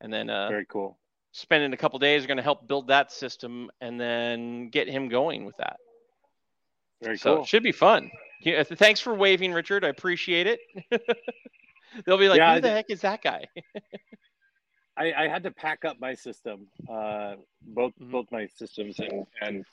and 0.02 0.12
then 0.12 0.30
uh, 0.30 0.50
Very 0.50 0.66
cool. 0.66 0.98
spending 1.32 1.74
a 1.74 1.78
couple 1.78 2.00
days 2.00 2.24
are 2.24 2.28
going 2.28 2.38
to 2.38 2.44
help 2.44 2.68
build 2.68 2.88
that 2.88 3.12
system 3.12 3.70
and 3.82 4.00
then 4.00 4.70
get 4.70 4.88
him 4.88 5.10
going 5.10 5.46
with 5.46 5.58
that. 5.58 5.78
Very 7.02 7.18
So 7.18 7.36
cool. 7.36 7.44
it 7.44 7.48
should 7.48 7.64
be 7.64 7.72
fun. 7.72 8.10
Yeah, 8.42 8.64
thanks 8.64 9.00
for 9.00 9.14
waving, 9.14 9.54
Richard. 9.54 9.84
I 9.84 9.90
appreciate 9.90 10.48
it. 10.48 10.60
They'll 12.06 12.18
be 12.18 12.30
like, 12.30 12.40
Yeah, 12.40 12.56
"Who 12.56 12.62
the 12.62 12.70
heck 12.70 12.90
is 12.90 13.02
that 13.02 13.22
guy?" 13.22 13.48
I, 14.98 15.14
I 15.14 15.28
had 15.28 15.44
to 15.44 15.52
pack 15.52 15.84
up 15.84 15.98
my 16.00 16.14
system, 16.14 16.68
uh, 16.90 17.36
both 17.62 17.94
Mhm. 18.02 18.12
both 18.12 18.32
my 18.32 18.48
systems, 18.48 19.00
and 19.00 19.26
and 19.42 19.66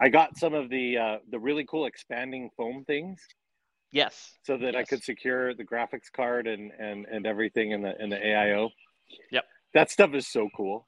I 0.00 0.08
got 0.08 0.36
some 0.38 0.54
of 0.54 0.70
the 0.70 0.96
uh, 0.96 1.18
the 1.30 1.38
really 1.38 1.64
cool 1.66 1.86
expanding 1.86 2.50
foam 2.56 2.84
things, 2.86 3.20
yes. 3.92 4.32
so 4.42 4.56
that 4.58 4.76
I 4.76 4.84
could 4.84 5.02
secure 5.02 5.54
the 5.54 5.64
graphics 5.64 6.10
card 6.12 6.46
and 6.46 6.72
and 6.78 7.06
and 7.06 7.26
everything 7.26 7.72
in 7.72 7.82
the 7.82 8.00
in 8.02 8.10
the 8.10 8.16
AIO. 8.16 8.70
Yep. 9.30 9.44
That 9.74 9.90
stuff 9.90 10.14
is 10.14 10.26
so 10.26 10.48
cool. 10.56 10.86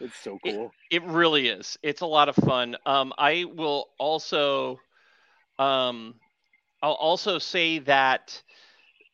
It's 0.00 0.16
so 0.16 0.38
cool. 0.44 0.70
It 0.90 1.02
really 1.04 1.48
is. 1.48 1.76
It's 1.82 2.02
a 2.02 2.06
lot 2.06 2.28
of 2.28 2.36
fun. 2.36 2.76
Um, 2.86 3.12
I 3.18 3.44
will 3.44 3.88
also, 3.98 4.78
um, 5.58 6.14
I'll 6.82 6.92
also 6.92 7.38
say 7.38 7.80
that 7.80 8.40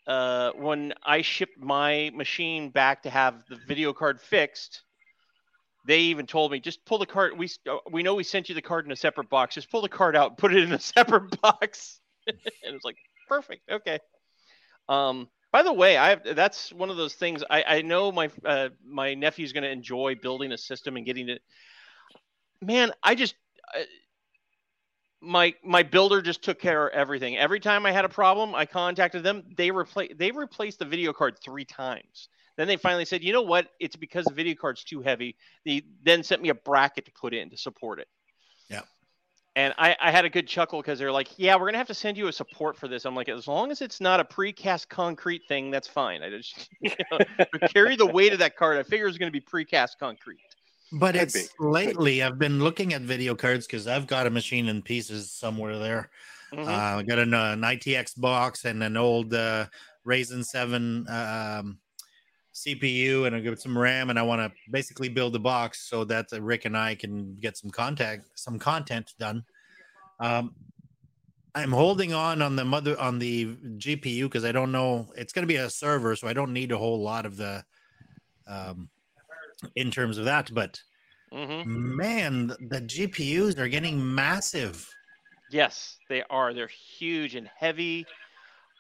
uh, 0.07 0.51
when 0.53 0.93
I 1.03 1.23
shipped 1.23 1.59
my 1.59 2.11
machine 2.15 2.69
back 2.69 3.03
to 3.05 3.11
have 3.11 3.45
the 3.49 3.59
video 3.67 3.93
card 3.93 4.21
fixed, 4.21 4.83
they 5.87 6.01
even 6.01 6.27
told 6.27 6.53
me 6.53 6.61
just 6.61 6.85
pull 6.85 6.99
the 6.99 7.07
card. 7.07 7.39
We 7.39 7.49
uh, 7.71 7.77
we 7.91 8.03
know 8.03 8.15
we 8.15 8.25
sent 8.25 8.49
you 8.49 8.55
the 8.55 8.63
card 8.63 8.85
in 8.85 8.93
a 8.93 8.97
separate 8.97 9.31
box. 9.31 9.55
Just 9.55 9.71
pull 9.71 9.83
the 9.83 9.89
card 9.89 10.17
out, 10.17 10.37
put 10.37 10.55
it 10.55 10.63
in 10.63 10.73
a 10.73 10.81
separate 10.81 11.41
box. 11.41 12.01
and 12.27 12.37
it's 12.65 12.85
like 12.85 12.97
perfect. 13.29 13.69
Okay. 13.71 13.99
Um, 14.89 15.29
by 15.53 15.63
the 15.63 15.73
way, 15.73 15.97
I 15.97 16.11
have, 16.11 16.23
that's 16.35 16.73
one 16.73 16.91
of 16.91 16.97
those 16.97 17.15
things. 17.15 17.45
I, 17.49 17.63
I 17.63 17.83
know 17.83 18.11
my 18.11 18.29
uh, 18.45 18.71
my 18.85 19.15
nephew's 19.15 19.53
going 19.53 19.63
to 19.63 19.71
enjoy 19.71 20.17
building 20.21 20.53
a 20.53 20.59
system 20.59 20.97
and 20.97 21.07
getting 21.07 21.29
it. 21.29 21.43
Man, 22.61 22.91
I 23.03 23.15
just 23.15 23.35
uh, 23.77 23.83
my 25.21 25.55
my 25.65 25.83
builder 25.83 26.23
just 26.23 26.43
took 26.43 26.61
care 26.61 26.89
of 26.89 26.93
everything. 26.93 27.37
Every 27.37 27.61
time 27.61 27.87
I 27.87 27.93
had 27.93 28.05
a 28.05 28.09
problem, 28.09 28.55
I 28.55 28.67
contacted 28.67 29.23
them. 29.23 29.45
They 29.57 29.71
replace 29.71 30.11
they 30.17 30.31
replaced 30.31 30.81
the 30.81 30.85
video 30.85 31.13
card 31.13 31.39
three 31.39 31.65
times. 31.65 32.29
Then 32.57 32.69
they 32.69 32.77
finally 32.77 33.05
said, 33.05 33.25
you 33.25 33.33
know 33.33 33.43
what? 33.43 33.69
It's 33.81 33.97
because 33.97 34.27
the 34.27 34.35
video 34.35 34.55
card's 34.55 34.85
too 34.85 35.03
heavy. 35.03 35.37
They 35.65 35.83
then 36.05 36.23
sent 36.23 36.41
me 36.41 36.51
a 36.51 36.55
bracket 36.55 37.07
to 37.07 37.13
put 37.13 37.35
in 37.35 37.51
to 37.51 37.57
support 37.57 37.99
it. 37.99 38.09
Yeah. 38.69 38.83
And 39.57 39.73
I, 39.79 39.97
I 40.01 40.11
had 40.11 40.25
a 40.25 40.31
good 40.31 40.49
chuckle 40.49 40.81
because 40.81 40.99
they're 40.99 41.13
like, 41.13 41.29
yeah, 41.37 41.55
we're 41.55 41.67
gonna 41.67 41.79
have 41.79 41.87
to 41.87 41.95
send 41.95 42.17
you 42.17 42.27
a 42.27 42.33
support 42.33 42.77
for 42.77 42.89
this. 42.89 43.05
I'm 43.05 43.15
like, 43.15 43.29
as 43.29 43.47
long 43.47 43.71
as 43.71 43.83
it's 43.83 44.01
not 44.01 44.19
a 44.19 44.25
precast 44.25 44.89
concrete 44.89 45.43
thing, 45.47 45.71
that's 45.71 45.87
fine. 45.87 46.23
I 46.23 46.31
just 46.31 46.69
you 46.81 46.91
know, 47.11 47.19
carry 47.69 47.95
the 47.95 48.07
weight 48.07 48.33
of 48.33 48.41
that 48.41 48.57
card. 48.57 48.79
I 48.79 48.83
figure 48.83 49.07
it's 49.07 49.19
gonna 49.19 49.31
be 49.31 49.41
precast 49.41 49.91
concrete. 50.01 50.41
But 50.93 51.15
Could 51.15 51.23
it's 51.23 51.35
be. 51.35 51.49
lately 51.61 52.23
I've 52.23 52.39
been 52.39 52.59
looking 52.59 52.95
at 52.95 53.03
video 53.03 53.35
cards 53.35 53.67
because 53.67 53.87
I've 53.87 54.07
got 54.07 54.27
a 54.27 54.31
machine 54.31 54.69
in 54.69 54.83
pieces 54.83 55.31
somewhere 55.31 55.79
there. 55.79 56.11
Mhm. 56.53 56.67
Uh, 56.67 56.99
I 56.99 57.03
got 57.03 57.19
an, 57.19 57.35
uh, 57.35 57.53
an 57.53 57.63
ITX 57.63 58.21
box 58.21 58.65
and 58.65 58.83
an 58.83 58.97
old 58.97 59.35
uh, 59.35 59.67
Ryzen 60.07 60.45
7 60.45 61.07
um, 61.09 61.79
CPU, 62.55 63.27
and 63.27 63.35
I 63.35 63.41
got 63.41 63.61
some 63.61 63.77
RAM, 63.77 64.11
and 64.11 64.19
I 64.19 64.23
want 64.23 64.41
to 64.41 64.53
basically 64.71 65.09
build 65.09 65.35
a 65.35 65.41
box 65.41 65.89
so 65.89 66.05
that 66.05 66.33
uh, 66.33 66.41
Rick 66.41 66.65
and 66.65 66.77
I 66.77 66.95
can 66.95 67.35
get 67.37 67.57
some 67.57 67.71
contact, 67.71 68.27
some 68.35 68.59
content 68.59 69.13
done. 69.19 69.45
Um, 70.21 70.55
I'm 71.55 71.73
holding 71.73 72.13
on 72.13 72.43
on 72.43 72.57
the 72.57 72.65
mother 72.65 72.99
on 72.99 73.19
the 73.19 73.57
GPU 73.77 74.25
because 74.25 74.45
I 74.45 74.53
don't 74.53 74.73
know 74.73 75.07
it's 75.17 75.33
going 75.33 75.45
to 75.45 75.53
be 75.53 75.57
a 75.57 75.71
server, 75.71 76.17
so 76.17 76.27
I 76.29 76.33
don't 76.33 76.53
need 76.53 76.73
a 76.73 76.79
whole 76.79 77.01
lot 77.01 77.27
of 77.27 77.37
the 77.37 77.65
um, 78.47 78.89
in 79.77 79.91
terms 79.91 80.19
of 80.19 80.25
that. 80.25 80.53
But 80.53 80.81
hmm 81.33 81.63
man, 81.65 82.49
the, 82.49 82.57
the 82.69 82.81
GPUs 82.81 83.59
are 83.59 83.69
getting 83.69 84.15
massive. 84.15 84.89
Yes, 85.51 85.99
they 86.09 86.23
are. 86.31 86.55
They're 86.55 86.67
huge 86.67 87.35
and 87.37 87.49
heavy. 87.57 88.07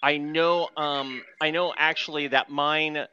I 0.02 0.18
know. 0.18 0.68
Um, 0.76 1.22
I 1.40 1.50
know 1.50 1.72
actually 1.76 2.28
that 2.28 2.50
mine. 2.50 3.06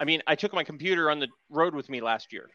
I 0.00 0.04
mean, 0.04 0.22
I 0.26 0.34
took 0.34 0.54
my 0.54 0.64
computer 0.64 1.10
on 1.10 1.20
the 1.20 1.28
road 1.50 1.74
with 1.74 1.90
me 1.90 2.00
last 2.00 2.32
year, 2.32 2.48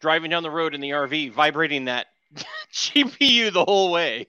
driving 0.00 0.30
down 0.30 0.42
the 0.42 0.50
road 0.50 0.74
in 0.74 0.80
the 0.80 0.90
RV, 0.90 1.32
vibrating 1.32 1.84
that 1.84 2.06
GPU 2.74 3.52
the 3.52 3.64
whole 3.64 3.92
way. 3.92 4.26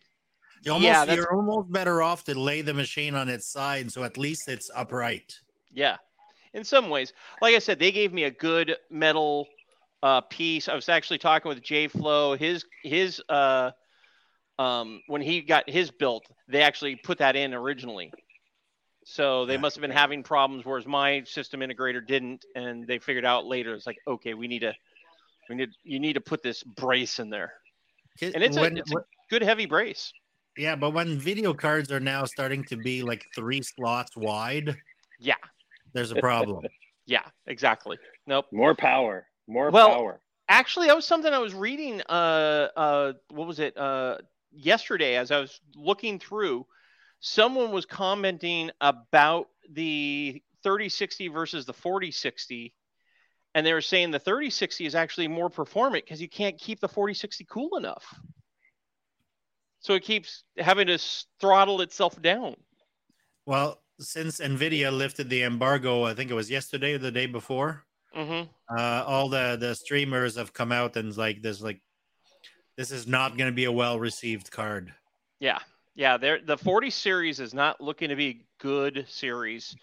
You 0.64 0.74
almost, 0.74 0.86
yeah, 0.86 1.14
you're 1.14 1.34
almost 1.34 1.72
better 1.72 2.04
off 2.04 2.26
to 2.26 2.38
lay 2.38 2.62
the 2.62 2.74
machine 2.74 3.16
on 3.16 3.28
its 3.28 3.48
side, 3.48 3.92
so 3.92 4.04
at 4.04 4.18
least 4.18 4.48
it's 4.48 4.70
upright. 4.76 5.34
Yeah, 5.74 5.98
in 6.54 6.64
some 6.64 6.90
ways. 6.90 7.14
Like 7.42 7.56
I 7.56 7.60
said, 7.60 7.80
they 7.80 7.92
gave 7.92 8.14
me 8.14 8.26
a 8.26 8.32
good 8.32 8.76
metal 8.92 9.48
uh, 10.04 10.22
piece. 10.22 10.70
I 10.70 10.76
was 10.76 10.90
actually 10.90 11.18
talking 11.18 11.50
with 11.50 11.62
Jay 11.62 11.88
Flow. 11.88 12.36
His 12.36 12.66
his 12.84 13.22
uh, 13.30 13.72
um, 14.60 15.02
when 15.08 15.22
he 15.22 15.42
got 15.42 15.68
his 15.70 15.90
built, 15.90 16.26
they 16.48 16.62
actually 16.62 16.98
put 16.98 17.18
that 17.20 17.36
in 17.36 17.54
originally. 17.54 18.12
So 19.06 19.46
they 19.46 19.54
Yeah. 19.54 19.60
must 19.62 19.76
have 19.76 19.82
been 19.82 19.92
having 19.92 20.24
problems, 20.24 20.66
whereas 20.66 20.86
my 20.86 21.24
system 21.24 21.62
integrator 21.62 22.06
didn't, 22.06 22.46
and 22.56 22.86
they 22.86 23.00
figured 23.00 23.26
out 23.26 23.46
later. 23.46 23.74
It's 23.74 23.88
like, 23.88 24.00
okay, 24.08 24.34
we 24.34 24.48
need 24.48 24.60
to, 24.60 24.76
we 25.50 25.56
need, 25.56 25.70
you 25.84 26.00
need 26.00 26.14
to 26.14 26.22
put 26.22 26.44
this 26.44 26.64
brace 26.64 27.20
in 27.20 27.30
there. 27.30 27.54
And 28.22 28.44
it's 28.44 28.58
a- 28.58 28.64
it's 28.76 28.92
a- 28.92 29.06
Good 29.30 29.42
heavy 29.44 29.68
brace. 29.68 30.14
yeah, 30.58 30.76
but 30.76 30.90
when 30.92 31.20
video 31.20 31.54
cards 31.54 31.92
are 31.92 32.00
now 32.00 32.26
starting 32.26 32.64
to 32.66 32.76
be 32.78 33.04
like 33.04 33.26
three 33.36 33.62
slots 33.62 34.18
wide, 34.18 34.76
Yeah, 35.20 35.36
there's 35.94 36.12
a 36.12 36.16
problem. 36.22 36.66
yeah, 37.06 37.24
exactly. 37.46 37.98
Nope. 38.26 38.48
More 38.52 38.74
power. 38.76 39.28
More 39.48 39.70
Well, 39.72 39.90
power. 39.94 40.22
actually 40.50 40.88
that 40.88 40.96
was 40.96 41.06
something 41.06 41.32
i 41.32 41.38
was 41.38 41.54
reading 41.54 42.02
uh 42.10 42.68
uh 42.76 43.14
what 43.30 43.48
was 43.48 43.60
it 43.60 43.78
uh 43.78 44.18
yesterday 44.52 45.16
as 45.16 45.30
i 45.30 45.40
was 45.40 45.62
looking 45.76 46.18
through 46.18 46.66
someone 47.20 47.72
was 47.72 47.86
commenting 47.86 48.72
about 48.82 49.48
the 49.72 50.42
3060 50.64 51.28
versus 51.30 51.66
the 51.66 51.74
4060 51.74 52.74
and 53.56 53.66
they 53.66 53.74
were 53.74 53.82
saying 53.82 54.12
the 54.12 54.20
3060 54.20 54.86
is 54.86 54.96
actually 54.96 55.28
more 55.28 55.50
performant 55.50 56.06
because 56.06 56.22
you 56.22 56.30
can't 56.30 56.58
keep 56.58 56.80
the 56.80 56.88
4060 56.88 57.46
cool 57.50 57.78
enough. 57.78 58.06
So 59.80 59.94
it 59.94 60.04
keeps 60.04 60.44
having 60.58 60.88
to 60.88 60.94
s- 60.94 61.26
throttle 61.40 61.82
itself 61.82 62.22
down. 62.22 62.56
Well, 63.46 63.82
since 64.00 64.40
Nvidia 64.40 64.96
lifted 64.96 65.30
the 65.30 65.44
embargo, 65.44 66.04
I 66.04 66.14
think 66.14 66.30
it 66.30 66.36
was 66.36 66.52
yesterday 66.52 66.94
or 66.94 67.00
the 67.00 67.12
day 67.12 67.26
before, 67.26 67.86
hmm 68.14 68.44
uh, 68.78 69.04
all 69.08 69.30
the 69.30 69.58
the 69.60 69.74
streamers 69.74 70.36
have 70.36 70.54
come 70.54 70.72
out 70.72 70.96
and 70.96 71.16
like 71.18 71.42
this 71.42 71.60
like 71.60 71.82
this 72.78 72.92
is 72.92 73.08
not 73.08 73.36
going 73.36 73.50
to 73.50 73.56
be 73.56 73.66
a 73.66 73.72
well 73.72 74.00
received 74.00 74.52
card. 74.52 74.94
Yeah, 75.40 75.60
yeah. 75.96 76.18
There, 76.18 76.40
the 76.42 76.58
40 76.58 76.90
series 76.90 77.40
is 77.40 77.54
not 77.54 77.82
looking 77.82 78.10
to 78.10 78.16
be 78.16 78.28
a 78.28 78.46
good 78.64 79.06
series, 79.10 79.76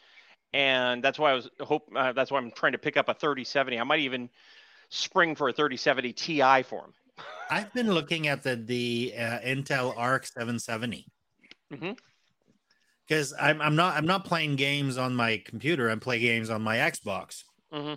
and 0.53 1.03
that's 1.03 1.19
why 1.19 1.33
I 1.33 1.35
was 1.35 1.49
hope. 1.61 1.89
Uh, 1.95 2.13
that's 2.13 2.31
why 2.31 2.39
I'm 2.39 2.51
trying 2.53 2.73
to 2.73 2.79
pick 2.79 2.97
up 2.97 3.09
a 3.09 3.15
3070. 3.15 3.79
I 3.79 3.85
might 3.85 4.01
even 4.01 4.31
spring 4.91 5.35
for 5.35 5.49
a 5.49 5.53
3070 5.53 6.13
Ti 6.13 6.63
for 6.63 6.85
him. 6.85 6.95
I've 7.51 7.73
been 7.73 7.91
looking 7.91 8.29
at 8.29 8.43
the 8.43 8.57
the 8.57 9.15
uh, 9.17 9.39
Intel 9.41 9.95
Arc 9.97 10.27
770 10.27 11.07
Mhm. 11.71 11.97
because 13.07 13.35
I'm 13.41 13.61
I'm 13.61 13.77
not 13.77 13.97
I'm 13.97 14.07
not 14.07 14.25
playing 14.25 14.57
games 14.57 14.99
on 14.99 15.15
my 15.15 15.43
computer. 15.45 15.89
I'm 15.89 16.01
playing 16.01 16.23
games 16.23 16.51
on 16.51 16.63
my 16.63 16.77
Xbox, 16.77 17.45
hmm 17.71 17.95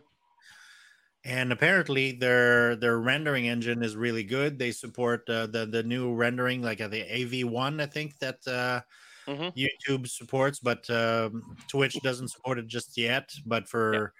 and 1.25 1.51
apparently 1.51 2.13
their 2.13 2.75
their 2.75 2.99
rendering 2.99 3.47
engine 3.47 3.83
is 3.83 3.95
really 3.95 4.23
good. 4.23 4.59
They 4.59 4.71
support 4.71 5.29
uh, 5.29 5.47
the 5.47 5.65
the 5.65 5.83
new 5.83 6.13
rendering 6.15 6.61
like 6.61 6.81
uh, 6.81 6.87
the 6.87 7.03
AV1, 7.03 7.81
I 7.81 7.85
think 7.87 8.17
that 8.19 8.45
uh, 8.47 8.81
Mhm. 9.27 9.51
YouTube 9.57 10.07
supports, 10.07 10.59
but 10.59 10.89
um, 10.89 11.57
Twitch 11.69 12.01
doesn't 12.03 12.29
support 12.29 12.59
it 12.59 12.67
just 12.67 12.97
yet. 12.97 13.31
But 13.45 13.67
for 13.69 14.13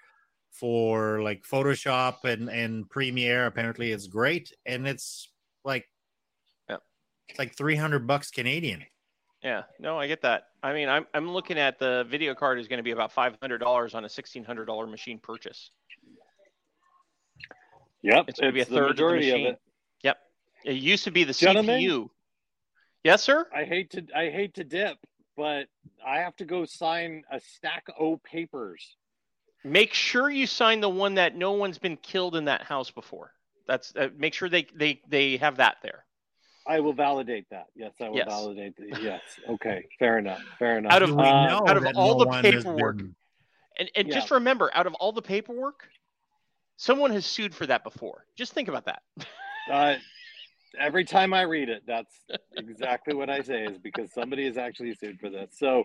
for 0.52 1.22
like 1.22 1.44
Photoshop 1.44 2.24
and 2.24 2.50
and 2.50 2.88
Premiere, 2.90 3.46
apparently 3.46 3.92
it's 3.92 4.08
great, 4.08 4.52
and 4.66 4.88
it's 4.88 5.32
like 5.64 5.88
Yeah. 6.68 6.78
it's 7.28 7.38
like 7.38 7.56
300 7.56 8.06
bucks 8.06 8.30
Canadian. 8.30 8.84
Yeah, 9.42 9.64
no, 9.78 9.98
I 9.98 10.06
get 10.06 10.20
that. 10.22 10.48
I 10.62 10.74
mean, 10.74 10.88
I'm 10.88 11.06
I'm 11.14 11.30
looking 11.30 11.58
at 11.58 11.78
the 11.78 12.04
video 12.08 12.34
card 12.34 12.58
is 12.58 12.68
going 12.68 12.76
to 12.78 12.82
be 12.82 12.90
about 12.90 13.10
five 13.10 13.36
hundred 13.40 13.58
dollars 13.58 13.94
on 13.94 14.04
a 14.04 14.08
sixteen 14.08 14.44
hundred 14.44 14.66
dollar 14.66 14.86
machine 14.86 15.18
purchase. 15.18 15.70
Yep. 18.02 18.24
It's 18.28 18.40
gonna 18.40 18.52
be 18.52 18.60
a 18.60 18.64
the 18.64 18.70
third 18.74 18.90
of 18.90 18.96
the 18.96 19.02
majority 19.02 19.30
machine. 19.30 19.46
it. 19.48 19.60
Yep, 20.02 20.18
it 20.64 20.72
used 20.74 21.04
to 21.04 21.10
be 21.10 21.24
the 21.24 21.32
Gentlemen? 21.32 21.80
CPU. 21.80 22.10
Yes, 23.04 23.22
sir. 23.22 23.46
I 23.54 23.64
hate 23.64 23.90
to 23.90 24.04
I 24.14 24.30
hate 24.30 24.54
to 24.54 24.64
dip, 24.64 24.96
but 25.36 25.66
I 26.04 26.18
have 26.18 26.36
to 26.36 26.44
go 26.44 26.64
sign 26.64 27.22
a 27.30 27.40
stack 27.40 27.86
o 27.98 28.16
papers. 28.18 28.96
Make 29.64 29.92
sure 29.92 30.30
you 30.30 30.46
sign 30.46 30.80
the 30.80 30.88
one 30.88 31.14
that 31.14 31.36
no 31.36 31.52
one's 31.52 31.78
been 31.78 31.96
killed 31.98 32.36
in 32.36 32.46
that 32.46 32.62
house 32.62 32.90
before. 32.90 33.32
That's 33.66 33.94
uh, 33.96 34.08
make 34.16 34.32
sure 34.34 34.48
they 34.48 34.66
they 34.74 35.00
they 35.08 35.36
have 35.36 35.56
that 35.58 35.76
there. 35.82 36.04
I 36.66 36.80
will 36.80 36.92
validate 36.92 37.46
that. 37.50 37.66
Yes, 37.74 37.92
I 38.00 38.08
will 38.08 38.16
Yes. 38.16 38.28
validate 38.28 38.76
that. 38.76 39.02
Yes. 39.02 39.22
Okay. 39.48 39.86
Fair 39.98 40.18
enough. 40.18 40.42
Fair 40.58 40.78
enough. 40.78 40.92
Out 40.92 41.02
of- 41.02 41.10
we 41.10 41.22
Uh, 41.22 41.46
know 41.48 41.64
out 41.66 41.76
of 41.76 41.82
that 41.84 41.96
all 41.96 42.18
the 42.18 42.26
paperwork- 42.42 42.98
been- 42.98 43.14
And 43.78 43.90
and 43.94 44.08
Yeah. 44.08 44.14
just 44.14 44.30
remember, 44.30 44.70
out 44.74 44.86
of 44.86 44.94
all 44.94 45.10
the 45.12 45.22
paperwork, 45.22 45.88
someone 46.80 47.10
has 47.10 47.26
sued 47.26 47.54
for 47.54 47.66
that 47.66 47.84
before. 47.84 48.24
Just 48.36 48.52
think 48.52 48.68
about 48.68 48.86
that. 48.86 49.02
Uh, 49.70 49.94
every 50.80 51.04
time 51.04 51.32
I 51.32 51.42
read 51.42 51.68
it, 51.68 51.84
that's 51.86 52.12
exactly 52.56 53.14
what 53.14 53.30
I 53.30 53.40
say 53.40 53.62
is 53.66 53.78
because 53.78 54.12
somebody 54.12 54.46
is 54.46 54.56
actually 54.56 54.96
sued 54.96 55.20
for 55.20 55.30
this. 55.30 55.50
So, 55.56 55.84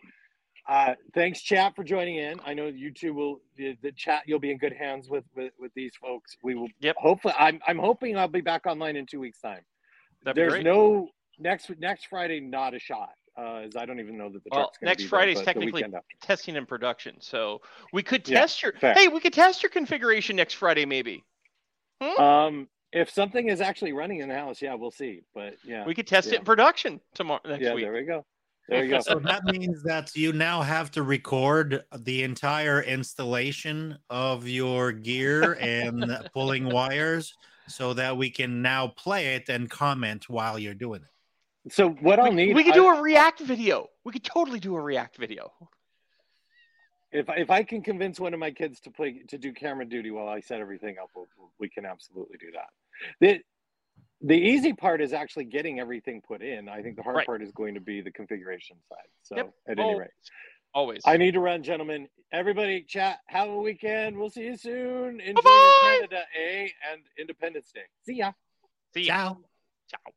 uh, 0.67 0.95
thanks, 1.13 1.41
chat, 1.41 1.75
for 1.75 1.83
joining 1.83 2.15
in. 2.15 2.39
I 2.43 2.55
know 2.55 2.65
you 2.65 2.89
two 2.89 3.13
will 3.13 3.41
the, 3.57 3.77
the 3.83 3.91
chat. 3.91 4.23
You'll 4.25 4.39
be 4.39 4.49
in 4.49 4.57
good 4.57 4.73
hands 4.73 5.07
with 5.07 5.25
with, 5.35 5.51
with 5.59 5.71
these 5.75 5.91
folks. 6.01 6.35
We 6.41 6.55
will. 6.55 6.69
Yep. 6.79 6.95
Hopefully, 6.97 7.35
I'm 7.37 7.59
I'm 7.67 7.77
hoping 7.77 8.17
I'll 8.17 8.27
be 8.27 8.41
back 8.41 8.65
online 8.65 8.95
in 8.95 9.05
two 9.05 9.19
weeks' 9.19 9.39
time. 9.39 9.61
That'd 10.23 10.35
be 10.35 10.49
There's 10.49 10.63
no 10.63 11.09
next 11.37 11.69
next 11.77 12.07
Friday. 12.07 12.39
Not 12.39 12.73
a 12.73 12.79
shot. 12.79 13.11
Uh, 13.37 13.63
as 13.65 13.75
I 13.75 13.85
don't 13.85 13.99
even 13.99 14.17
know 14.17 14.29
that 14.29 14.43
the 14.43 14.49
Well, 14.51 14.71
gonna 14.79 14.91
next 14.91 14.97
be 14.99 15.03
there, 15.03 15.09
Friday's 15.09 15.39
but 15.39 15.45
technically- 15.45 15.83
testing 16.21 16.55
in 16.55 16.65
production. 16.65 17.19
So 17.19 17.61
we 17.91 18.01
could 18.01 18.27
Yeah, 18.27 18.39
test 18.41 18.63
your 18.63 18.71
fair. 18.73 18.93
hey, 18.93 19.09
we 19.09 19.19
could 19.19 19.33
test 19.33 19.61
your 19.61 19.69
configuration 19.69 20.35
next 20.37 20.53
Friday, 20.53 20.85
maybe. 20.85 21.23
Um, 22.17 22.69
if 22.93 23.09
something 23.09 23.49
is 23.49 23.59
actually 23.59 23.91
running 23.91 24.19
in 24.19 24.29
the 24.29 24.35
house, 24.35 24.61
yeah, 24.61 24.73
we'll 24.73 24.91
see. 24.91 25.21
But 25.33 25.55
yeah, 25.65 25.85
We 25.85 25.93
could 25.93 26.07
test 26.07 26.29
Yeah. 26.29 26.35
it 26.35 26.39
in 26.39 26.45
production 26.45 27.01
tomorrow 27.13 27.41
next 27.45 27.61
yeah, 27.61 27.73
week. 27.73 27.83
there 27.83 27.93
we 27.93 28.03
go. 28.03 28.25
There 28.69 28.83
you 28.83 28.89
go. 28.89 28.99
So 29.01 29.19
that 29.19 29.43
means 29.43 29.83
that 29.83 30.15
you 30.15 30.33
now 30.33 30.61
have 30.61 30.89
to 30.91 31.03
record 31.03 31.83
the 31.99 32.23
entire 32.23 32.81
installation 32.81 33.99
of 34.09 34.47
your 34.47 34.91
gear 34.91 35.53
and 35.59 36.29
pulling 36.33 36.65
wires 36.69 37.35
so 37.67 37.93
that 37.93 38.15
we 38.17 38.29
can 38.31 38.61
now 38.61 38.87
play 38.87 39.35
it 39.35 39.49
and 39.49 39.69
comment 39.69 40.29
while 40.29 40.57
you're 40.57 40.73
doing 40.73 41.01
it. 41.03 41.09
So 41.69 41.89
what 41.89 42.19
I'll 42.19 42.29
we, 42.29 42.35
need, 42.35 42.55
we 42.55 42.63
could 42.63 42.73
I- 42.73 42.77
do 42.77 42.87
a 42.87 43.01
React 43.01 43.41
video. 43.41 43.87
We 44.03 44.11
could 44.11 44.23
totally 44.23 44.59
do 44.59 44.75
a 44.75 44.81
React 44.81 45.17
video. 45.17 45.51
if 47.11 47.25
if 47.29 47.49
I 47.49 47.63
can 47.63 47.81
convince 47.81 48.19
one 48.19 48.33
of 48.33 48.39
my 48.39 48.51
kids 48.51 48.79
to 48.81 48.91
play 48.91 49.23
to 49.29 49.37
do 49.37 49.51
camera 49.53 49.85
duty 49.85 50.11
while 50.11 50.27
I 50.27 50.41
set 50.41 50.59
everything 50.59 50.97
up, 51.01 51.09
we'll, 51.15 51.27
we 51.59 51.69
can 51.69 51.85
absolutely 51.85 52.37
do 52.37 52.51
that. 52.51 52.69
The 53.19 53.41
the 54.21 54.35
easy 54.37 54.73
part 54.73 55.01
is 55.01 55.11
actually 55.13 55.45
getting 55.45 55.79
everything 55.79 56.21
put 56.21 56.41
in. 56.41 56.69
I 56.69 56.81
think 56.81 56.95
the 56.95 57.03
hard 57.03 57.17
Right. 57.17 57.25
part 57.25 57.41
is 57.41 57.51
going 57.51 57.73
to 57.75 57.81
be 57.81 58.01
the 58.01 58.11
configuration 58.11 58.77
side. 58.89 59.09
So 59.23 59.35
Yep. 59.37 59.53
at 59.67 59.79
any 59.79 59.99
rate, 59.99 60.09
Always. 60.73 61.01
I 61.05 61.17
need 61.17 61.31
to 61.33 61.39
run, 61.39 61.63
gentlemen. 61.63 62.07
Everybody, 62.31 62.81
chat. 62.83 63.19
Have 63.27 63.49
a 63.49 63.57
weekend. 63.57 64.17
We'll 64.17 64.29
see 64.29 64.43
you 64.45 64.57
soon. 64.57 65.19
Enjoy 65.21 65.41
Bye-bye. 65.41 65.97
Canada 65.99 66.23
A 66.37 66.73
and 66.91 67.01
Independence 67.17 67.71
Day. 67.71 67.85
See 68.05 68.15
ya. 68.15 68.31
See 68.93 69.03
ya. 69.03 69.15
Ciao. 69.29 69.37
Ciao. 69.89 70.13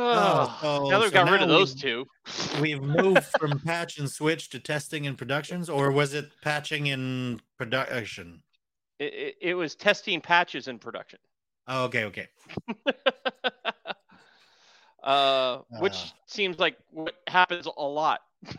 Oh, 0.00 0.58
so- 0.62 0.88
now 0.88 0.98
that 0.98 1.00
we've 1.00 1.08
so 1.08 1.24
got 1.24 1.30
rid 1.30 1.42
of 1.42 1.48
those 1.48 1.74
two. 1.74 2.06
We've 2.60 2.80
moved 2.80 3.24
from 3.38 3.58
patch 3.60 3.98
and 3.98 4.08
switch 4.08 4.48
to 4.50 4.60
testing 4.60 5.06
and 5.06 5.18
productions, 5.18 5.68
or 5.68 5.90
was 5.90 6.14
it 6.14 6.30
patching 6.40 6.86
in 6.86 7.40
production? 7.58 8.42
It, 9.00 9.12
it, 9.14 9.34
it 9.40 9.54
was 9.54 9.74
testing 9.74 10.20
patches 10.20 10.68
in 10.68 10.78
production. 10.78 11.18
Oh, 11.66 11.84
okay, 11.84 12.04
okay. 12.04 12.28
uh, 15.02 15.58
which 15.80 15.94
Ah. 15.96 16.12
seems 16.26 16.58
like 16.58 16.76
what 16.90 17.14
happens 17.26 17.66
a 17.66 17.82
lot. 17.82 18.20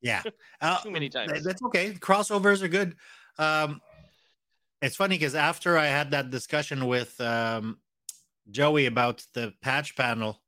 Yeah. 0.00 0.22
Uh, 0.62 0.80
Too 0.80 0.90
many 0.90 1.08
times. 1.10 1.44
That's 1.44 1.62
okay. 1.62 1.92
Crossovers 1.92 2.62
are 2.62 2.68
good. 2.68 2.96
Um, 3.38 3.80
it's 4.80 4.96
funny 4.96 5.16
because 5.16 5.34
after 5.34 5.76
I 5.78 5.86
had 5.86 6.10
that 6.12 6.30
discussion 6.30 6.86
with 6.86 7.20
um, 7.20 7.78
Joey 8.52 8.86
about 8.86 9.24
the 9.34 9.52
patch 9.62 9.96
panel 9.96 10.40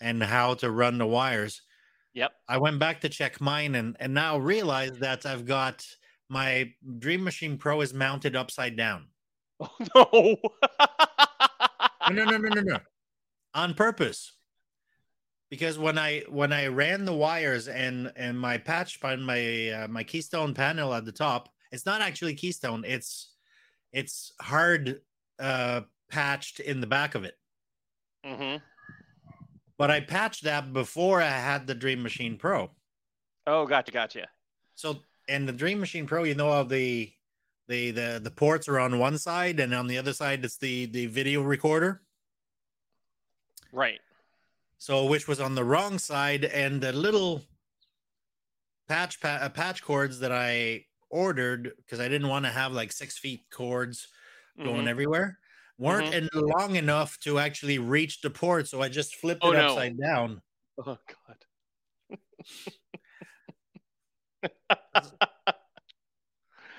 and 0.00 0.22
how 0.22 0.54
to 0.54 0.70
run 0.70 0.98
the 0.98 1.06
wires, 1.06 1.62
Yep. 2.14 2.32
I 2.48 2.58
went 2.58 2.78
back 2.78 3.00
to 3.00 3.08
check 3.08 3.40
mine 3.40 3.74
and 3.74 3.96
and 3.98 4.14
now 4.14 4.38
realize 4.38 4.92
that 4.98 5.26
I've 5.26 5.44
got 5.44 5.84
my 6.28 6.72
Dream 6.98 7.24
Machine 7.24 7.58
Pro 7.58 7.80
is 7.80 7.92
mounted 7.92 8.36
upside 8.36 8.76
down. 8.76 9.08
Oh 9.94 10.38
no. 12.10 12.14
No, 12.14 12.24
no, 12.24 12.36
no, 12.36 12.48
no, 12.48 12.60
no. 12.60 12.78
On 13.54 13.72
purpose. 13.72 14.32
Because 15.50 15.78
when 15.78 15.96
I 15.98 16.22
when 16.28 16.52
I 16.52 16.66
ran 16.66 17.04
the 17.04 17.14
wires 17.14 17.68
and 17.68 18.12
and 18.16 18.38
my 18.38 18.58
patch 18.58 18.98
on 19.02 19.22
my 19.22 19.70
uh, 19.70 19.88
my 19.88 20.02
keystone 20.04 20.54
panel 20.54 20.92
at 20.92 21.04
the 21.04 21.12
top, 21.12 21.48
it's 21.72 21.86
not 21.86 22.00
actually 22.00 22.34
keystone. 22.34 22.84
It's 22.86 23.32
it's 23.92 24.32
hard 24.40 25.00
uh 25.38 25.82
patched 26.08 26.60
in 26.60 26.80
the 26.80 26.86
back 26.86 27.14
of 27.14 27.24
it. 27.24 27.34
hmm 28.24 28.56
But 29.76 29.90
I 29.90 30.00
patched 30.00 30.44
that 30.44 30.72
before 30.72 31.20
I 31.20 31.28
had 31.28 31.66
the 31.66 31.74
Dream 31.74 32.02
Machine 32.02 32.36
Pro. 32.36 32.70
Oh, 33.46 33.66
gotcha, 33.66 33.92
gotcha. 33.92 34.26
So 34.74 35.02
and 35.28 35.48
the 35.48 35.52
Dream 35.52 35.80
Machine 35.80 36.06
Pro, 36.06 36.24
you 36.24 36.34
know 36.34 36.50
how 36.52 36.62
the 36.64 37.12
the 37.68 37.90
the 37.90 38.20
the 38.22 38.30
ports 38.30 38.68
are 38.68 38.78
on 38.78 38.98
one 38.98 39.16
side 39.18 39.58
and 39.60 39.74
on 39.74 39.86
the 39.86 39.96
other 39.98 40.12
side 40.12 40.44
it's 40.44 40.58
the 40.58 40.86
the 40.86 41.06
video 41.06 41.42
recorder. 41.42 42.02
Right. 43.72 44.00
So 44.78 45.06
which 45.06 45.26
was 45.26 45.40
on 45.40 45.54
the 45.54 45.64
wrong 45.64 45.98
side 45.98 46.44
and 46.44 46.80
the 46.80 46.92
little 46.92 47.42
patch 48.86 49.20
pa- 49.20 49.38
uh, 49.40 49.48
patch 49.48 49.82
cords 49.82 50.20
that 50.20 50.30
I 50.32 50.84
ordered 51.08 51.72
because 51.78 52.00
I 52.00 52.08
didn't 52.08 52.28
want 52.28 52.44
to 52.44 52.50
have 52.50 52.72
like 52.72 52.92
six 52.92 53.16
feet 53.18 53.44
cords 53.50 54.08
going 54.58 54.84
Mhm. 54.84 54.88
everywhere 54.88 55.38
weren't 55.78 56.14
in 56.14 56.28
long 56.34 56.76
enough 56.76 57.18
to 57.20 57.38
actually 57.38 57.78
reach 57.78 58.20
the 58.20 58.30
port. 58.30 58.68
So 58.68 58.80
I 58.82 58.88
just 58.88 59.16
flipped 59.16 59.40
Oh, 59.44 59.52
it 59.52 59.56
no. 59.56 59.66
upside 59.68 59.98
down. 60.00 60.40
Oh 60.78 60.98
god. 61.08 62.18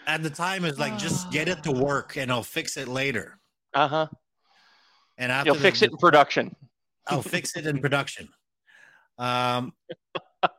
At 0.07 0.21
the 0.21 0.29
time, 0.29 0.65
it's 0.65 0.77
like 0.79 0.97
just 0.97 1.31
get 1.31 1.47
it 1.47 1.63
to 1.63 1.71
work 1.71 2.15
and 2.17 2.31
I'll 2.31 2.43
fix 2.43 2.77
it 2.77 2.87
later. 2.87 3.39
Uh 3.73 3.87
huh. 3.87 4.07
And 5.17 5.31
after 5.31 5.47
You'll 5.49 5.55
the- 5.55 5.61
fix 5.61 5.81
it 5.81 5.91
in 5.91 5.97
production. 5.99 6.55
I'll 7.07 7.21
fix 7.21 7.55
it 7.55 7.67
in 7.67 7.79
production. 7.79 8.29
Um, 9.19 9.73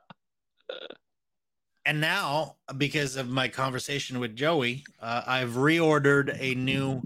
and 1.84 2.01
now, 2.01 2.57
because 2.76 3.16
of 3.16 3.28
my 3.28 3.49
conversation 3.49 4.20
with 4.20 4.37
Joey, 4.37 4.84
uh, 5.01 5.22
I've 5.26 5.51
reordered 5.51 6.37
a 6.41 6.55
new 6.55 7.03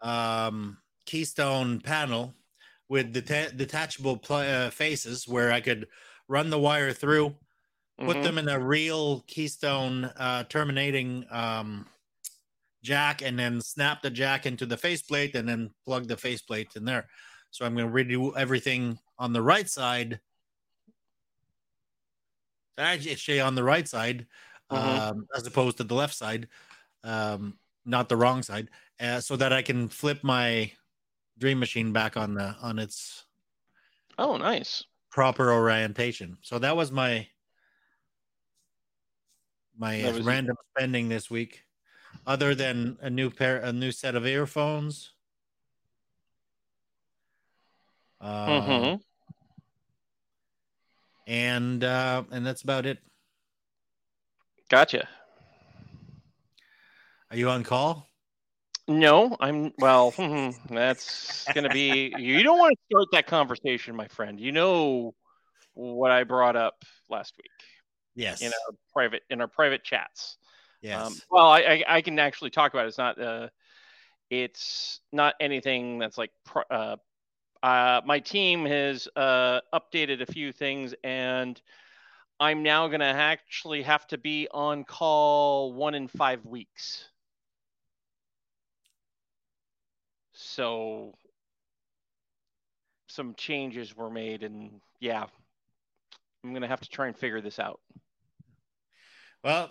um, 0.00 0.78
Keystone 1.06 1.80
panel 1.80 2.34
with 2.88 3.14
deta- 3.14 3.56
detachable 3.56 4.16
pl- 4.16 4.36
uh, 4.36 4.70
faces 4.70 5.26
where 5.28 5.52
I 5.52 5.60
could 5.60 5.88
run 6.28 6.50
the 6.50 6.58
wire 6.58 6.92
through, 6.92 7.36
put 7.98 8.16
Mhm. 8.16 8.22
them 8.22 8.38
in 8.38 8.48
a 8.48 8.58
real 8.58 9.20
Keystone 9.22 10.04
uh, 10.04 10.44
terminating 10.44 11.26
um, 11.30 11.86
jack, 12.82 13.22
and 13.22 13.38
then 13.38 13.60
snap 13.60 14.02
the 14.02 14.10
jack 14.10 14.46
into 14.46 14.66
the 14.66 14.76
faceplate 14.76 15.34
and 15.34 15.48
then 15.48 15.74
plug 15.84 16.08
the 16.08 16.16
faceplate 16.16 16.76
in 16.76 16.84
there. 16.84 17.08
So 17.50 17.64
I'm 17.66 17.74
going 17.74 17.86
to 17.88 17.92
redo 17.92 18.36
everything 18.36 18.98
on 19.18 19.32
the 19.32 19.42
right 19.42 19.68
side. 19.68 20.20
Actually, 22.78 23.40
on 23.40 23.54
the 23.54 23.64
right 23.64 23.86
side, 23.86 24.26
Mhm. 24.70 24.76
um, 24.76 25.26
as 25.36 25.46
opposed 25.46 25.76
to 25.76 25.84
the 25.84 25.94
left 25.94 26.14
side, 26.14 26.48
um, 27.04 27.58
not 27.84 28.08
the 28.08 28.16
wrong 28.16 28.42
side, 28.42 28.70
uh, 29.00 29.20
so 29.20 29.36
that 29.36 29.52
I 29.52 29.62
can 29.62 29.88
flip 29.88 30.22
my 30.22 30.72
dream 31.38 31.58
machine 31.58 31.92
back 31.92 32.16
on 32.16 32.34
the 32.34 32.54
on 32.60 32.78
its 32.78 33.24
Oh, 34.18 34.36
nice. 34.36 34.84
proper 35.10 35.52
orientation. 35.52 36.36
So 36.42 36.58
that 36.58 36.76
was 36.76 36.92
my 36.92 37.26
my 39.76 40.02
was- 40.10 40.20
random 40.20 40.56
spending 40.76 41.08
this 41.08 41.30
week. 41.30 41.64
Other 42.26 42.54
than 42.54 42.98
a 43.00 43.08
new 43.08 43.30
pair, 43.30 43.56
a 43.58 43.72
new 43.72 43.92
set 43.92 44.14
of 44.14 44.26
earphones. 44.26 45.12
Uh, 48.20 48.60
hmm 48.60 48.94
and 51.26 51.82
uh, 51.82 52.24
and 52.30 52.44
that's 52.44 52.62
about 52.62 52.84
it. 52.84 52.98
Gotcha. 54.68 55.08
Are 57.30 57.36
you 57.36 57.48
on 57.48 57.64
call? 57.64 58.09
No, 58.90 59.36
I'm 59.38 59.72
well. 59.78 60.10
hmm, 60.16 60.50
that's 60.68 61.46
gonna 61.54 61.70
be. 61.70 62.12
You 62.18 62.42
don't 62.42 62.58
want 62.58 62.76
to 62.76 62.96
start 62.96 63.08
that 63.12 63.26
conversation, 63.28 63.94
my 63.94 64.08
friend. 64.08 64.40
You 64.40 64.50
know 64.50 65.14
what 65.74 66.10
I 66.10 66.24
brought 66.24 66.56
up 66.56 66.84
last 67.08 67.34
week 67.38 67.52
Yes. 68.16 68.40
in 68.40 68.48
our 68.48 68.74
private 68.92 69.22
in 69.30 69.40
our 69.40 69.46
private 69.46 69.84
chats. 69.84 70.38
yes. 70.82 71.06
Um, 71.06 71.14
well, 71.30 71.46
I, 71.46 71.60
I 71.60 71.84
I 71.88 72.00
can 72.02 72.18
actually 72.18 72.50
talk 72.50 72.74
about 72.74 72.84
it. 72.84 72.88
It's 72.88 72.98
not 72.98 73.20
uh, 73.20 73.48
it's 74.28 75.00
not 75.12 75.36
anything 75.38 76.00
that's 76.00 76.18
like 76.18 76.32
uh, 76.68 76.96
uh, 77.62 78.00
my 78.04 78.18
team 78.18 78.66
has 78.66 79.06
uh 79.14 79.60
updated 79.72 80.20
a 80.20 80.26
few 80.26 80.52
things 80.52 80.94
and. 81.04 81.60
I'm 82.42 82.62
now 82.62 82.88
going 82.88 83.00
to 83.00 83.04
actually 83.04 83.82
have 83.82 84.06
to 84.06 84.16
be 84.16 84.48
on 84.50 84.84
call 84.84 85.74
one 85.74 85.94
in 85.94 86.08
five 86.08 86.46
weeks. 86.46 87.04
So 90.60 91.14
some 93.06 93.34
changes 93.34 93.96
were 93.96 94.10
made, 94.10 94.42
and 94.42 94.82
yeah, 95.00 95.24
I'm 96.44 96.50
going 96.50 96.60
to 96.60 96.68
have 96.68 96.82
to 96.82 96.88
try 96.90 97.06
and 97.06 97.16
figure 97.16 97.40
this 97.40 97.58
out. 97.58 97.80
well, 99.42 99.70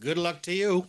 good 0.00 0.18
luck 0.18 0.40
to 0.42 0.54
you. 0.54 0.86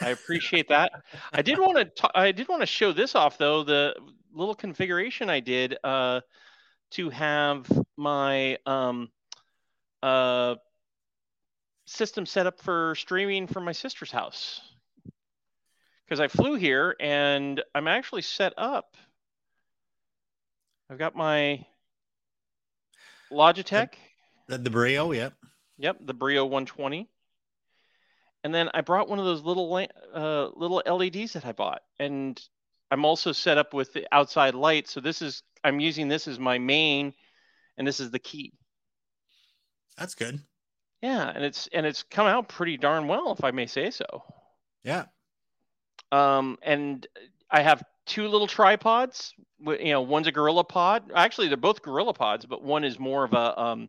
I 0.00 0.08
appreciate 0.08 0.68
that. 0.70 0.90
I 1.32 1.42
did 1.42 1.60
want 1.60 1.94
to. 1.94 2.10
I 2.12 2.32
did 2.32 2.48
want 2.48 2.62
to 2.62 2.66
show 2.66 2.90
this 2.90 3.14
off 3.14 3.38
though. 3.38 3.62
The 3.62 3.94
little 4.34 4.56
configuration 4.56 5.30
I 5.30 5.38
did 5.38 5.76
uh, 5.84 6.22
to 6.90 7.08
have 7.10 7.70
my 7.96 8.58
um, 8.66 9.10
uh, 10.02 10.56
system 11.86 12.26
set 12.26 12.48
up 12.48 12.60
for 12.60 12.96
streaming 12.96 13.46
from 13.46 13.64
my 13.64 13.70
sister's 13.70 14.10
house 14.10 14.60
because 16.12 16.20
I 16.20 16.28
flew 16.28 16.56
here 16.56 16.94
and 17.00 17.62
I'm 17.74 17.88
actually 17.88 18.20
set 18.20 18.52
up. 18.58 18.98
I've 20.90 20.98
got 20.98 21.16
my 21.16 21.64
Logitech. 23.32 23.94
The, 24.46 24.58
the 24.58 24.68
Brio, 24.68 25.12
yep. 25.12 25.32
Yep, 25.78 26.00
the 26.04 26.12
Brio 26.12 26.44
120. 26.44 27.08
And 28.44 28.54
then 28.54 28.68
I 28.74 28.82
brought 28.82 29.08
one 29.08 29.20
of 29.20 29.24
those 29.24 29.40
little 29.40 29.74
uh, 29.74 30.48
little 30.54 30.82
LEDs 30.84 31.32
that 31.32 31.46
I 31.46 31.52
bought, 31.52 31.80
and 31.98 32.38
I'm 32.90 33.06
also 33.06 33.32
set 33.32 33.56
up 33.56 33.72
with 33.72 33.94
the 33.94 34.06
outside 34.12 34.54
light. 34.54 34.88
So 34.88 35.00
this 35.00 35.22
is 35.22 35.42
I'm 35.64 35.80
using 35.80 36.08
this 36.08 36.28
as 36.28 36.38
my 36.38 36.58
main, 36.58 37.14
and 37.78 37.88
this 37.88 38.00
is 38.00 38.10
the 38.10 38.18
key. 38.18 38.52
That's 39.96 40.14
good. 40.14 40.42
Yeah, 41.00 41.32
and 41.34 41.42
it's 41.42 41.70
and 41.72 41.86
it's 41.86 42.02
come 42.02 42.26
out 42.26 42.48
pretty 42.48 42.76
darn 42.76 43.08
well, 43.08 43.32
if 43.32 43.42
I 43.42 43.50
may 43.50 43.66
say 43.66 43.90
so. 43.90 44.24
Yeah. 44.84 45.06
Um, 46.12 46.58
and 46.62 47.04
I 47.50 47.62
have 47.62 47.82
two 48.06 48.28
little 48.28 48.46
tripods. 48.46 49.34
You 49.58 49.92
know, 49.92 50.02
one's 50.02 50.26
a 50.26 50.32
Gorilla 50.32 50.64
Pod. 50.64 51.10
Actually, 51.14 51.48
they're 51.48 51.56
both 51.56 51.82
Gorilla 51.82 52.14
Pods, 52.14 52.46
but 52.46 52.62
one 52.62 52.84
is 52.84 52.98
more 52.98 53.24
of 53.24 53.32
a 53.32 53.60
um, 53.60 53.88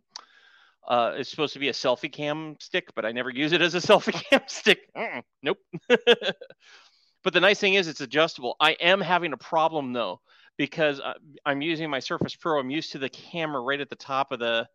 uh, 0.87 1.13
it's 1.15 1.29
supposed 1.29 1.53
to 1.53 1.59
be 1.59 1.69
a 1.69 1.73
selfie 1.73 2.11
cam 2.11 2.55
stick, 2.59 2.89
but 2.95 3.05
I 3.05 3.11
never 3.11 3.29
use 3.29 3.51
it 3.53 3.61
as 3.61 3.75
a 3.75 3.79
selfie 3.79 4.13
cam 4.13 4.41
stick. 4.47 4.79
Mm-mm, 4.95 5.23
nope. 5.41 5.57
but 5.87 7.33
the 7.33 7.39
nice 7.39 7.59
thing 7.59 7.75
is 7.75 7.87
it's 7.87 8.01
adjustable. 8.01 8.55
I 8.59 8.71
am 8.73 9.01
having 9.01 9.33
a 9.33 9.37
problem 9.37 9.93
though 9.93 10.21
because 10.57 10.99
I- 10.99 11.15
I'm 11.45 11.61
using 11.61 11.89
my 11.89 11.99
Surface 11.99 12.35
Pro. 12.35 12.59
I'm 12.59 12.69
used 12.69 12.91
to 12.93 12.99
the 12.99 13.09
camera 13.09 13.61
right 13.61 13.79
at 13.79 13.89
the 13.89 13.95
top 13.95 14.31
of 14.31 14.39
the 14.39 14.67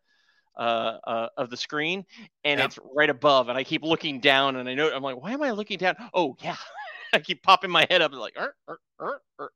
uh, 0.57 0.99
uh, 1.07 1.29
of 1.37 1.51
the 1.51 1.57
screen, 1.57 2.05
and 2.45 2.59
it's 2.61 2.79
right 2.97 3.11
above. 3.11 3.49
And 3.49 3.57
I 3.57 3.63
keep 3.63 3.85
looking 3.85 4.19
down, 4.19 4.57
and 4.57 4.69
I 4.69 4.75
know 4.75 4.91
I'm 4.93 5.03
like, 5.03 5.21
why 5.23 5.33
am 5.33 5.43
I 5.43 5.53
looking 5.53 5.79
down? 5.79 5.95
Oh 6.13 6.37
yeah, 6.41 6.57
I 7.13 7.19
keep 7.21 7.43
popping 7.43 7.71
my 7.71 7.87
head 7.91 8.03
up 8.03 8.13
like, 8.13 8.37
"Er, 8.37 8.55
er, 8.69 8.79
er, 9.01 9.21
er." 9.41 9.51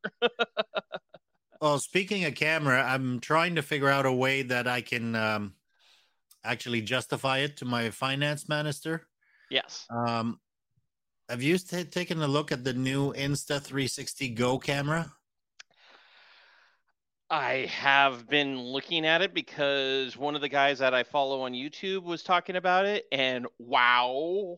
Well, 1.61 1.79
speaking 1.79 2.25
of 2.25 2.35
camera, 2.35 2.83
I'm 2.83 3.21
trying 3.21 3.55
to 3.55 3.63
figure 3.63 3.89
out 3.89 4.05
a 4.05 4.13
way 4.13 4.43
that 4.43 4.67
I 4.67 4.81
can 4.81 5.15
um, 5.15 5.55
actually 6.43 6.83
justify 6.83 7.39
it 7.39 7.59
to 7.59 7.65
my 7.65 7.91
finance 7.91 8.49
minister. 8.49 9.07
yes. 9.49 9.87
Um, 9.89 10.41
have 11.29 11.41
you 11.41 11.57
t- 11.59 11.85
taken 11.85 12.21
a 12.21 12.27
look 12.27 12.51
at 12.51 12.65
the 12.65 12.73
new 12.73 13.13
Insta 13.13 13.63
360 13.63 14.31
Go 14.31 14.59
camera? 14.59 15.13
I 17.31 17.67
have 17.71 18.29
been 18.29 18.61
looking 18.61 19.07
at 19.07 19.23
it 19.23 19.33
because 19.33 20.17
one 20.17 20.35
of 20.35 20.41
the 20.41 20.49
guys 20.49 20.81
that 20.81 20.93
I 20.93 21.05
follow 21.05 21.43
on 21.43 21.53
YouTube 21.53 22.03
was 22.03 22.23
talking 22.23 22.57
about 22.57 22.85
it, 22.87 23.07
and 23.13 23.47
wow. 23.59 24.57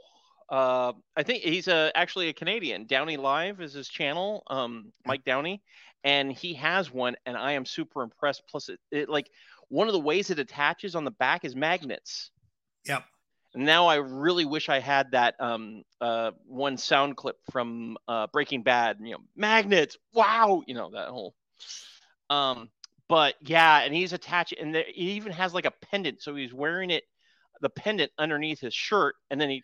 Uh, 0.48 0.92
I 1.16 1.22
think 1.22 1.42
he's 1.42 1.68
a, 1.68 1.90
actually 1.94 2.28
a 2.28 2.32
Canadian. 2.32 2.86
Downey 2.86 3.16
Live 3.16 3.60
is 3.60 3.72
his 3.72 3.88
channel, 3.88 4.42
um, 4.48 4.92
Mike 5.06 5.24
Downey, 5.24 5.62
and 6.04 6.30
he 6.30 6.54
has 6.54 6.92
one, 6.92 7.16
and 7.26 7.36
I 7.36 7.52
am 7.52 7.64
super 7.64 8.02
impressed. 8.02 8.42
Plus, 8.48 8.68
it, 8.68 8.78
it 8.90 9.08
like 9.08 9.30
one 9.68 9.88
of 9.88 9.92
the 9.94 10.00
ways 10.00 10.30
it 10.30 10.38
attaches 10.38 10.94
on 10.94 11.04
the 11.04 11.10
back 11.10 11.44
is 11.44 11.56
magnets, 11.56 12.30
Yep. 12.86 13.04
Now 13.56 13.86
I 13.86 13.96
really 13.96 14.44
wish 14.44 14.68
I 14.68 14.80
had 14.80 15.12
that 15.12 15.36
um, 15.38 15.82
uh, 16.00 16.32
one 16.46 16.76
sound 16.76 17.16
clip 17.16 17.36
from 17.52 17.96
uh, 18.08 18.26
Breaking 18.32 18.62
Bad. 18.62 18.98
You 19.00 19.12
know, 19.12 19.18
magnets. 19.36 19.96
Wow. 20.12 20.62
You 20.66 20.74
know 20.74 20.90
that 20.92 21.08
whole. 21.08 21.34
Um, 22.30 22.70
but 23.08 23.34
yeah, 23.42 23.80
and 23.80 23.94
he's 23.94 24.12
attached, 24.12 24.54
and 24.58 24.74
there, 24.74 24.84
he 24.92 25.12
even 25.12 25.32
has 25.32 25.54
like 25.54 25.66
a 25.66 25.72
pendant. 25.90 26.22
So 26.22 26.34
he's 26.34 26.52
wearing 26.52 26.90
it, 26.90 27.04
the 27.60 27.68
pendant 27.68 28.10
underneath 28.18 28.60
his 28.60 28.74
shirt, 28.74 29.14
and 29.30 29.40
then 29.40 29.50
he 29.50 29.62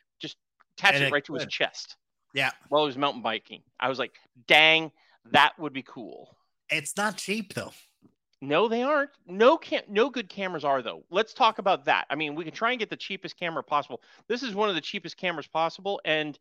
just 0.81 0.91
attached 0.93 1.03
it 1.03 1.07
it 1.07 1.13
right 1.13 1.25
to 1.25 1.35
his 1.35 1.47
chest 1.47 1.97
Yeah, 2.35 2.51
while 2.69 2.83
he 2.83 2.87
was 2.87 2.97
mountain 2.99 3.23
biking. 3.23 3.63
I 3.79 3.89
was 3.89 3.99
like, 3.99 4.13
dang, 4.47 4.91
that 5.33 5.59
would 5.59 5.73
be 5.73 5.83
cool. 5.83 6.37
it's 6.71 6.97
not 6.97 7.17
cheap 7.17 7.55
though. 7.55 7.73
No, 8.43 8.69
they 8.69 8.83
aren't. 8.83 9.11
No 9.27 9.59
cam- 9.59 9.85
no 9.89 10.09
good 10.09 10.31
cameras 10.31 10.65
are 10.65 10.81
though. 10.81 11.05
Let's 11.11 11.35
talk 11.35 11.59
about 11.59 11.85
that. 11.85 12.07
I 12.09 12.15
mean, 12.15 12.35
we 12.35 12.45
can 12.45 12.55
try 12.55 12.71
and 12.71 12.79
get 12.79 12.89
the 12.89 12.97
cheapest 12.97 13.39
camera 13.39 13.63
possible. 13.63 14.01
This 14.29 14.43
is 14.43 14.55
one 14.55 14.71
of 14.71 14.75
the 14.75 14.81
cheapest 14.81 15.17
cameras 15.19 15.47
possible 15.47 16.01
and 16.05 16.39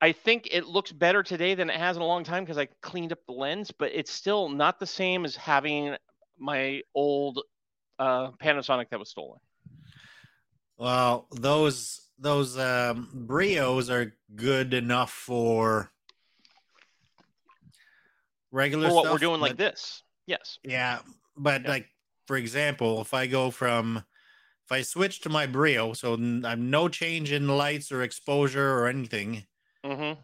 I 0.00 0.12
think 0.12 0.48
it 0.50 0.66
looks 0.66 0.92
better 0.92 1.22
today 1.22 1.54
than 1.54 1.70
it 1.70 1.76
has 1.76 1.96
in 1.96 2.02
a 2.02 2.06
long 2.06 2.24
time 2.24 2.44
because 2.44 2.58
I 2.58 2.66
cleaned 2.82 3.10
up 3.10 3.24
the 3.26 3.32
lens, 3.32 3.70
but 3.70 3.90
it's 3.94 4.12
still 4.12 4.50
not 4.50 4.78
the 4.78 4.86
same 4.86 5.24
as 5.24 5.34
having 5.34 5.96
my 6.38 6.82
old 6.94 7.40
uh, 7.98 8.32
Panasonic 8.32 8.90
that 8.90 8.98
was 8.98 9.08
stolen. 9.08 9.40
Well, 10.76 11.26
those 11.32 12.03
those 12.24 12.56
um, 12.58 13.10
brios 13.28 13.90
are 13.90 14.16
good 14.34 14.72
enough 14.72 15.12
for 15.12 15.90
regular 18.50 18.88
For 18.88 18.94
what 18.94 19.02
stuff, 19.04 19.12
we're 19.12 19.18
doing 19.18 19.40
like 19.40 19.56
this. 19.58 20.02
Yes. 20.26 20.58
Yeah, 20.64 21.00
but 21.36 21.62
Yeah. 21.62 21.68
like 21.68 21.88
for 22.26 22.36
example, 22.36 23.02
if 23.02 23.12
I 23.12 23.26
go 23.26 23.50
from 23.50 23.98
if 24.64 24.72
I 24.72 24.80
switch 24.80 25.20
to 25.20 25.28
my 25.28 25.46
Brio, 25.46 25.92
so 25.92 26.14
I'm 26.14 26.70
no 26.70 26.88
change 26.88 27.30
in 27.30 27.46
lights 27.46 27.92
or 27.92 28.02
exposure 28.02 28.72
or 28.78 28.88
anything. 28.88 29.44
Mm-hmm. 29.84 30.18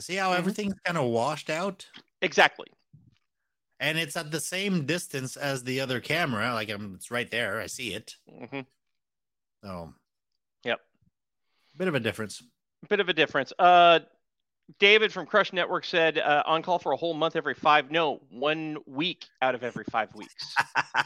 See 0.00 0.16
how 0.16 0.32
Mhm. 0.32 0.38
everything's 0.38 0.74
kind 0.84 0.98
of 0.98 1.04
washed 1.04 1.48
out, 1.48 1.86
Exactly. 2.20 2.66
and 3.78 3.96
it's 3.96 4.16
at 4.16 4.32
the 4.32 4.40
same 4.40 4.84
distance 4.86 5.36
as 5.36 5.62
the 5.62 5.78
other 5.80 6.00
camera. 6.00 6.52
Like 6.54 6.70
I'm, 6.70 6.96
it's 6.96 7.12
right 7.12 7.30
there. 7.30 7.60
I 7.60 7.66
see 7.68 7.94
it. 7.94 8.16
Mm-hmm. 8.28 8.60
So, 9.62 9.92
Yep. 10.64 10.80
bit 11.78 11.88
of 11.88 11.94
a 11.94 12.00
difference. 12.00 12.42
bit 12.88 13.00
of 13.00 13.08
a 13.08 13.12
difference. 13.12 13.52
Uh, 13.58 14.00
David 14.78 15.12
from 15.12 15.26
Crush 15.26 15.52
Network 15.52 15.84
said 15.84 16.18
uh, 16.18 16.42
on 16.46 16.62
call 16.62 16.78
for 16.78 16.92
a 16.92 16.96
whole 16.96 17.14
month 17.14 17.36
every 17.36 17.54
five. 17.54 17.90
No, 17.90 18.20
one 18.30 18.78
week 18.86 19.24
out 19.40 19.54
of 19.54 19.62
every 19.62 19.84
five 19.84 20.14
weeks. 20.14 20.54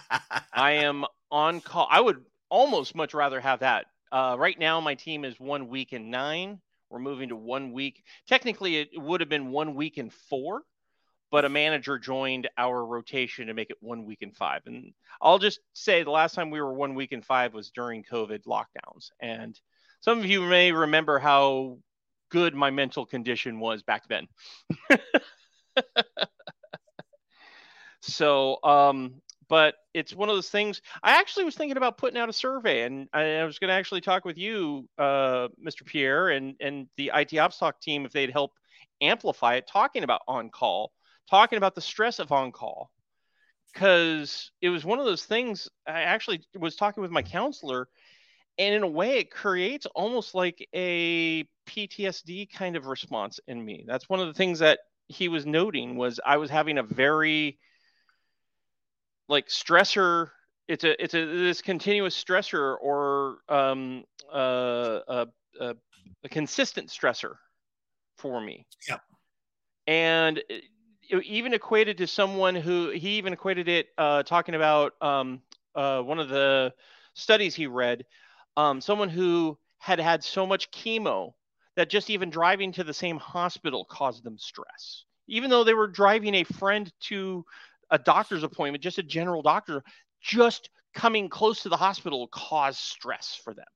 I 0.53 0.73
am 0.73 1.05
on 1.31 1.61
call. 1.61 1.87
I 1.91 2.01
would 2.01 2.25
almost 2.49 2.95
much 2.95 3.13
rather 3.13 3.41
have 3.41 3.61
that. 3.61 3.87
Uh, 4.13 4.37
right 4.39 4.59
now, 4.59 4.81
my 4.81 4.95
team 4.95 5.25
is 5.25 5.39
one 5.41 5.69
week 5.69 5.93
and 5.93 6.11
nine. 6.11 6.61
We're 6.91 7.01
moving 7.01 7.29
to 7.31 7.37
one 7.37 7.73
week. 7.73 8.05
Technically, 8.29 8.77
it 8.77 8.89
would 8.95 9.21
have 9.21 9.29
been 9.29 9.51
one 9.51 9.75
week 9.75 9.99
and 9.99 10.13
four, 10.13 10.63
but 11.31 11.45
a 11.45 11.49
manager 11.49 11.99
joined 11.99 12.49
our 12.57 12.85
rotation 12.85 13.47
to 13.49 13.55
make 13.55 13.71
it 13.71 13.77
one 13.81 14.05
week 14.05 14.23
and 14.23 14.37
five. 14.37 14.63
And 14.67 14.93
I'll 15.21 15.39
just 15.39 15.61
say 15.73 16.03
the 16.03 16.11
last 16.11 16.35
time 16.35 16.51
we 16.51 16.61
were 16.61 16.73
one 16.73 16.95
week 16.95 17.13
and 17.13 17.25
five 17.25 17.55
was 17.55 17.71
during 17.71 18.05
COVID 18.05 18.45
lockdowns. 18.45 19.11
And 19.21 19.59
some 20.01 20.19
of 20.19 20.27
you 20.27 20.43
may 20.43 20.73
remember 20.73 21.19
how 21.19 21.79
good 22.31 22.55
my 22.55 22.71
mental 22.71 23.07
condition 23.07 23.61
was 23.61 23.83
back 23.83 24.05
then. 24.09 24.29
so, 28.01 28.59
um, 28.63 29.21
but 29.49 29.75
it's 29.95 30.15
one 30.15 30.29
of 30.29 30.37
those 30.37 30.51
things. 30.51 30.83
I 31.03 31.19
actually 31.19 31.45
was 31.45 31.55
thinking 31.55 31.77
about 31.77 31.99
putting 31.99 32.19
out 32.19 32.29
a 32.29 32.33
survey, 32.33 32.83
and 32.83 33.09
I, 33.13 33.37
I 33.37 33.45
was 33.45 33.59
going 33.59 33.69
to 33.69 33.75
actually 33.75 34.01
talk 34.01 34.25
with 34.25 34.39
you, 34.39 34.89
uh, 34.99 35.49
Mr. 35.65 35.85
Pierre, 35.85 36.29
and 36.31 36.57
and 36.61 36.89
the 36.97 37.13
IT 37.15 37.37
Ops 37.39 37.59
Talk 37.59 37.81
team 37.81 38.05
if 38.05 38.13
they'd 38.13 38.31
help 38.31 38.53
amplify 39.01 39.55
it, 39.55 39.69
talking 39.69 40.03
about 40.03 40.23
on 40.27 40.51
call, 40.51 40.93
talking 41.29 41.57
about 41.57 41.75
the 41.75 41.81
stress 41.81 42.19
of 42.19 42.33
on 42.33 42.53
call, 42.53 42.91
because 43.73 44.51
it 44.61 44.69
was 44.69 44.85
one 44.85 44.99
of 44.99 45.07
those 45.07 45.25
things. 45.25 45.69
I 45.87 46.03
actually 46.03 46.43
was 46.59 46.77
talking 46.77 47.03
with 47.03 47.11
my 47.11 47.23
counselor, 47.23 47.89
and 48.59 48.75
in 48.75 48.83
a 48.83 48.89
way, 48.89 49.19
it 49.19 49.31
creates 49.31 49.87
almost 49.87 50.35
like 50.35 50.67
a 50.75 51.45
PTSD 51.67 52.47
kind 52.53 52.77
of 52.77 52.87
response 52.87 53.41
in 53.47 53.65
me. 53.65 53.85
That's 53.87 54.09
one 54.09 54.21
of 54.21 54.29
the 54.29 54.35
things 54.35 54.61
that 54.61 54.81
he 55.09 55.29
was 55.29 55.47
noting 55.47 55.97
was 55.97 56.21
I 56.25 56.37
was 56.39 56.51
having 56.51 56.79
a 56.79 56.83
very 56.83 57.59
like 59.29 59.49
stressor 59.49 60.31
it's 60.69 60.85
a 60.85 61.03
it's 61.03 61.15
a 61.15 61.25
this 61.25 61.63
continuous 61.63 62.23
stressor 62.23 62.77
or 62.81 63.39
um 63.49 64.05
uh, 64.33 65.01
uh, 65.09 65.27
uh, 65.61 65.75
a 66.25 66.29
consistent 66.29 66.89
stressor 66.89 67.35
for 68.17 68.41
me 68.41 68.67
Yeah. 68.89 68.99
and 69.87 70.43
even 71.25 71.55
equated 71.55 71.99
to 71.99 72.07
someone 72.07 72.55
who 72.55 72.91
he 72.91 73.11
even 73.11 73.33
equated 73.33 73.69
it 73.69 73.89
uh 73.99 74.23
talking 74.23 74.55
about 74.55 74.93
um 75.01 75.41
uh 75.75 76.01
one 76.01 76.19
of 76.19 76.29
the 76.29 76.73
studies 77.15 77.55
he 77.55 77.67
read 77.67 78.05
um 78.57 78.81
someone 78.81 79.09
who 79.09 79.59
had 79.79 79.99
had 80.01 80.23
so 80.25 80.47
much 80.47 80.71
chemo 80.71 81.33
that 81.77 81.91
just 81.91 82.11
even 82.11 82.31
driving 82.31 82.73
to 82.73 82.85
the 82.85 82.95
same 82.95 83.19
hospital 83.19 83.85
caused 83.85 84.25
them 84.25 84.39
stress 84.39 85.05
even 85.29 85.51
though 85.51 85.65
they 85.65 85.75
were 85.75 85.89
driving 85.89 86.35
a 86.35 86.45
friend 86.45 86.93
to 87.01 87.45
a 87.91 87.99
doctor's 87.99 88.43
appointment, 88.43 88.83
just 88.83 88.99
a 88.99 89.03
general 89.03 89.43
doctor, 89.43 89.83
just 90.21 90.71
coming 90.95 91.29
close 91.29 91.63
to 91.63 91.69
the 91.69 91.77
hospital 91.77 92.29
caused 92.29 92.79
stress 92.79 93.39
for 93.43 93.55
them. 93.55 93.67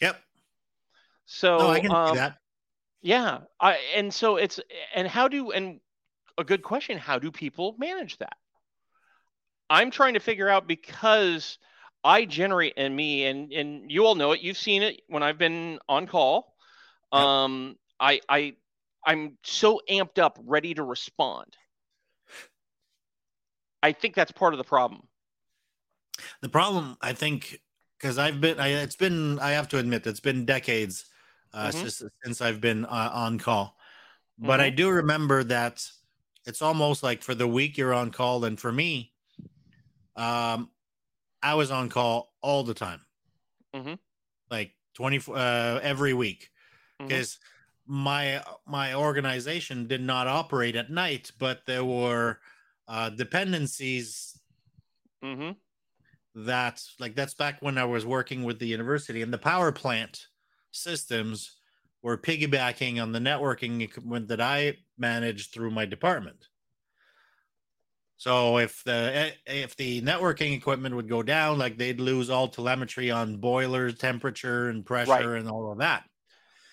Yep. 0.00 0.16
So 1.26 1.58
no, 1.58 1.70
I 1.70 1.80
can 1.80 1.92
um, 1.92 2.08
see 2.08 2.18
that. 2.18 2.36
yeah, 3.02 3.38
I 3.60 3.78
and 3.96 4.12
so 4.12 4.36
it's 4.36 4.60
and 4.94 5.06
how 5.06 5.28
do 5.28 5.52
and 5.52 5.80
a 6.38 6.44
good 6.44 6.62
question, 6.62 6.98
how 6.98 7.18
do 7.18 7.30
people 7.30 7.76
manage 7.78 8.18
that? 8.18 8.36
I'm 9.68 9.90
trying 9.90 10.14
to 10.14 10.20
figure 10.20 10.48
out 10.48 10.66
because 10.66 11.58
I 12.02 12.24
generate 12.24 12.74
in 12.74 12.94
me 12.94 13.26
and 13.26 13.52
and 13.52 13.90
you 13.90 14.04
all 14.04 14.14
know 14.14 14.32
it, 14.32 14.40
you've 14.40 14.58
seen 14.58 14.82
it 14.82 15.02
when 15.06 15.22
I've 15.22 15.38
been 15.38 15.78
on 15.88 16.06
call. 16.06 16.56
Yep. 17.12 17.22
Um 17.22 17.76
I 18.00 18.20
I 18.28 18.56
I'm 19.04 19.38
so 19.44 19.80
amped 19.88 20.18
up 20.18 20.38
ready 20.44 20.74
to 20.74 20.82
respond. 20.82 21.56
I 23.82 23.92
think 23.92 24.14
that's 24.14 24.32
part 24.32 24.52
of 24.54 24.58
the 24.58 24.64
problem. 24.64 25.08
The 26.42 26.48
problem, 26.48 26.96
I 27.00 27.12
think, 27.14 27.60
because 27.98 28.18
I've 28.18 28.40
been, 28.40 28.60
I, 28.60 28.68
it's 28.68 28.96
been, 28.96 29.38
I 29.38 29.52
have 29.52 29.68
to 29.68 29.78
admit, 29.78 30.06
it's 30.06 30.20
been 30.20 30.44
decades 30.44 31.06
uh, 31.54 31.68
Mhm. 31.68 31.74
since, 31.74 32.02
since 32.24 32.40
I've 32.42 32.60
been 32.60 32.84
uh, 32.84 33.10
on 33.12 33.38
call. 33.38 33.76
But 34.38 34.60
I 34.60 34.70
do 34.70 34.88
remember 34.88 35.44
that 35.44 35.86
it's 36.50 36.62
almost 36.62 37.04
like 37.04 37.22
for 37.22 37.32
the 37.32 37.46
week 37.46 37.78
you're 37.78 37.94
on 37.94 38.10
call, 38.10 38.44
and 38.44 38.58
for 38.58 38.72
me, 38.72 39.12
um, 40.16 40.68
I 41.40 41.54
was 41.54 41.70
on 41.70 41.88
call 41.88 42.34
all 42.42 42.64
the 42.64 42.74
time, 42.74 43.06
Mhm. 43.72 43.98
like 44.50 44.74
twenty 44.92 45.20
four 45.20 45.36
uh, 45.36 45.78
every 45.80 46.12
week, 46.12 46.50
because 46.98 47.38
my 47.86 48.44
my 48.66 48.94
organization 48.94 49.86
did 49.86 50.02
not 50.02 50.26
operate 50.26 50.74
at 50.74 50.90
night, 50.90 51.30
but 51.38 51.64
there 51.66 51.84
were 51.84 52.40
uh, 52.88 53.10
dependencies 53.10 54.36
mm-hmm. 55.22 55.52
that 56.34 56.84
like 56.98 57.14
that's 57.14 57.34
back 57.34 57.62
when 57.62 57.78
I 57.78 57.84
was 57.84 58.04
working 58.04 58.42
with 58.42 58.58
the 58.58 58.66
university 58.66 59.22
and 59.22 59.32
the 59.32 59.38
power 59.38 59.70
plant 59.70 60.26
systems 60.72 61.59
were 62.02 62.16
piggybacking 62.16 63.00
on 63.02 63.12
the 63.12 63.18
networking 63.18 63.82
equipment 63.82 64.28
that 64.28 64.40
I 64.40 64.78
managed 64.96 65.52
through 65.52 65.70
my 65.70 65.84
department. 65.84 66.48
So 68.16 68.58
if 68.58 68.84
the 68.84 68.92
eh, 68.92 69.30
if 69.46 69.76
the 69.76 70.02
networking 70.02 70.54
equipment 70.54 70.94
would 70.94 71.08
go 71.08 71.22
down, 71.22 71.58
like 71.58 71.78
they'd 71.78 72.00
lose 72.00 72.28
all 72.28 72.48
telemetry 72.48 73.10
on 73.10 73.38
boilers, 73.38 73.96
temperature, 73.96 74.68
and 74.68 74.84
pressure, 74.84 75.36
and 75.36 75.48
all 75.48 75.72
of 75.72 75.78
that. 75.78 76.04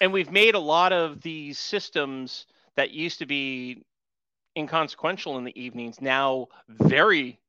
and 0.01 0.11
we've 0.13 0.31
made 0.31 0.55
a 0.55 0.59
lot 0.59 0.91
of 0.93 1.21
these 1.21 1.57
systems 1.57 2.45
that 2.75 2.91
used 2.91 3.19
to 3.19 3.25
be 3.25 3.83
inconsequential 4.57 5.37
in 5.37 5.43
the 5.43 5.59
evenings 5.59 6.01
now 6.01 6.47
very 6.67 7.39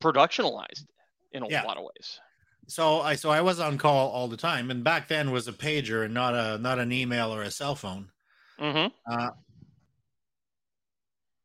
productionalized 0.00 0.86
in 1.32 1.42
a 1.42 1.48
Yeah. 1.48 1.62
lot 1.64 1.76
of 1.76 1.82
ways. 1.84 2.20
So 2.68 3.00
I 3.00 3.16
so 3.16 3.30
I 3.30 3.40
was 3.40 3.60
on 3.60 3.76
call 3.78 4.08
all 4.10 4.28
the 4.28 4.36
time, 4.36 4.70
and 4.70 4.82
back 4.84 5.08
then 5.08 5.30
was 5.30 5.48
a 5.48 5.52
pager 5.52 6.04
and 6.04 6.14
not 6.14 6.34
a 6.34 6.58
not 6.58 6.78
an 6.78 6.92
email 6.92 7.34
or 7.34 7.42
a 7.42 7.50
cell 7.50 7.74
phone. 7.74 8.10
hmm 8.58 8.86
Uh, 9.06 9.30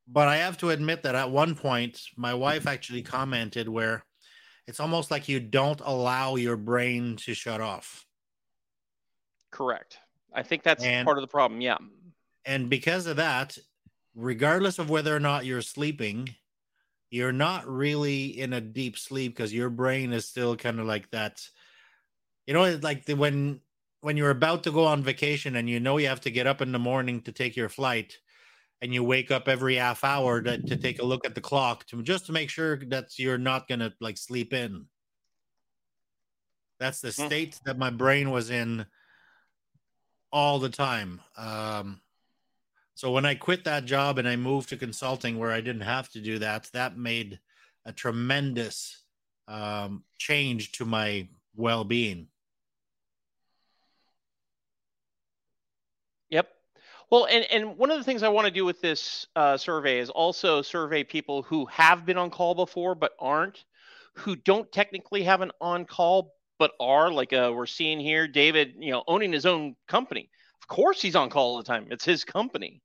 but 0.08 0.28
I 0.28 0.38
have 0.38 0.58
to 0.60 0.70
admit 0.70 1.04
that 1.04 1.16
at 1.16 1.32
one 1.32 1.56
point, 1.56 2.02
my 2.16 2.34
wife 2.34 2.66
actually 2.68 3.02
commented 3.02 3.68
where 3.68 4.06
it's 4.68 4.80
almost 4.80 5.12
like 5.12 5.28
you 5.28 5.40
don't 5.40 5.82
allow 5.84 6.36
your 6.36 6.56
brain 6.56 7.18
to 7.18 7.34
shut 7.34 7.60
off. 7.62 8.06
Correct. 9.52 9.98
I 10.34 10.44
think 10.44 10.64
that's 10.64 10.84
And- 10.84 11.06
part 11.06 11.18
of 11.18 11.22
the 11.24 11.28
problem. 11.28 11.62
Yeah. 11.62 11.78
And 12.46 12.70
because 12.70 13.08
of 13.08 13.18
that, 13.18 13.58
regardless 14.16 14.80
of 14.80 14.90
whether 14.90 15.14
or 15.16 15.20
not 15.20 15.46
you're 15.46 15.62
sleeping, 15.62 16.36
you're 17.10 17.32
not 17.32 17.68
really 17.68 18.26
in 18.40 18.54
a 18.54 18.62
deep 18.62 18.98
sleep 18.98 19.36
because 19.36 19.54
your 19.54 19.70
brain 19.70 20.14
is 20.14 20.28
still 20.28 20.56
kind 20.58 20.80
of 20.80 20.86
like 20.86 21.10
that. 21.12 21.48
You 22.46 22.54
know, 22.54 22.80
like 22.82 23.06
the, 23.06 23.16
when 23.16 23.62
when 24.02 24.18
you're 24.18 24.30
about 24.30 24.64
to 24.64 24.72
go 24.72 24.86
on 24.86 25.04
vacation 25.04 25.56
and 25.56 25.70
you 25.70 25.80
know 25.80 25.98
you 25.98 26.08
have 26.08 26.22
to 26.22 26.32
get 26.32 26.48
up 26.48 26.62
in 26.62 26.72
the 26.72 26.80
morning 26.80 27.22
to 27.24 27.32
take 27.32 27.56
your 27.56 27.70
flight, 27.70 28.18
and 28.82 28.94
you 28.94 29.04
wake 29.04 29.32
up 29.32 29.48
every 29.48 29.76
half 29.76 30.04
hour 30.04 30.42
to, 30.42 30.58
to 30.60 30.78
take 30.78 31.00
a 31.00 31.06
look 31.06 31.26
at 31.26 31.36
the 31.36 31.42
clock 31.42 31.86
to 31.88 32.04
just 32.04 32.28
to 32.28 32.32
make 32.34 32.50
sure 32.50 32.78
that 32.78 33.18
you're 33.20 33.38
not 33.38 33.68
gonna 33.68 33.94
like 34.02 34.18
sleep 34.18 34.54
in. 34.54 34.88
That's 36.80 37.02
the 37.02 37.12
Hmm. 37.18 37.26
state 37.26 37.60
that 37.66 37.78
my 37.78 37.90
brain 37.90 38.30
was 38.32 38.50
in 38.50 38.86
all 40.32 40.60
the 40.60 40.70
time. 40.70 41.22
Um, 41.36 42.02
so 42.98 43.12
when 43.12 43.28
I 43.28 43.36
quit 43.36 43.64
that 43.66 43.86
job 43.86 44.18
and 44.18 44.28
I 44.28 44.36
moved 44.36 44.70
to 44.70 44.76
consulting 44.76 45.38
where 45.38 45.52
I 45.52 45.62
didn't 45.62 45.84
have 45.84 46.10
to 46.14 46.20
do 46.20 46.40
that, 46.40 46.68
that 46.74 46.98
made 46.98 47.40
a 47.86 47.94
tremendous 47.94 49.04
um, 49.48 50.04
change 50.18 50.72
to 50.74 50.86
my 50.86 51.28
well-being. 51.56 52.28
Yep. 56.32 56.50
Well, 57.12 57.28
and 57.30 57.46
and 57.52 57.78
one 57.78 57.92
of 57.92 58.00
the 58.00 58.04
things 58.04 58.24
I 58.24 58.30
want 58.30 58.46
to 58.46 58.52
do 58.52 58.66
with 58.66 58.82
this 58.82 59.28
uh, 59.36 59.58
survey 59.58 60.00
is 60.00 60.10
also 60.10 60.64
survey 60.64 61.04
people 61.04 61.44
who 61.44 61.68
have 61.68 62.04
been 62.04 62.18
on 62.18 62.32
call 62.32 62.56
before 62.56 62.96
but 62.96 63.12
aren't, 63.20 63.64
who 64.16 64.36
don't 64.36 64.72
technically 64.72 65.22
have 65.22 65.42
an 65.42 65.52
on 65.62 65.86
call 65.86 66.34
but 66.58 66.72
are 66.80 67.12
like 67.12 67.32
uh, 67.32 67.52
we're 67.54 67.68
seeing 67.68 68.00
here. 68.00 68.28
David, 68.28 68.74
you 68.80 68.90
know, 68.90 69.04
owning 69.08 69.32
his 69.32 69.46
own 69.46 69.76
company. 69.88 70.32
Of 70.64 70.68
course, 70.68 71.00
he's 71.00 71.16
on 71.16 71.30
call 71.30 71.52
all 71.52 71.58
the 71.58 71.64
time. 71.64 71.90
It's 71.92 72.04
his 72.04 72.24
company. 72.24 72.82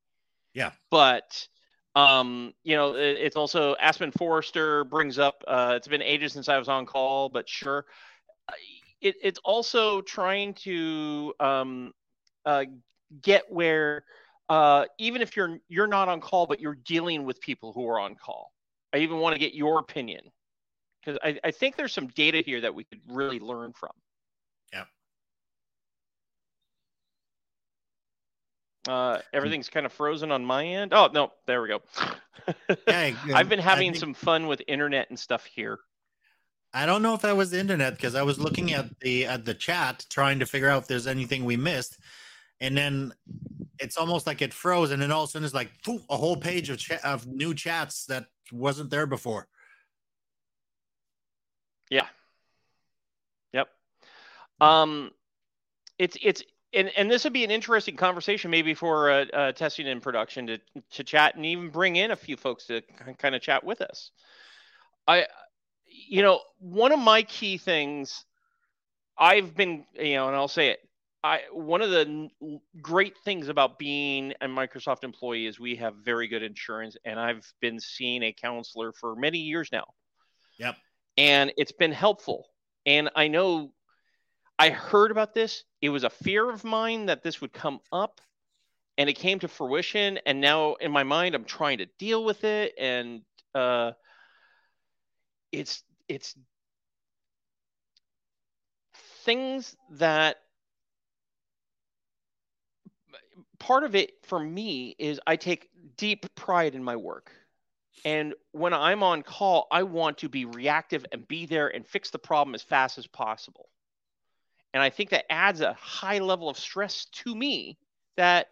Yeah. 0.55 0.73
But 0.91 1.47
um, 1.95 2.55
you 2.63 2.77
know, 2.77 2.95
it, 2.95 3.19
it's 3.19 3.37
also 3.37 3.77
Aspen 3.81 4.13
Forrester 4.13 4.85
brings 4.85 5.19
up. 5.19 5.43
Uh, 5.47 5.75
it's 5.77 5.89
been 5.89 6.03
ages 6.03 6.33
since 6.33 6.49
I 6.49 6.59
was 6.59 6.69
on 6.69 6.87
call, 6.87 7.29
but 7.29 7.49
sure. 7.49 7.85
It, 9.01 9.17
it's 9.23 9.41
also 9.45 10.01
trying 10.01 10.55
to 10.55 11.35
um, 11.41 11.93
uh, 12.47 12.65
get 13.21 13.45
where 13.51 14.05
uh, 14.49 14.85
even 14.99 15.23
if 15.23 15.37
you're 15.37 15.59
you're 15.69 15.87
not 15.87 16.09
on 16.09 16.21
call, 16.21 16.47
but 16.47 16.61
you're 16.61 16.79
dealing 16.85 17.25
with 17.25 17.41
people 17.41 17.73
who 17.73 17.89
are 17.89 17.99
on 18.01 18.15
call. 18.15 18.53
I 18.93 18.99
even 18.99 19.19
want 19.19 19.35
to 19.35 19.39
get 19.39 19.55
your 19.55 19.79
opinion 19.79 20.21
because 21.01 21.19
I, 21.23 21.39
I 21.43 21.51
think 21.51 21.77
there's 21.77 21.93
some 21.93 22.09
data 22.09 22.43
here 22.45 22.61
that 22.61 22.75
we 22.75 22.85
could 22.85 23.01
really 23.09 23.41
learn 23.41 23.73
from. 23.73 23.93
Yeah. 24.73 24.85
Uh, 28.89 29.19
everything's 29.33 29.69
kind 29.69 29.87
of 29.87 29.93
frozen 29.93 30.33
on 30.33 30.45
my 30.45 30.67
end. 30.67 30.93
Oh 30.93 31.09
no, 31.13 31.33
there 31.47 31.63
we 31.63 31.69
go. 31.69 31.83
Yeah, 32.89 33.15
I've 33.35 33.49
been 33.49 33.61
having 33.61 33.93
think- 33.93 34.01
some 34.01 34.15
fun 34.15 34.49
with 34.49 34.63
internet 34.67 35.09
and 35.11 35.19
stuff 35.19 35.45
here. 35.45 35.79
I 36.75 36.87
don't 36.87 37.03
know 37.03 37.15
if 37.15 37.21
that 37.23 37.37
was 37.37 37.51
the 37.51 37.61
internet 37.61 37.95
because 37.95 38.15
I 38.15 38.23
was 38.23 38.39
looking 38.41 38.73
at 38.73 38.99
the 39.01 39.27
at 39.27 39.45
the 39.45 39.55
chat 39.55 40.07
trying 40.11 40.39
to 40.41 40.47
figure 40.47 40.69
out 40.69 40.83
if 40.83 40.89
there's 40.89 41.07
anything 41.07 41.45
we 41.45 41.57
missed, 41.57 41.99
and 42.61 42.77
then 42.77 43.13
it's 43.79 43.97
almost 43.99 44.27
like 44.27 44.43
it 44.43 44.55
froze, 44.55 44.91
and 44.91 45.01
then 45.03 45.13
all 45.13 45.25
of 45.25 45.29
a 45.29 45.33
sudden 45.33 45.45
it's 45.45 45.55
like 45.55 45.71
poof, 45.85 46.03
a 46.11 46.17
whole 46.17 46.37
page 46.37 46.71
of 46.71 46.79
cha- 46.79 46.99
of 47.05 47.27
new 47.27 47.55
chats 47.55 48.07
that 48.07 48.25
wasn't 48.51 48.91
there 48.91 49.07
before. 49.07 49.47
Yeah. 51.91 52.07
Yep. 53.53 53.69
Um, 54.61 55.11
it's 55.99 56.17
it's 56.23 56.43
and 56.75 56.91
and 56.97 57.11
this 57.11 57.25
would 57.25 57.33
be 57.33 57.45
an 57.45 57.51
interesting 57.51 57.97
conversation 57.97 58.51
maybe 58.51 58.75
for 58.75 59.11
uh, 59.11 59.25
uh, 59.33 59.53
testing 59.53 59.89
and 59.89 60.03
production 60.03 60.47
to 60.47 60.59
to 60.93 61.05
chat 61.05 61.35
and 61.35 61.47
even 61.47 61.71
bring 61.71 61.97
in 61.97 62.11
a 62.11 62.17
few 62.17 62.37
folks 62.37 62.67
to 62.67 62.83
kind 63.19 63.35
of 63.35 63.43
chat 63.43 63.65
with 63.65 63.81
us. 63.81 64.11
I, 65.07 65.27
you 65.87 66.23
know, 66.23 66.41
one 66.59 66.93
of 66.93 66.99
my 66.99 67.23
key 67.23 67.59
things 67.59 68.25
I've 69.19 69.55
been, 69.55 69.85
you 69.95 70.15
know, 70.15 70.29
and 70.29 70.37
I'll 70.37 70.49
say 70.49 70.69
it. 70.71 70.79
I 71.25 71.43
one 71.53 71.83
of 71.83 71.91
the 71.91 72.29
great 72.81 73.17
things 73.19 73.49
about 73.49 73.79
being 73.79 74.33
a 74.41 74.47
Microsoft 74.47 75.05
employee 75.05 75.47
is 75.47 75.61
we 75.61 75.77
have 75.77 75.95
very 75.97 76.29
good 76.29 76.43
insurance, 76.43 76.97
and 77.05 77.19
I've 77.21 77.47
been 77.61 77.79
seeing 77.79 78.23
a 78.23 78.33
counselor 78.33 78.93
for 78.93 79.15
many 79.15 79.39
years 79.39 79.71
now 79.73 79.85
Yep. 80.59 80.77
and 81.17 81.53
it's 81.57 81.73
been 81.73 81.93
helpful. 81.93 82.47
And 82.87 83.11
I 83.15 83.29
know 83.29 83.73
I 84.59 84.71
heard 84.71 85.11
about 85.11 85.35
this. 85.35 85.65
It 85.81 85.89
was 85.89 86.05
a 86.05 86.11
fear 86.11 86.49
of 86.49 86.65
mine 86.65 87.07
that 87.07 87.23
this 87.23 87.41
would 87.41 87.53
come 87.53 87.81
up, 87.91 88.21
and 88.97 89.09
it 89.09 89.15
came 89.15 89.39
to 89.41 89.49
fruition. 89.49 90.19
And 90.27 90.41
now 90.41 90.75
in 90.75 90.93
my 90.93 91.03
mind, 91.03 91.35
I'm 91.35 91.45
trying 91.45 91.79
to 91.79 91.87
deal 91.99 92.25
with 92.25 92.45
it, 92.45 92.75
and 92.79 93.23
uh, 93.55 93.93
it's 95.51 95.83
it's 96.09 96.37
things 99.25 99.77
that 99.93 100.39
part 103.59 103.85
of 103.85 103.95
it 103.95 104.13
for 104.25 104.39
me 104.39 104.95
is 104.99 105.21
I 105.27 105.37
take 105.37 105.71
deep 105.97 106.27
pride 106.35 106.75
in 106.75 106.83
my 106.83 106.97
work. 106.97 107.31
And 108.05 108.35
when 108.51 108.73
I'm 108.73 109.03
on 109.05 109.23
call, 109.23 109.69
I 109.71 109.85
want 109.85 110.19
to 110.19 110.29
be 110.29 110.45
reactive 110.45 111.07
and 111.13 111.27
be 111.29 111.47
there 111.47 111.69
and 111.69 111.87
fix 111.87 112.11
the 112.11 112.19
problem 112.19 112.55
as 112.55 112.63
fast 112.63 112.99
as 112.99 113.07
possible. 113.07 113.69
And 114.75 114.83
I 114.83 114.91
think 114.91 115.11
that 115.11 115.31
adds 115.31 115.61
a 115.61 115.75
high 115.75 116.19
level 116.19 116.49
of 116.49 116.59
stress 116.59 117.07
to 117.07 117.35
me 117.35 117.79
that 118.17 118.49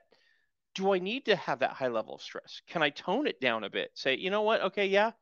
do 0.75 0.93
I 0.93 0.99
need 0.99 1.27
to 1.27 1.37
have 1.37 1.61
that 1.61 1.73
high 1.73 1.89
level 1.89 2.14
of 2.14 2.23
stress? 2.23 2.62
Can 2.68 2.83
I 2.83 2.91
tone 2.91 3.27
it 3.27 3.41
down 3.41 3.64
a 3.64 3.71
bit? 3.71 3.91
Say, 3.95 4.16
you 4.16 4.31
know 4.31 4.43
what? 4.43 4.62
Okay, 4.62 4.87
yeah, 4.87 5.12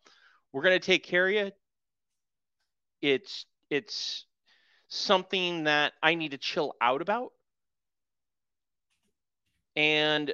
we're 0.52 0.62
going 0.62 0.78
to 0.78 0.84
take 0.84 1.04
care 1.04 1.28
of 1.28 1.34
you. 1.34 1.50
It's 3.00 3.46
it's 3.70 4.26
something 4.88 5.64
that 5.64 5.92
I 6.02 6.14
need 6.14 6.32
to 6.32 6.38
chill 6.38 6.74
out 6.80 7.02
about. 7.02 7.32
And 9.76 10.32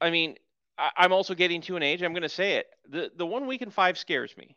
I 0.00 0.10
mean, 0.10 0.36
I, 0.76 0.90
I'm 0.96 1.12
also 1.12 1.34
getting 1.34 1.60
to 1.62 1.76
an 1.76 1.82
age, 1.82 2.02
I'm 2.02 2.12
going 2.12 2.22
to 2.22 2.28
say 2.28 2.54
it. 2.54 2.66
The, 2.88 3.10
the 3.16 3.26
one 3.26 3.46
week 3.46 3.62
in 3.62 3.70
five 3.70 3.98
scares 3.98 4.36
me. 4.36 4.56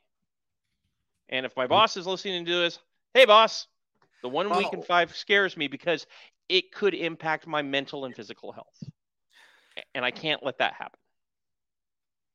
And 1.29 1.45
if 1.45 1.55
my 1.55 1.63
mm-hmm. 1.63 1.69
boss 1.69 1.97
is 1.97 2.07
listening 2.07 2.45
to 2.45 2.51
this, 2.51 2.79
hey, 3.13 3.25
boss, 3.25 3.67
the 4.21 4.29
one 4.29 4.49
week 4.55 4.71
in 4.73 4.79
Oh. 4.79 4.83
five 4.83 5.15
scares 5.15 5.57
me 5.57 5.67
because 5.67 6.05
it 6.49 6.71
could 6.71 6.93
impact 6.93 7.47
my 7.47 7.61
mental 7.61 8.05
and 8.05 8.15
physical 8.15 8.51
health. 8.51 8.83
And 9.95 10.03
I 10.03 10.11
can't 10.11 10.43
let 10.43 10.57
that 10.57 10.73
happen. 10.73 10.99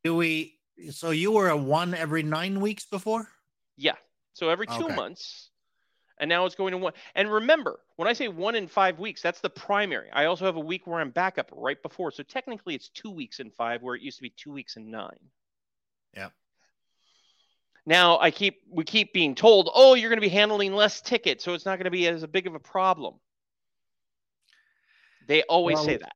Do 0.04 0.16
we? 0.16 0.58
So 0.90 1.10
you 1.10 1.32
were 1.32 1.48
a 1.48 1.56
one 1.56 1.94
every 1.94 2.22
nine 2.22 2.60
weeks 2.60 2.86
before? 2.86 3.28
Yeah. 3.76 3.96
So 4.34 4.50
every 4.50 4.66
two 4.66 4.84
Okay. 4.84 4.94
months, 4.94 5.50
and 6.18 6.28
now 6.28 6.46
it's 6.46 6.54
going 6.54 6.72
to 6.72 6.78
one. 6.78 6.92
And 7.14 7.30
remember, 7.30 7.80
when 7.96 8.08
I 8.08 8.12
say 8.12 8.28
one 8.28 8.54
in 8.54 8.68
five 8.68 8.98
weeks, 8.98 9.22
that's 9.22 9.40
the 9.40 9.50
primary. 9.50 10.10
I 10.12 10.26
also 10.26 10.44
have 10.44 10.56
a 10.56 10.60
week 10.60 10.86
where 10.86 11.00
I'm 11.00 11.10
backup 11.10 11.50
right 11.52 11.82
before. 11.82 12.10
So 12.10 12.22
technically, 12.22 12.74
it's 12.74 12.88
two 12.88 13.10
weeks 13.10 13.40
in 13.40 13.50
five, 13.50 13.82
where 13.82 13.94
it 13.94 14.02
used 14.02 14.18
to 14.18 14.22
be 14.22 14.30
two 14.30 14.52
weeks 14.52 14.76
in 14.76 14.90
nine. 14.90 15.30
Yeah. 16.14 16.30
Now 17.86 18.18
I 18.18 18.30
keep 18.30 18.60
we 18.68 18.84
keep 18.84 19.12
being 19.12 19.34
told, 19.34 19.70
oh, 19.72 19.94
you're 19.94 20.10
going 20.10 20.18
to 20.18 20.26
be 20.26 20.28
handling 20.28 20.74
less 20.74 21.00
tickets, 21.00 21.44
so 21.44 21.54
it's 21.54 21.64
not 21.64 21.76
going 21.76 21.84
to 21.84 21.90
be 21.90 22.08
as 22.08 22.22
a 22.22 22.28
big 22.28 22.46
of 22.46 22.54
a 22.54 22.60
problem. 22.60 23.14
They 25.28 25.42
always 25.44 25.80
say 25.80 25.96
that. 25.96 26.12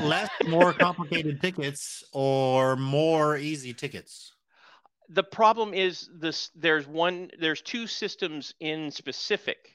Less, 0.00 0.30
more 0.46 0.72
complicated 0.72 1.40
tickets, 1.40 2.04
or 2.12 2.76
more 2.76 3.36
easy 3.36 3.74
tickets? 3.74 4.34
the 5.08 5.22
problem 5.22 5.74
is 5.74 6.08
this 6.14 6.50
there's 6.54 6.86
one 6.86 7.30
there's 7.38 7.60
two 7.60 7.86
systems 7.86 8.54
in 8.60 8.90
specific 8.90 9.73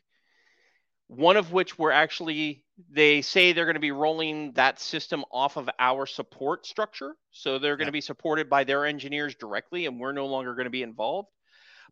one 1.09 1.35
of 1.37 1.51
which 1.51 1.77
we're 1.77 1.91
actually 1.91 2.63
they 2.91 3.21
say 3.23 3.51
they're 3.51 3.65
going 3.65 3.73
to 3.73 3.79
be 3.81 3.91
rolling 3.91 4.51
that 4.53 4.79
system 4.79 5.25
off 5.31 5.57
of 5.57 5.67
our 5.79 6.05
support 6.05 6.65
structure 6.67 7.15
so 7.31 7.57
they're 7.59 7.75
going 7.77 7.87
Yeah. 7.87 7.89
to 7.89 7.93
be 7.93 8.01
supported 8.01 8.47
by 8.49 8.63
their 8.63 8.85
engineers 8.85 9.33
directly 9.35 9.85
and 9.87 9.99
we're 9.99 10.11
no 10.13 10.27
longer 10.27 10.53
going 10.53 10.65
to 10.65 10.69
be 10.71 10.83
involved 10.83 11.27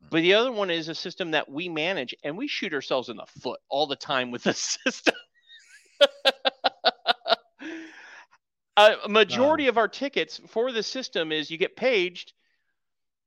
Mm. 0.03 0.09
but 0.11 0.22
the 0.22 0.36
other 0.36 0.51
one 0.51 0.70
is 0.70 0.89
a 0.89 0.95
system 0.95 1.32
that 1.32 1.49
we 1.49 1.70
manage 1.70 2.13
and 2.24 2.38
we 2.38 2.47
shoot 2.47 2.72
ourselves 2.72 3.09
in 3.09 3.18
the 3.18 3.26
foot 3.41 3.59
all 3.68 3.88
the 3.88 3.95
time 3.95 4.30
with 4.30 4.43
the 4.43 4.53
system 4.53 5.15
a 8.78 9.09
majority 9.09 9.65
of 9.68 9.80
our 9.80 9.88
tickets 9.88 10.39
for 10.47 10.72
the 10.72 10.84
system 10.84 11.32
is 11.32 11.49
you 11.49 11.57
get 11.57 11.76
paged 11.76 12.34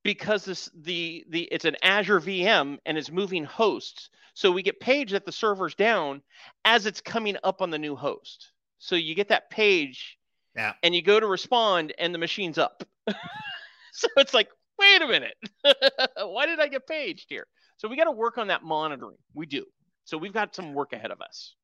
because 0.02 0.44
this 0.44 0.70
the 0.74 1.24
the 1.28 1.42
it's 1.52 1.64
an 1.64 1.76
Azure 1.82 2.20
VM 2.20 2.78
and 2.86 2.96
it's 2.98 3.10
moving 3.10 3.44
hosts. 3.44 4.10
So 4.34 4.50
we 4.52 4.62
get 4.62 4.80
paged 4.80 5.12
that 5.12 5.26
the 5.26 5.32
server's 5.32 5.74
down 5.74 6.22
as 6.64 6.86
it's 6.86 7.00
coming 7.00 7.36
up 7.44 7.60
on 7.62 7.70
the 7.70 7.78
new 7.78 7.96
host. 7.96 8.52
So 8.78 8.94
you 8.96 9.14
get 9.14 9.28
that 9.28 9.50
page 9.50 10.16
Yeah. 10.56 10.72
and 10.82 10.94
you 10.94 11.02
go 11.02 11.20
to 11.20 11.26
respond 11.26 11.92
and 11.98 12.14
the 12.14 12.18
machine's 12.18 12.56
up. 12.56 12.82
so 13.92 14.08
it's 14.16 14.32
like, 14.32 14.48
wait 14.78 15.02
a 15.02 15.06
minute. 15.06 15.34
Why 16.16 16.46
did 16.46 16.60
I 16.60 16.68
get 16.68 16.86
paged 16.86 17.26
here? 17.28 17.46
So 17.76 17.88
we 17.88 17.96
got 17.96 18.04
to 18.04 18.12
work 18.12 18.38
on 18.38 18.46
that 18.48 18.62
monitoring. 18.62 19.18
We 19.34 19.46
do. 19.46 19.66
So 20.04 20.16
we've 20.16 20.32
got 20.32 20.54
some 20.54 20.72
work 20.74 20.92
ahead 20.92 21.10
of 21.10 21.20
us. 21.20 21.54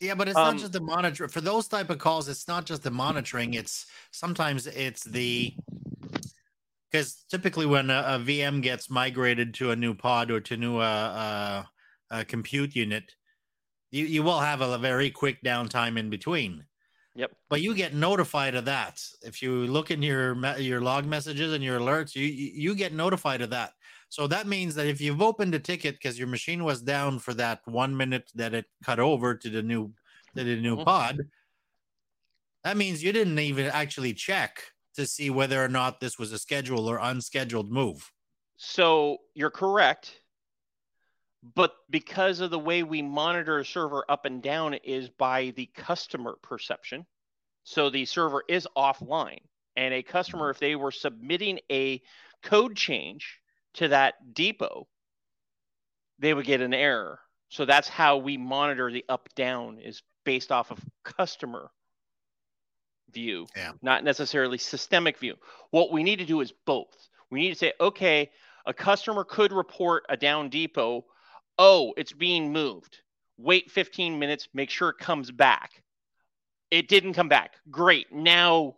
Yeah, 0.00 0.14
but 0.14 0.28
it's 0.28 0.36
Um, 0.36 0.54
not 0.54 0.60
just 0.60 0.72
the 0.72 0.80
monitor 0.80 1.28
for 1.28 1.40
those 1.40 1.66
type 1.68 1.88
of 1.90 1.98
calls. 1.98 2.28
It's 2.28 2.46
not 2.46 2.66
just 2.66 2.82
the 2.82 2.90
monitoring. 2.90 3.54
It's 3.54 3.86
sometimes 4.10 4.66
it's 4.66 5.04
the 5.04 5.54
because 6.90 7.24
typically 7.30 7.66
when 7.66 7.90
a, 7.90 7.98
a, 8.06 8.18
VM 8.18 8.62
gets 8.62 8.90
migrated 8.90 9.54
to 9.54 9.70
a 9.70 9.76
new 9.76 9.94
pod 9.94 10.30
or 10.30 10.40
to 10.40 10.56
new 10.56 10.78
uh, 10.78 11.64
uh, 12.10 12.24
compute 12.26 12.74
unit, 12.74 13.12
you, 13.90 14.06
you 14.06 14.22
will 14.22 14.40
have 14.40 14.60
a, 14.60 14.72
a 14.72 14.78
very 14.78 15.10
quick 15.10 15.42
downtime 15.44 15.98
in 15.98 16.10
between. 16.10 16.64
Yep. 17.14 17.32
But 17.50 17.62
you 17.62 17.74
get 17.74 17.94
notified 17.94 18.54
of 18.54 18.66
that. 18.66 19.02
If 19.22 19.42
you 19.42 19.66
look 19.66 19.90
in 19.90 20.02
your 20.02 20.36
your 20.58 20.80
log 20.80 21.04
messages 21.04 21.52
and 21.52 21.64
your 21.64 21.80
alerts, 21.80 22.14
you 22.14 22.24
you 22.24 22.76
get 22.76 22.92
notified 22.92 23.40
of 23.40 23.50
that. 23.50 23.72
So 24.08 24.28
that 24.28 24.46
means 24.46 24.74
that 24.76 24.86
if 24.86 25.00
you've 25.00 25.20
opened 25.20 25.54
a 25.54 25.58
ticket 25.58 25.96
because 25.96 26.18
your 26.18 26.28
machine 26.28 26.62
was 26.62 26.80
down 26.80 27.18
for 27.18 27.34
that 27.34 27.60
one 27.64 27.96
minute 27.96 28.30
that 28.36 28.54
it 28.54 28.66
cut 28.84 29.00
over 29.00 29.34
to 29.34 29.50
the 29.50 29.62
new 29.62 29.92
to 30.36 30.44
the 30.44 30.60
new 30.60 30.76
mm-hmm. 30.76 30.84
pod, 30.84 31.18
that 32.62 32.76
means 32.76 33.02
you 33.02 33.12
didn't 33.12 33.38
even 33.38 33.66
actually 33.66 34.14
check 34.14 34.62
to 34.98 35.06
see 35.06 35.30
whether 35.30 35.64
or 35.64 35.68
not 35.68 36.00
this 36.00 36.18
was 36.18 36.32
a 36.32 36.38
scheduled 36.38 36.88
or 36.88 36.98
unscheduled 36.98 37.70
move. 37.70 38.10
So 38.56 39.18
you're 39.32 39.48
correct. 39.50 40.12
But 41.54 41.72
because 41.88 42.40
of 42.40 42.50
the 42.50 42.58
way 42.58 42.82
we 42.82 43.00
monitor 43.00 43.60
a 43.60 43.64
server 43.64 44.04
up 44.08 44.24
and 44.24 44.42
down 44.42 44.74
is 44.74 45.08
by 45.08 45.52
the 45.54 45.66
customer 45.66 46.36
perception. 46.42 47.06
So 47.62 47.90
the 47.90 48.06
server 48.06 48.42
is 48.48 48.66
offline. 48.76 49.42
And 49.76 49.94
a 49.94 50.02
customer, 50.02 50.50
if 50.50 50.58
they 50.58 50.74
were 50.74 50.90
submitting 50.90 51.60
a 51.70 52.02
code 52.42 52.76
change 52.76 53.38
to 53.74 53.88
that 53.88 54.14
depot, 54.34 54.88
they 56.18 56.34
would 56.34 56.44
get 56.46 56.60
an 56.60 56.74
error. 56.74 57.20
So 57.50 57.64
that's 57.64 57.88
how 57.88 58.16
we 58.16 58.36
monitor 58.36 58.90
the 58.90 59.04
up 59.08 59.28
down 59.36 59.78
is 59.78 60.02
based 60.24 60.50
off 60.50 60.72
of 60.72 60.84
customer 61.04 61.70
view, 63.12 63.46
yeah. 63.56 63.72
not 63.82 64.04
necessarily 64.04 64.58
systemic 64.58 65.18
view. 65.18 65.34
What 65.70 65.92
we 65.92 66.02
need 66.02 66.18
to 66.18 66.24
do 66.24 66.40
is 66.40 66.52
both. 66.66 67.08
We 67.30 67.40
need 67.40 67.50
to 67.50 67.58
say, 67.58 67.72
okay, 67.80 68.30
a 68.66 68.74
customer 68.74 69.24
could 69.24 69.52
report 69.52 70.04
a 70.08 70.16
down 70.16 70.48
depot. 70.48 71.04
Oh, 71.58 71.92
it's 71.96 72.12
being 72.12 72.52
moved. 72.52 72.98
Wait 73.38 73.70
15 73.70 74.18
minutes, 74.18 74.48
make 74.52 74.70
sure 74.70 74.90
it 74.90 74.98
comes 74.98 75.30
back. 75.30 75.82
It 76.70 76.88
didn't 76.88 77.14
come 77.14 77.28
back. 77.28 77.54
Great. 77.70 78.12
Now 78.12 78.76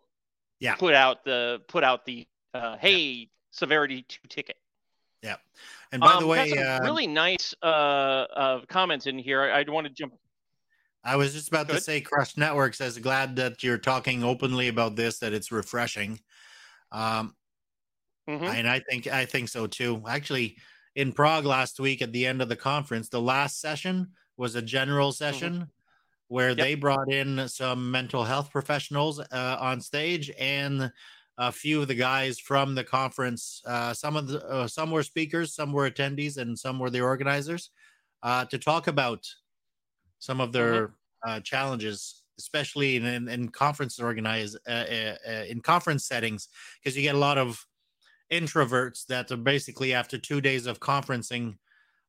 yeah. 0.60 0.74
put 0.76 0.94
out 0.94 1.24
the 1.24 1.60
put 1.66 1.82
out 1.82 2.04
the 2.04 2.26
uh, 2.54 2.76
hey 2.78 2.98
yeah. 2.98 3.26
severity 3.50 4.04
two 4.08 4.20
ticket. 4.28 4.56
Yeah. 5.22 5.36
And 5.92 6.00
by 6.00 6.12
um, 6.12 6.22
the 6.22 6.26
way, 6.28 6.52
uh, 6.56 6.80
really 6.82 7.06
nice 7.06 7.54
uh, 7.62 7.66
uh, 7.66 8.60
comments 8.68 9.06
in 9.06 9.18
here. 9.18 9.42
I, 9.42 9.60
I 9.60 9.64
want 9.68 9.86
to 9.86 9.92
jump. 9.92 10.14
I 11.02 11.16
was 11.16 11.32
just 11.32 11.48
about 11.48 11.66
Good. 11.66 11.76
to 11.76 11.80
say, 11.80 12.00
Crush 12.00 12.36
Network 12.36 12.74
says, 12.74 12.98
glad 12.98 13.36
that 13.36 13.62
you're 13.62 13.78
talking 13.78 14.22
openly 14.22 14.68
about 14.68 14.96
this, 14.96 15.18
that 15.20 15.32
it's 15.32 15.50
refreshing. 15.50 16.20
Um, 16.92 17.34
mm-hmm. 18.28 18.44
And 18.44 18.68
I 18.68 18.80
think 18.80 19.06
I 19.06 19.24
think 19.24 19.48
so 19.48 19.66
too. 19.66 20.02
Actually, 20.08 20.56
in 20.94 21.12
Prague 21.12 21.46
last 21.46 21.80
week 21.80 22.02
at 22.02 22.12
the 22.12 22.26
end 22.26 22.42
of 22.42 22.48
the 22.48 22.56
conference, 22.56 23.08
the 23.08 23.20
last 23.20 23.60
session 23.60 24.08
was 24.36 24.54
a 24.54 24.62
general 24.62 25.10
mm-hmm. 25.10 25.24
session 25.24 25.52
mm-hmm. 25.54 25.64
where 26.28 26.50
yep. 26.50 26.58
they 26.58 26.74
brought 26.74 27.10
in 27.10 27.48
some 27.48 27.90
mental 27.90 28.24
health 28.24 28.50
professionals 28.50 29.20
uh, 29.20 29.56
on 29.60 29.80
stage 29.80 30.30
and 30.38 30.92
a 31.38 31.50
few 31.50 31.80
of 31.80 31.88
the 31.88 31.94
guys 31.94 32.38
from 32.38 32.74
the 32.74 32.84
conference. 32.84 33.62
Uh, 33.64 33.94
some 33.94 34.16
of 34.16 34.28
the 34.28 34.46
uh, 34.46 34.66
some 34.66 34.90
were 34.90 35.02
speakers, 35.02 35.54
some 35.54 35.72
were 35.72 35.90
attendees, 35.90 36.36
and 36.36 36.58
some 36.58 36.78
were 36.78 36.90
the 36.90 37.00
organizers 37.00 37.70
uh, 38.22 38.44
to 38.44 38.58
talk 38.58 38.86
about 38.86 39.26
some 40.20 40.40
of 40.40 40.52
their 40.52 40.72
mm-hmm. 40.74 40.94
Uh, 41.22 41.40
challenges, 41.40 42.22
especially 42.38 42.96
in, 42.96 43.04
in, 43.04 43.28
in 43.28 43.48
conference 43.50 44.00
organize 44.00 44.56
uh, 44.66 45.14
in 45.48 45.60
conference 45.60 46.06
settings, 46.06 46.48
because 46.78 46.96
you 46.96 47.02
get 47.02 47.14
a 47.14 47.18
lot 47.18 47.36
of 47.36 47.62
introverts 48.32 49.04
that 49.06 49.30
are 49.30 49.36
basically 49.36 49.92
after 49.92 50.16
two 50.16 50.40
days 50.40 50.66
of 50.66 50.80
conferencing. 50.80 51.58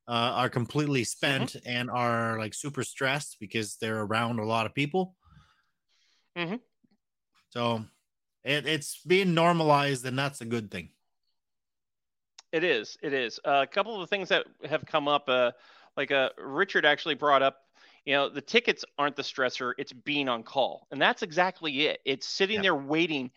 are 0.08 0.48
completely 0.48 1.04
spent 1.04 1.52
mm-hmm. 1.52 1.68
and 1.68 1.90
are 1.90 2.38
like 2.38 2.54
super 2.54 2.82
stressed 2.82 3.36
because 3.38 3.76
they're 3.76 4.02
around 4.02 4.38
a 4.38 4.44
lot 4.44 4.66
of 4.66 4.74
people. 4.74 5.14
Mm-hmm. 6.36 6.56
So 7.50 7.84
it, 8.44 8.66
it's 8.66 9.00
being 9.06 9.34
normalized, 9.34 10.06
and 10.06 10.18
that's 10.18 10.40
a 10.40 10.46
good 10.46 10.70
thing. 10.70 10.88
It 12.50 12.64
is. 12.64 12.98
It 13.02 13.12
is. 13.12 13.40
Uh, 13.44 13.60
a 13.62 13.66
couple 13.66 13.94
of 13.94 14.00
the 14.00 14.06
things 14.06 14.28
that 14.28 14.46
have 14.68 14.84
come 14.84 15.08
up, 15.08 15.24
uh, 15.28 15.52
like 15.96 16.10
uh, 16.10 16.30
Richard 16.38 16.84
actually 16.84 17.14
brought 17.14 17.42
up, 17.42 17.58
you 18.04 18.14
know, 18.14 18.28
the 18.28 18.40
tickets 18.40 18.84
aren't 18.98 19.16
the 19.16 19.22
stressor; 19.22 19.72
it's 19.78 19.92
being 19.92 20.28
on 20.28 20.42
call, 20.42 20.86
and 20.90 21.00
that's 21.00 21.22
exactly 21.22 21.86
it. 21.86 22.00
It's 22.04 22.26
sitting 22.26 22.56
yep. 22.56 22.62
there 22.62 22.74
waiting, 22.74 23.30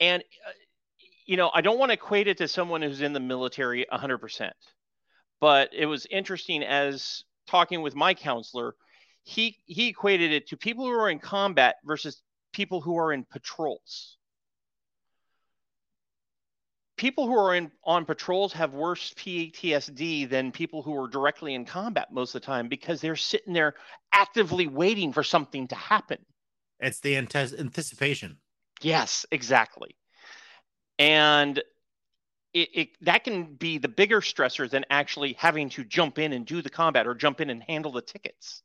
and 0.00 0.22
uh, 0.46 0.50
you 1.26 1.36
know, 1.36 1.50
I 1.54 1.60
don't 1.60 1.78
want 1.78 1.90
to 1.90 1.94
equate 1.94 2.28
it 2.28 2.38
to 2.38 2.48
someone 2.48 2.82
who's 2.82 3.00
in 3.00 3.14
the 3.14 3.20
military 3.20 3.86
100%, 3.90 4.50
but 5.40 5.70
it 5.72 5.86
was 5.86 6.06
interesting 6.10 6.62
as 6.62 7.24
talking 7.46 7.80
with 7.80 7.94
my 7.94 8.12
counselor. 8.12 8.74
He 9.22 9.58
he 9.64 9.88
equated 9.88 10.32
it 10.32 10.48
to 10.48 10.56
people 10.56 10.84
who 10.84 10.92
are 10.92 11.08
in 11.08 11.18
combat 11.18 11.76
versus 11.84 12.22
people 12.52 12.80
who 12.82 12.98
are 12.98 13.12
in 13.12 13.24
patrols 13.24 14.18
people 16.96 17.26
who 17.26 17.36
are 17.36 17.54
in 17.54 17.70
on 17.84 18.04
patrols 18.04 18.52
have 18.52 18.72
worse 18.72 19.12
PTSD 19.14 20.28
than 20.28 20.52
people 20.52 20.82
who 20.82 20.96
are 21.02 21.08
directly 21.08 21.54
in 21.54 21.64
combat 21.64 22.12
most 22.12 22.34
of 22.34 22.42
the 22.42 22.46
time 22.46 22.68
because 22.68 23.00
they're 23.00 23.16
sitting 23.16 23.52
there 23.52 23.74
actively 24.12 24.66
waiting 24.66 25.12
for 25.12 25.22
something 25.22 25.66
to 25.68 25.74
happen. 25.74 26.18
It's 26.80 27.00
the 27.00 27.16
anticipation. 27.16 28.38
Yes, 28.80 29.26
exactly. 29.30 29.96
And 30.98 31.58
it, 32.52 32.68
it, 32.74 32.88
that 33.00 33.24
can 33.24 33.54
be 33.54 33.78
the 33.78 33.88
bigger 33.88 34.20
stressor 34.20 34.70
than 34.70 34.84
actually 34.90 35.32
having 35.34 35.70
to 35.70 35.84
jump 35.84 36.18
in 36.18 36.32
and 36.32 36.46
do 36.46 36.62
the 36.62 36.70
combat 36.70 37.06
or 37.06 37.14
jump 37.14 37.40
in 37.40 37.50
and 37.50 37.62
handle 37.62 37.92
the 37.92 38.02
tickets. 38.02 38.62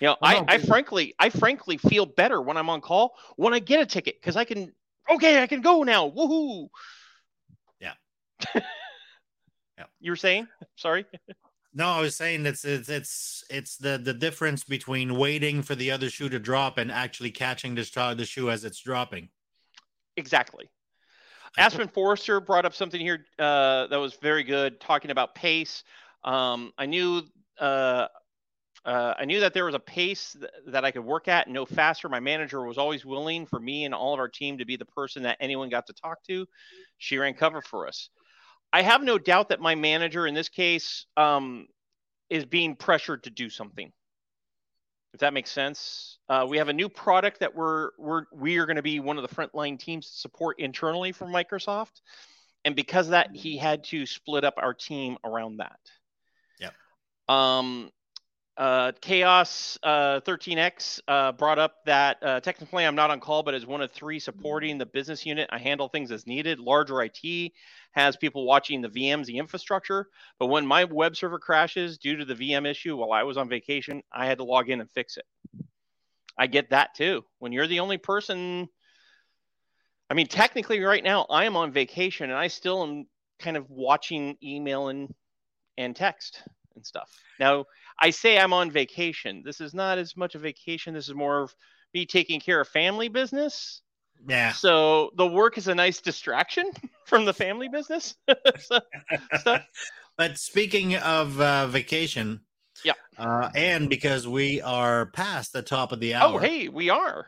You 0.00 0.08
know, 0.08 0.16
well, 0.20 0.44
I, 0.48 0.54
I 0.54 0.58
frankly, 0.58 1.14
I 1.18 1.28
frankly 1.28 1.76
feel 1.76 2.06
better 2.06 2.40
when 2.40 2.56
I'm 2.56 2.70
on 2.70 2.80
call 2.80 3.14
when 3.36 3.52
I 3.52 3.58
get 3.58 3.80
a 3.80 3.86
ticket 3.86 4.16
because 4.20 4.34
I 4.34 4.44
can, 4.44 4.72
okay, 5.08 5.42
I 5.42 5.46
can 5.46 5.60
go 5.60 5.82
now. 5.82 6.08
Woohoo! 6.08 6.68
yeah. 8.54 9.84
You 10.00 10.12
were 10.12 10.16
saying? 10.16 10.48
Sorry. 10.76 11.06
No, 11.72 11.86
I 11.86 12.00
was 12.00 12.16
saying 12.16 12.46
it's 12.46 12.64
it's 12.64 12.88
it's 12.88 13.44
it's 13.48 13.76
the 13.76 13.96
the 13.96 14.14
difference 14.14 14.64
between 14.64 15.16
waiting 15.16 15.62
for 15.62 15.76
the 15.76 15.92
other 15.92 16.10
shoe 16.10 16.28
to 16.28 16.40
drop 16.40 16.78
and 16.78 16.90
actually 16.90 17.30
catching 17.30 17.76
the 17.76 18.14
the 18.16 18.24
shoe 18.24 18.50
as 18.50 18.64
it's 18.64 18.80
dropping. 18.80 19.28
Exactly. 20.16 20.68
Aspen 21.58 21.88
Forrester 21.88 22.40
brought 22.40 22.64
up 22.64 22.74
something 22.74 23.00
here 23.00 23.26
uh, 23.38 23.86
that 23.88 23.96
was 23.96 24.14
very 24.14 24.44
good, 24.44 24.80
talking 24.80 25.10
about 25.10 25.34
pace. 25.34 25.82
Um, 26.24 26.72
I 26.78 26.86
knew 26.86 27.22
uh, 27.58 28.06
uh, 28.84 29.14
I 29.18 29.24
knew 29.24 29.40
that 29.40 29.52
there 29.52 29.64
was 29.64 29.74
a 29.74 29.80
pace 29.80 30.36
th- 30.38 30.50
that 30.68 30.84
I 30.84 30.90
could 30.90 31.04
work 31.04 31.28
at 31.28 31.46
and 31.46 31.54
no 31.54 31.66
faster. 31.66 32.08
My 32.08 32.20
manager 32.20 32.64
was 32.64 32.78
always 32.78 33.04
willing 33.04 33.46
for 33.46 33.60
me 33.60 33.84
and 33.84 33.94
all 33.94 34.14
of 34.14 34.20
our 34.20 34.28
team 34.28 34.58
to 34.58 34.64
be 34.64 34.76
the 34.76 34.86
person 34.86 35.22
that 35.24 35.36
anyone 35.40 35.68
got 35.68 35.86
to 35.88 35.92
talk 35.92 36.22
to. 36.28 36.46
She 36.98 37.18
ran 37.18 37.34
cover 37.34 37.60
for 37.60 37.86
us. 37.86 38.08
I 38.72 38.82
have 38.82 39.02
no 39.02 39.18
doubt 39.18 39.48
that 39.48 39.60
my 39.60 39.74
manager 39.74 40.26
in 40.26 40.34
this 40.34 40.48
case 40.48 41.06
um, 41.16 41.66
is 42.28 42.44
being 42.44 42.76
pressured 42.76 43.24
to 43.24 43.30
do 43.30 43.50
something. 43.50 43.92
If 45.12 45.20
that 45.20 45.32
makes 45.32 45.50
sense, 45.50 46.18
uh, 46.28 46.46
we 46.48 46.58
have 46.58 46.68
a 46.68 46.72
new 46.72 46.88
product 46.88 47.40
that 47.40 47.56
we're 47.56 47.90
we're 47.98 48.26
we 48.32 48.58
are 48.58 48.66
going 48.66 48.76
to 48.76 48.82
be 48.82 49.00
one 49.00 49.18
of 49.18 49.28
the 49.28 49.34
frontline 49.34 49.76
teams 49.76 50.08
to 50.08 50.16
support 50.18 50.60
internally 50.60 51.10
from 51.10 51.32
Microsoft, 51.32 52.00
and 52.64 52.76
because 52.76 53.08
of 53.08 53.12
that, 53.12 53.34
he 53.34 53.56
had 53.56 53.82
to 53.84 54.06
split 54.06 54.44
up 54.44 54.54
our 54.56 54.72
team 54.72 55.16
around 55.24 55.56
that. 55.56 55.80
Yeah. 56.60 56.70
Um, 57.28 57.90
uh, 58.56 58.92
Chaos 59.00 59.78
uh, 59.82 60.20
13X 60.20 61.00
uh, 61.08 61.32
brought 61.32 61.58
up 61.58 61.76
that 61.86 62.18
uh, 62.22 62.40
technically 62.40 62.84
I'm 62.84 62.94
not 62.94 63.10
on 63.10 63.18
call, 63.18 63.42
but 63.42 63.54
as 63.54 63.64
one 63.64 63.80
of 63.80 63.90
three 63.90 64.20
supporting 64.20 64.78
the 64.78 64.86
business 64.86 65.24
unit, 65.24 65.48
I 65.50 65.58
handle 65.58 65.88
things 65.88 66.12
as 66.12 66.26
needed. 66.26 66.60
Larger 66.60 67.02
IT 67.02 67.52
has 67.92 68.16
people 68.16 68.46
watching 68.46 68.80
the 68.80 68.88
VMs, 68.88 69.26
the 69.26 69.38
infrastructure. 69.38 70.08
But 70.38 70.46
when 70.46 70.66
my 70.66 70.84
web 70.84 71.16
server 71.16 71.38
crashes 71.38 71.98
due 71.98 72.16
to 72.16 72.24
the 72.24 72.34
VM 72.34 72.66
issue 72.66 72.96
while 72.96 73.12
I 73.12 73.24
was 73.24 73.36
on 73.36 73.48
vacation, 73.48 74.02
I 74.12 74.26
had 74.26 74.38
to 74.38 74.44
log 74.44 74.70
in 74.70 74.80
and 74.80 74.90
fix 74.90 75.16
it. 75.16 75.26
I 76.38 76.46
get 76.46 76.70
that 76.70 76.94
too. 76.94 77.24
When 77.38 77.52
you're 77.52 77.66
the 77.66 77.80
only 77.80 77.98
person, 77.98 78.68
I 80.08 80.14
mean, 80.14 80.26
technically, 80.26 80.80
right 80.80 81.04
now 81.04 81.26
I 81.28 81.44
am 81.44 81.56
on 81.56 81.72
vacation 81.72 82.30
and 82.30 82.38
I 82.38 82.48
still 82.48 82.82
am 82.82 83.06
kind 83.38 83.56
of 83.56 83.68
watching 83.68 84.36
email 84.42 84.88
and 84.88 85.12
and 85.76 85.96
text 85.96 86.42
and 86.74 86.84
stuff. 86.84 87.10
Now, 87.38 87.64
I 87.98 88.10
say 88.10 88.38
I'm 88.38 88.52
on 88.52 88.70
vacation. 88.70 89.42
This 89.44 89.60
is 89.60 89.74
not 89.74 89.98
as 89.98 90.16
much 90.16 90.34
a 90.34 90.38
vacation. 90.38 90.94
This 90.94 91.08
is 91.08 91.14
more 91.14 91.42
of 91.42 91.54
me 91.92 92.06
taking 92.06 92.40
care 92.40 92.60
of 92.60 92.68
family 92.68 93.08
business. 93.08 93.82
Yeah. 94.28 94.52
So 94.52 95.10
the 95.16 95.26
work 95.26 95.58
is 95.58 95.68
a 95.68 95.74
nice 95.74 96.00
distraction 96.00 96.70
from 97.06 97.24
the 97.24 97.34
family 97.34 97.68
business 97.68 98.16
so, 98.60 98.80
stuff. 99.38 99.62
But 100.16 100.38
speaking 100.38 100.96
of 100.96 101.40
uh, 101.40 101.66
vacation, 101.68 102.40
yeah, 102.84 102.92
uh, 103.18 103.50
and 103.54 103.88
because 103.88 104.28
we 104.28 104.60
are 104.60 105.06
past 105.06 105.52
the 105.52 105.62
top 105.62 105.92
of 105.92 106.00
the 106.00 106.14
oh, 106.14 106.18
hour. 106.18 106.34
Oh, 106.34 106.38
hey, 106.38 106.68
we 106.68 106.90
are. 106.90 107.26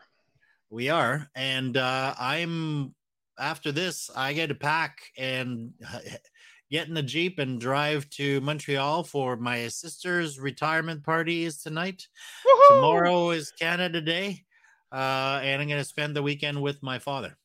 We 0.70 0.88
are, 0.88 1.28
and 1.34 1.76
uh, 1.76 2.14
I'm 2.18 2.94
after 3.38 3.72
this, 3.72 4.10
I 4.14 4.32
get 4.32 4.48
to 4.48 4.54
pack 4.54 4.98
and 5.18 5.72
get 6.70 6.88
in 6.88 6.94
the 6.94 7.02
Jeep 7.02 7.38
and 7.38 7.60
drive 7.60 8.08
to 8.10 8.40
Montreal 8.40 9.04
for 9.04 9.36
my 9.36 9.68
sister's 9.68 10.40
retirement 10.40 11.04
party 11.04 11.44
is 11.44 11.58
tonight. 11.58 12.06
Woohoo! 12.46 12.76
Tomorrow 12.76 13.30
is 13.30 13.52
Canada 13.52 14.00
Day. 14.00 14.44
Uh, 14.92 15.40
and 15.42 15.62
I'm 15.62 15.68
going 15.68 15.80
to 15.80 15.84
spend 15.84 16.14
the 16.14 16.22
weekend 16.22 16.60
with 16.60 16.82
my 16.82 16.98
father. 16.98 17.38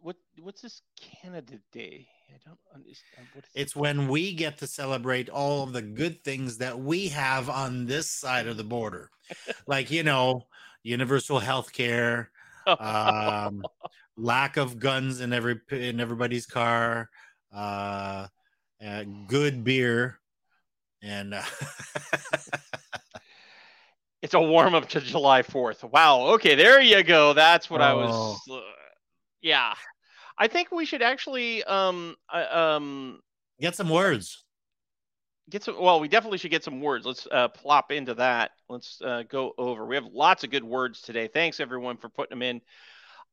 What 0.00 0.16
what's 0.40 0.62
this 0.62 0.82
Canada 1.00 1.58
Day? 1.72 2.06
I 2.30 2.38
don't 2.46 2.58
understand. 2.74 3.26
What 3.32 3.44
is 3.44 3.50
It's 3.54 3.76
when 3.76 4.08
we 4.08 4.32
get 4.32 4.58
to 4.58 4.66
celebrate 4.68 5.28
all 5.28 5.64
of 5.64 5.72
the 5.72 5.82
good 5.82 6.22
things 6.22 6.58
that 6.58 6.78
we 6.78 7.08
have 7.08 7.50
on 7.50 7.86
this 7.86 8.10
side 8.10 8.46
of 8.46 8.56
the 8.56 8.64
border. 8.64 9.10
like, 9.66 9.90
you 9.90 10.04
know, 10.04 10.46
universal 10.84 11.40
health 11.40 11.72
care, 11.72 12.30
um, 12.66 13.64
lack 14.16 14.56
of 14.56 14.78
guns 14.78 15.20
in 15.20 15.32
every 15.32 15.60
in 15.70 16.00
everybody's 16.00 16.46
car, 16.46 17.10
uh, 17.52 18.28
uh 18.84 19.04
good 19.26 19.64
beer, 19.64 20.20
and 21.02 21.34
uh, 21.34 21.42
It's 24.22 24.34
a 24.34 24.40
warm 24.40 24.74
up 24.74 24.88
to 24.90 25.00
July 25.00 25.42
4th. 25.42 25.90
Wow. 25.90 26.34
Okay, 26.34 26.54
there 26.54 26.80
you 26.80 27.02
go. 27.02 27.32
That's 27.34 27.68
what 27.68 27.82
I 27.82 27.92
was. 27.92 28.40
uh, 28.50 28.60
yeah. 29.40 29.74
I 30.38 30.48
think 30.48 30.70
we 30.70 30.84
should 30.84 31.02
actually 31.02 31.62
um 31.64 32.14
uh, 32.32 32.46
um 32.56 33.20
get 33.60 33.74
some 33.76 33.90
words. 33.90 34.44
get 35.50 35.62
some. 35.64 35.80
Well, 35.80 36.00
we 36.00 36.08
definitely 36.08 36.38
should 36.38 36.50
get 36.50 36.64
some 36.64 36.80
words. 36.80 37.04
Let's 37.04 37.26
uh, 37.30 37.48
plop 37.48 37.92
into 37.92 38.14
that. 38.14 38.52
Let's 38.68 39.00
uh, 39.04 39.24
go 39.28 39.52
over. 39.58 39.84
We 39.84 39.96
have 39.96 40.06
lots 40.06 40.44
of 40.44 40.50
good 40.50 40.64
words 40.64 41.02
today. 41.02 41.28
Thanks 41.28 41.60
everyone 41.60 41.96
for 41.96 42.08
putting 42.08 42.30
them 42.30 42.42
in. 42.42 42.60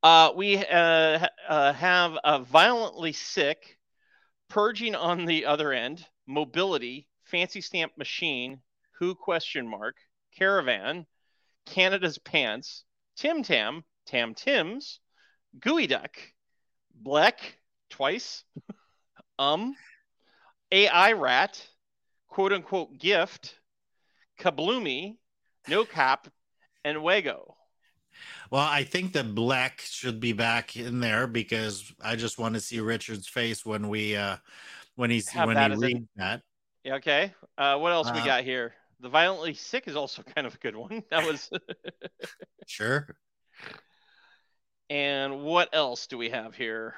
Uh, 0.02 0.32
we 0.34 0.58
uh, 0.58 1.26
uh, 1.48 1.72
have 1.72 2.18
a 2.24 2.40
violently 2.40 3.12
sick, 3.12 3.78
purging 4.48 4.94
on 4.94 5.24
the 5.24 5.46
other 5.46 5.72
end, 5.72 6.04
mobility, 6.26 7.06
fancy 7.24 7.60
stamp 7.60 7.92
machine, 7.96 8.60
who 8.98 9.14
question 9.14 9.68
mark, 9.68 9.96
caravan, 10.36 11.06
Canada's 11.66 12.18
pants, 12.18 12.84
Tim 13.16 13.42
Tam, 13.42 13.84
Tam 14.06 14.34
Tims, 14.34 15.00
Gooey 15.58 15.86
Duck, 15.86 16.16
Black 16.94 17.58
twice, 17.90 18.44
um, 19.38 19.74
AI 20.72 21.12
Rat, 21.12 21.66
quote 22.28 22.52
unquote 22.52 22.98
gift, 22.98 23.58
Kabloomy, 24.38 25.16
No 25.68 25.84
Cap, 25.84 26.28
and 26.84 26.98
Wego. 26.98 27.54
Well, 28.50 28.66
I 28.66 28.84
think 28.84 29.12
that 29.12 29.34
Black 29.34 29.80
should 29.80 30.18
be 30.20 30.32
back 30.32 30.76
in 30.76 31.00
there 31.00 31.26
because 31.26 31.92
I 32.02 32.16
just 32.16 32.38
want 32.38 32.54
to 32.54 32.60
see 32.60 32.80
Richard's 32.80 33.28
face 33.28 33.64
when 33.64 33.88
we 33.88 34.16
uh 34.16 34.36
when 34.96 35.10
he's 35.10 35.28
Have 35.30 35.46
when 35.46 35.56
he 35.56 35.76
reads 35.76 36.08
that. 36.16 36.42
Yeah, 36.84 36.94
Okay. 36.94 37.34
Uh, 37.58 37.78
what 37.78 37.92
else 37.92 38.10
we 38.10 38.20
Uh, 38.20 38.24
got 38.24 38.44
here? 38.44 38.74
The 39.00 39.08
violently 39.08 39.54
sick 39.54 39.88
is 39.88 39.96
also 39.96 40.22
kind 40.34 40.46
of 40.46 40.54
a 40.54 40.58
good 40.58 40.76
one. 40.76 41.02
That 41.10 41.26
was. 41.26 41.50
Sure. 42.66 43.16
and 44.88 45.42
what 45.42 45.68
else 45.72 46.06
do 46.06 46.16
we 46.16 46.30
have 46.30 46.54
here? 46.54 46.94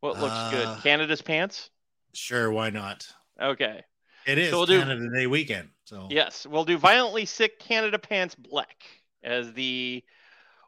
What 0.00 0.18
looks 0.18 0.32
Uh, 0.32 0.50
good? 0.50 0.82
Canada's 0.82 1.20
pants. 1.20 1.68
Sure, 2.14 2.50
why 2.50 2.70
not? 2.70 3.06
Okay. 3.40 3.82
It 4.26 4.38
is 4.38 4.50
So 4.50 4.58
we'll 4.58 4.66
do- 4.66 4.80
Canada 4.80 5.06
Day 5.14 5.26
weekend. 5.26 5.68
So 5.84 6.08
Yes, 6.10 6.46
we'll 6.46 6.64
do 6.64 6.78
violently 6.78 7.26
sick 7.26 7.58
Canada 7.58 7.98
pants 7.98 8.34
black 8.34 8.84
as 9.22 9.52
the 9.52 10.02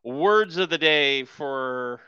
words 0.04 0.58
of 0.58 0.68
the 0.68 0.78
day 0.78 1.24
for 1.24 2.00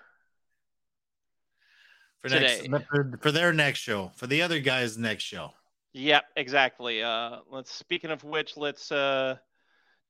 for 2.20 2.28
next 2.28 2.58
today. 2.62 2.78
for, 2.90 3.18
for 3.20 3.32
their 3.32 3.52
next 3.52 3.78
show, 3.80 4.12
for 4.16 4.26
the 4.26 4.42
other 4.42 4.58
guys' 4.58 4.98
next 4.98 5.24
show. 5.24 5.52
Yep, 5.95 6.24
exactly. 6.36 7.03
Uh 7.03 7.38
let's 7.51 7.72
speaking 7.72 8.11
of 8.11 8.24
which, 8.24 8.57
let's 8.57 8.90
uh 8.90 9.36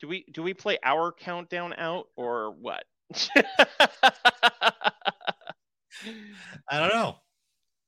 do 0.00 0.08
we 0.08 0.24
do 0.32 0.42
we 0.42 0.54
play 0.54 0.78
our 0.82 1.12
countdown 1.12 1.74
out 1.76 2.08
or 2.16 2.52
what? 2.52 2.84
I 6.68 6.80
don't 6.80 6.88
know. 6.88 7.16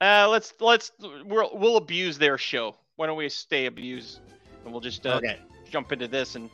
uh 0.03 0.28
let's 0.28 0.53
let's 0.61 0.92
we'll 1.01 1.51
we'll 1.55 1.78
abuse 1.78 2.18
their 2.18 2.36
show. 2.36 2.76
Why 2.97 3.07
don't 3.07 3.16
we 3.16 3.30
stay 3.30 3.64
abused 3.64 4.20
and 4.64 4.72
we'll 4.72 4.82
just 4.82 5.07
uh, 5.07 5.14
okay. 5.16 5.38
jump 5.70 5.90
into 5.90 6.07
this 6.07 6.34
and 6.34 6.51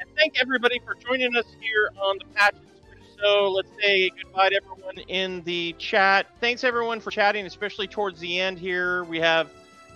and 0.00 0.08
thank 0.16 0.40
everybody 0.40 0.80
for 0.84 0.96
joining 0.96 1.36
us 1.36 1.46
here 1.60 1.90
on 2.02 2.18
the 2.18 2.24
Patch 2.34 2.56
and 2.56 2.66
Switch 2.88 3.20
show. 3.20 3.52
Let's 3.54 3.70
say 3.80 4.10
goodbye 4.20 4.48
to 4.48 4.56
everyone 4.56 4.98
in 5.06 5.42
the 5.42 5.76
chat. 5.78 6.26
Thanks 6.40 6.64
everyone 6.64 6.98
for 6.98 7.12
chatting, 7.12 7.46
especially 7.46 7.86
towards 7.86 8.18
the 8.18 8.40
end 8.40 8.58
here. 8.58 9.04
We 9.04 9.20
have 9.20 9.48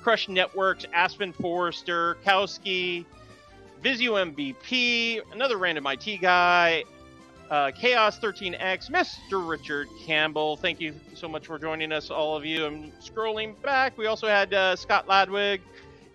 Crush 0.06 0.28
Networks, 0.28 0.86
Aspen 0.92 1.32
Forrester, 1.32 2.16
Kowski, 2.24 3.04
Visio 3.82 4.14
MVP, 4.14 5.20
another 5.32 5.56
random 5.56 5.84
IT 5.88 6.20
guy, 6.20 6.84
uh, 7.50 7.72
Chaos 7.72 8.16
13X, 8.20 8.88
Mr. 8.88 9.44
Richard 9.44 9.88
Campbell. 10.04 10.58
Thank 10.58 10.80
you 10.80 10.94
so 11.14 11.28
much 11.28 11.48
for 11.48 11.58
joining 11.58 11.90
us, 11.90 12.08
all 12.08 12.36
of 12.36 12.44
you. 12.44 12.66
I'm 12.66 12.92
scrolling 13.02 13.60
back. 13.62 13.98
We 13.98 14.06
also 14.06 14.28
had 14.28 14.54
uh, 14.54 14.76
Scott 14.76 15.08
Ladwig 15.08 15.58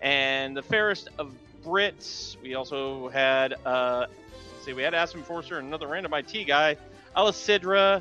and 0.00 0.56
the 0.56 0.62
fairest 0.62 1.10
of 1.18 1.34
Brits. 1.62 2.40
We 2.42 2.54
also 2.54 3.10
had, 3.10 3.56
uh, 3.66 4.06
let's 4.54 4.64
see, 4.64 4.72
we 4.72 4.80
had 4.80 4.94
Aspen 4.94 5.22
Forster 5.22 5.58
and 5.58 5.68
another 5.68 5.86
random 5.86 6.14
IT 6.14 6.46
guy, 6.46 6.78
Alicidra, 7.14 8.00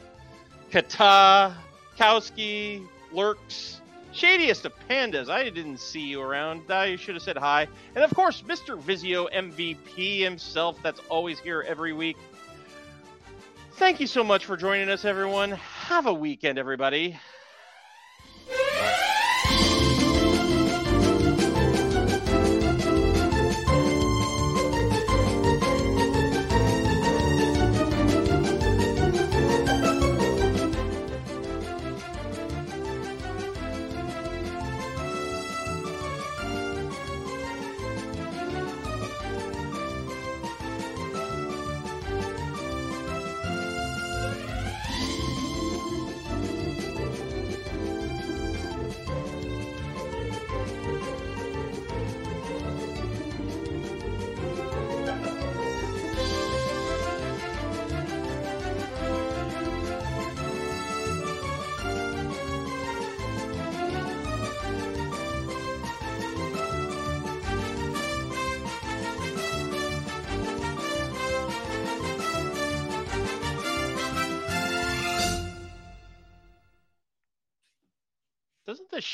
Kata, 0.72 1.54
Kowski, 1.98 2.82
Lurks, 3.12 3.81
Shadiest 4.14 4.66
of 4.66 4.74
Pandas. 4.90 5.30
I 5.30 5.50
didn't 5.50 5.80
see 5.80 6.02
you 6.02 6.22
around. 6.22 6.70
I 6.70 6.98
should 6.98 7.16
have 7.16 7.24
said 7.24 7.38
hi. 7.38 7.68
And 7.96 8.04
of 8.04 8.14
course, 8.14 8.42
Mr. 8.42 8.78
Visio 8.78 9.28
MVP 9.28 10.22
himself, 10.22 10.78
that's 10.84 11.00
always 11.10 11.40
here 11.40 11.64
every 11.66 11.94
week. 11.94 12.18
Thank 13.76 14.00
you 14.00 14.08
so 14.08 14.24
much 14.24 14.46
for 14.46 14.58
joining 14.58 14.90
us, 14.90 15.06
everyone. 15.06 15.52
Have 15.52 16.08
a 16.08 16.14
weekend, 16.14 16.60
everybody. 16.60 17.18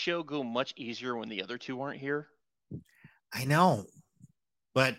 Show 0.07 0.23
go 0.23 0.41
much 0.41 0.73
easier 0.77 1.17
when 1.17 1.27
the 1.27 1.43
other 1.43 1.57
two 1.57 1.81
aren't 1.81 1.99
here? 1.99 2.27
I 3.33 3.43
know, 3.43 3.83
but 4.73 4.95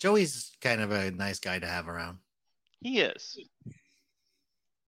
Joey's 0.00 0.50
kind 0.60 0.80
of 0.80 0.90
a 0.90 1.12
nice 1.12 1.38
guy 1.38 1.60
to 1.60 1.66
have 1.66 1.86
around. 1.86 2.18
He 2.80 2.98
is. 2.98 3.38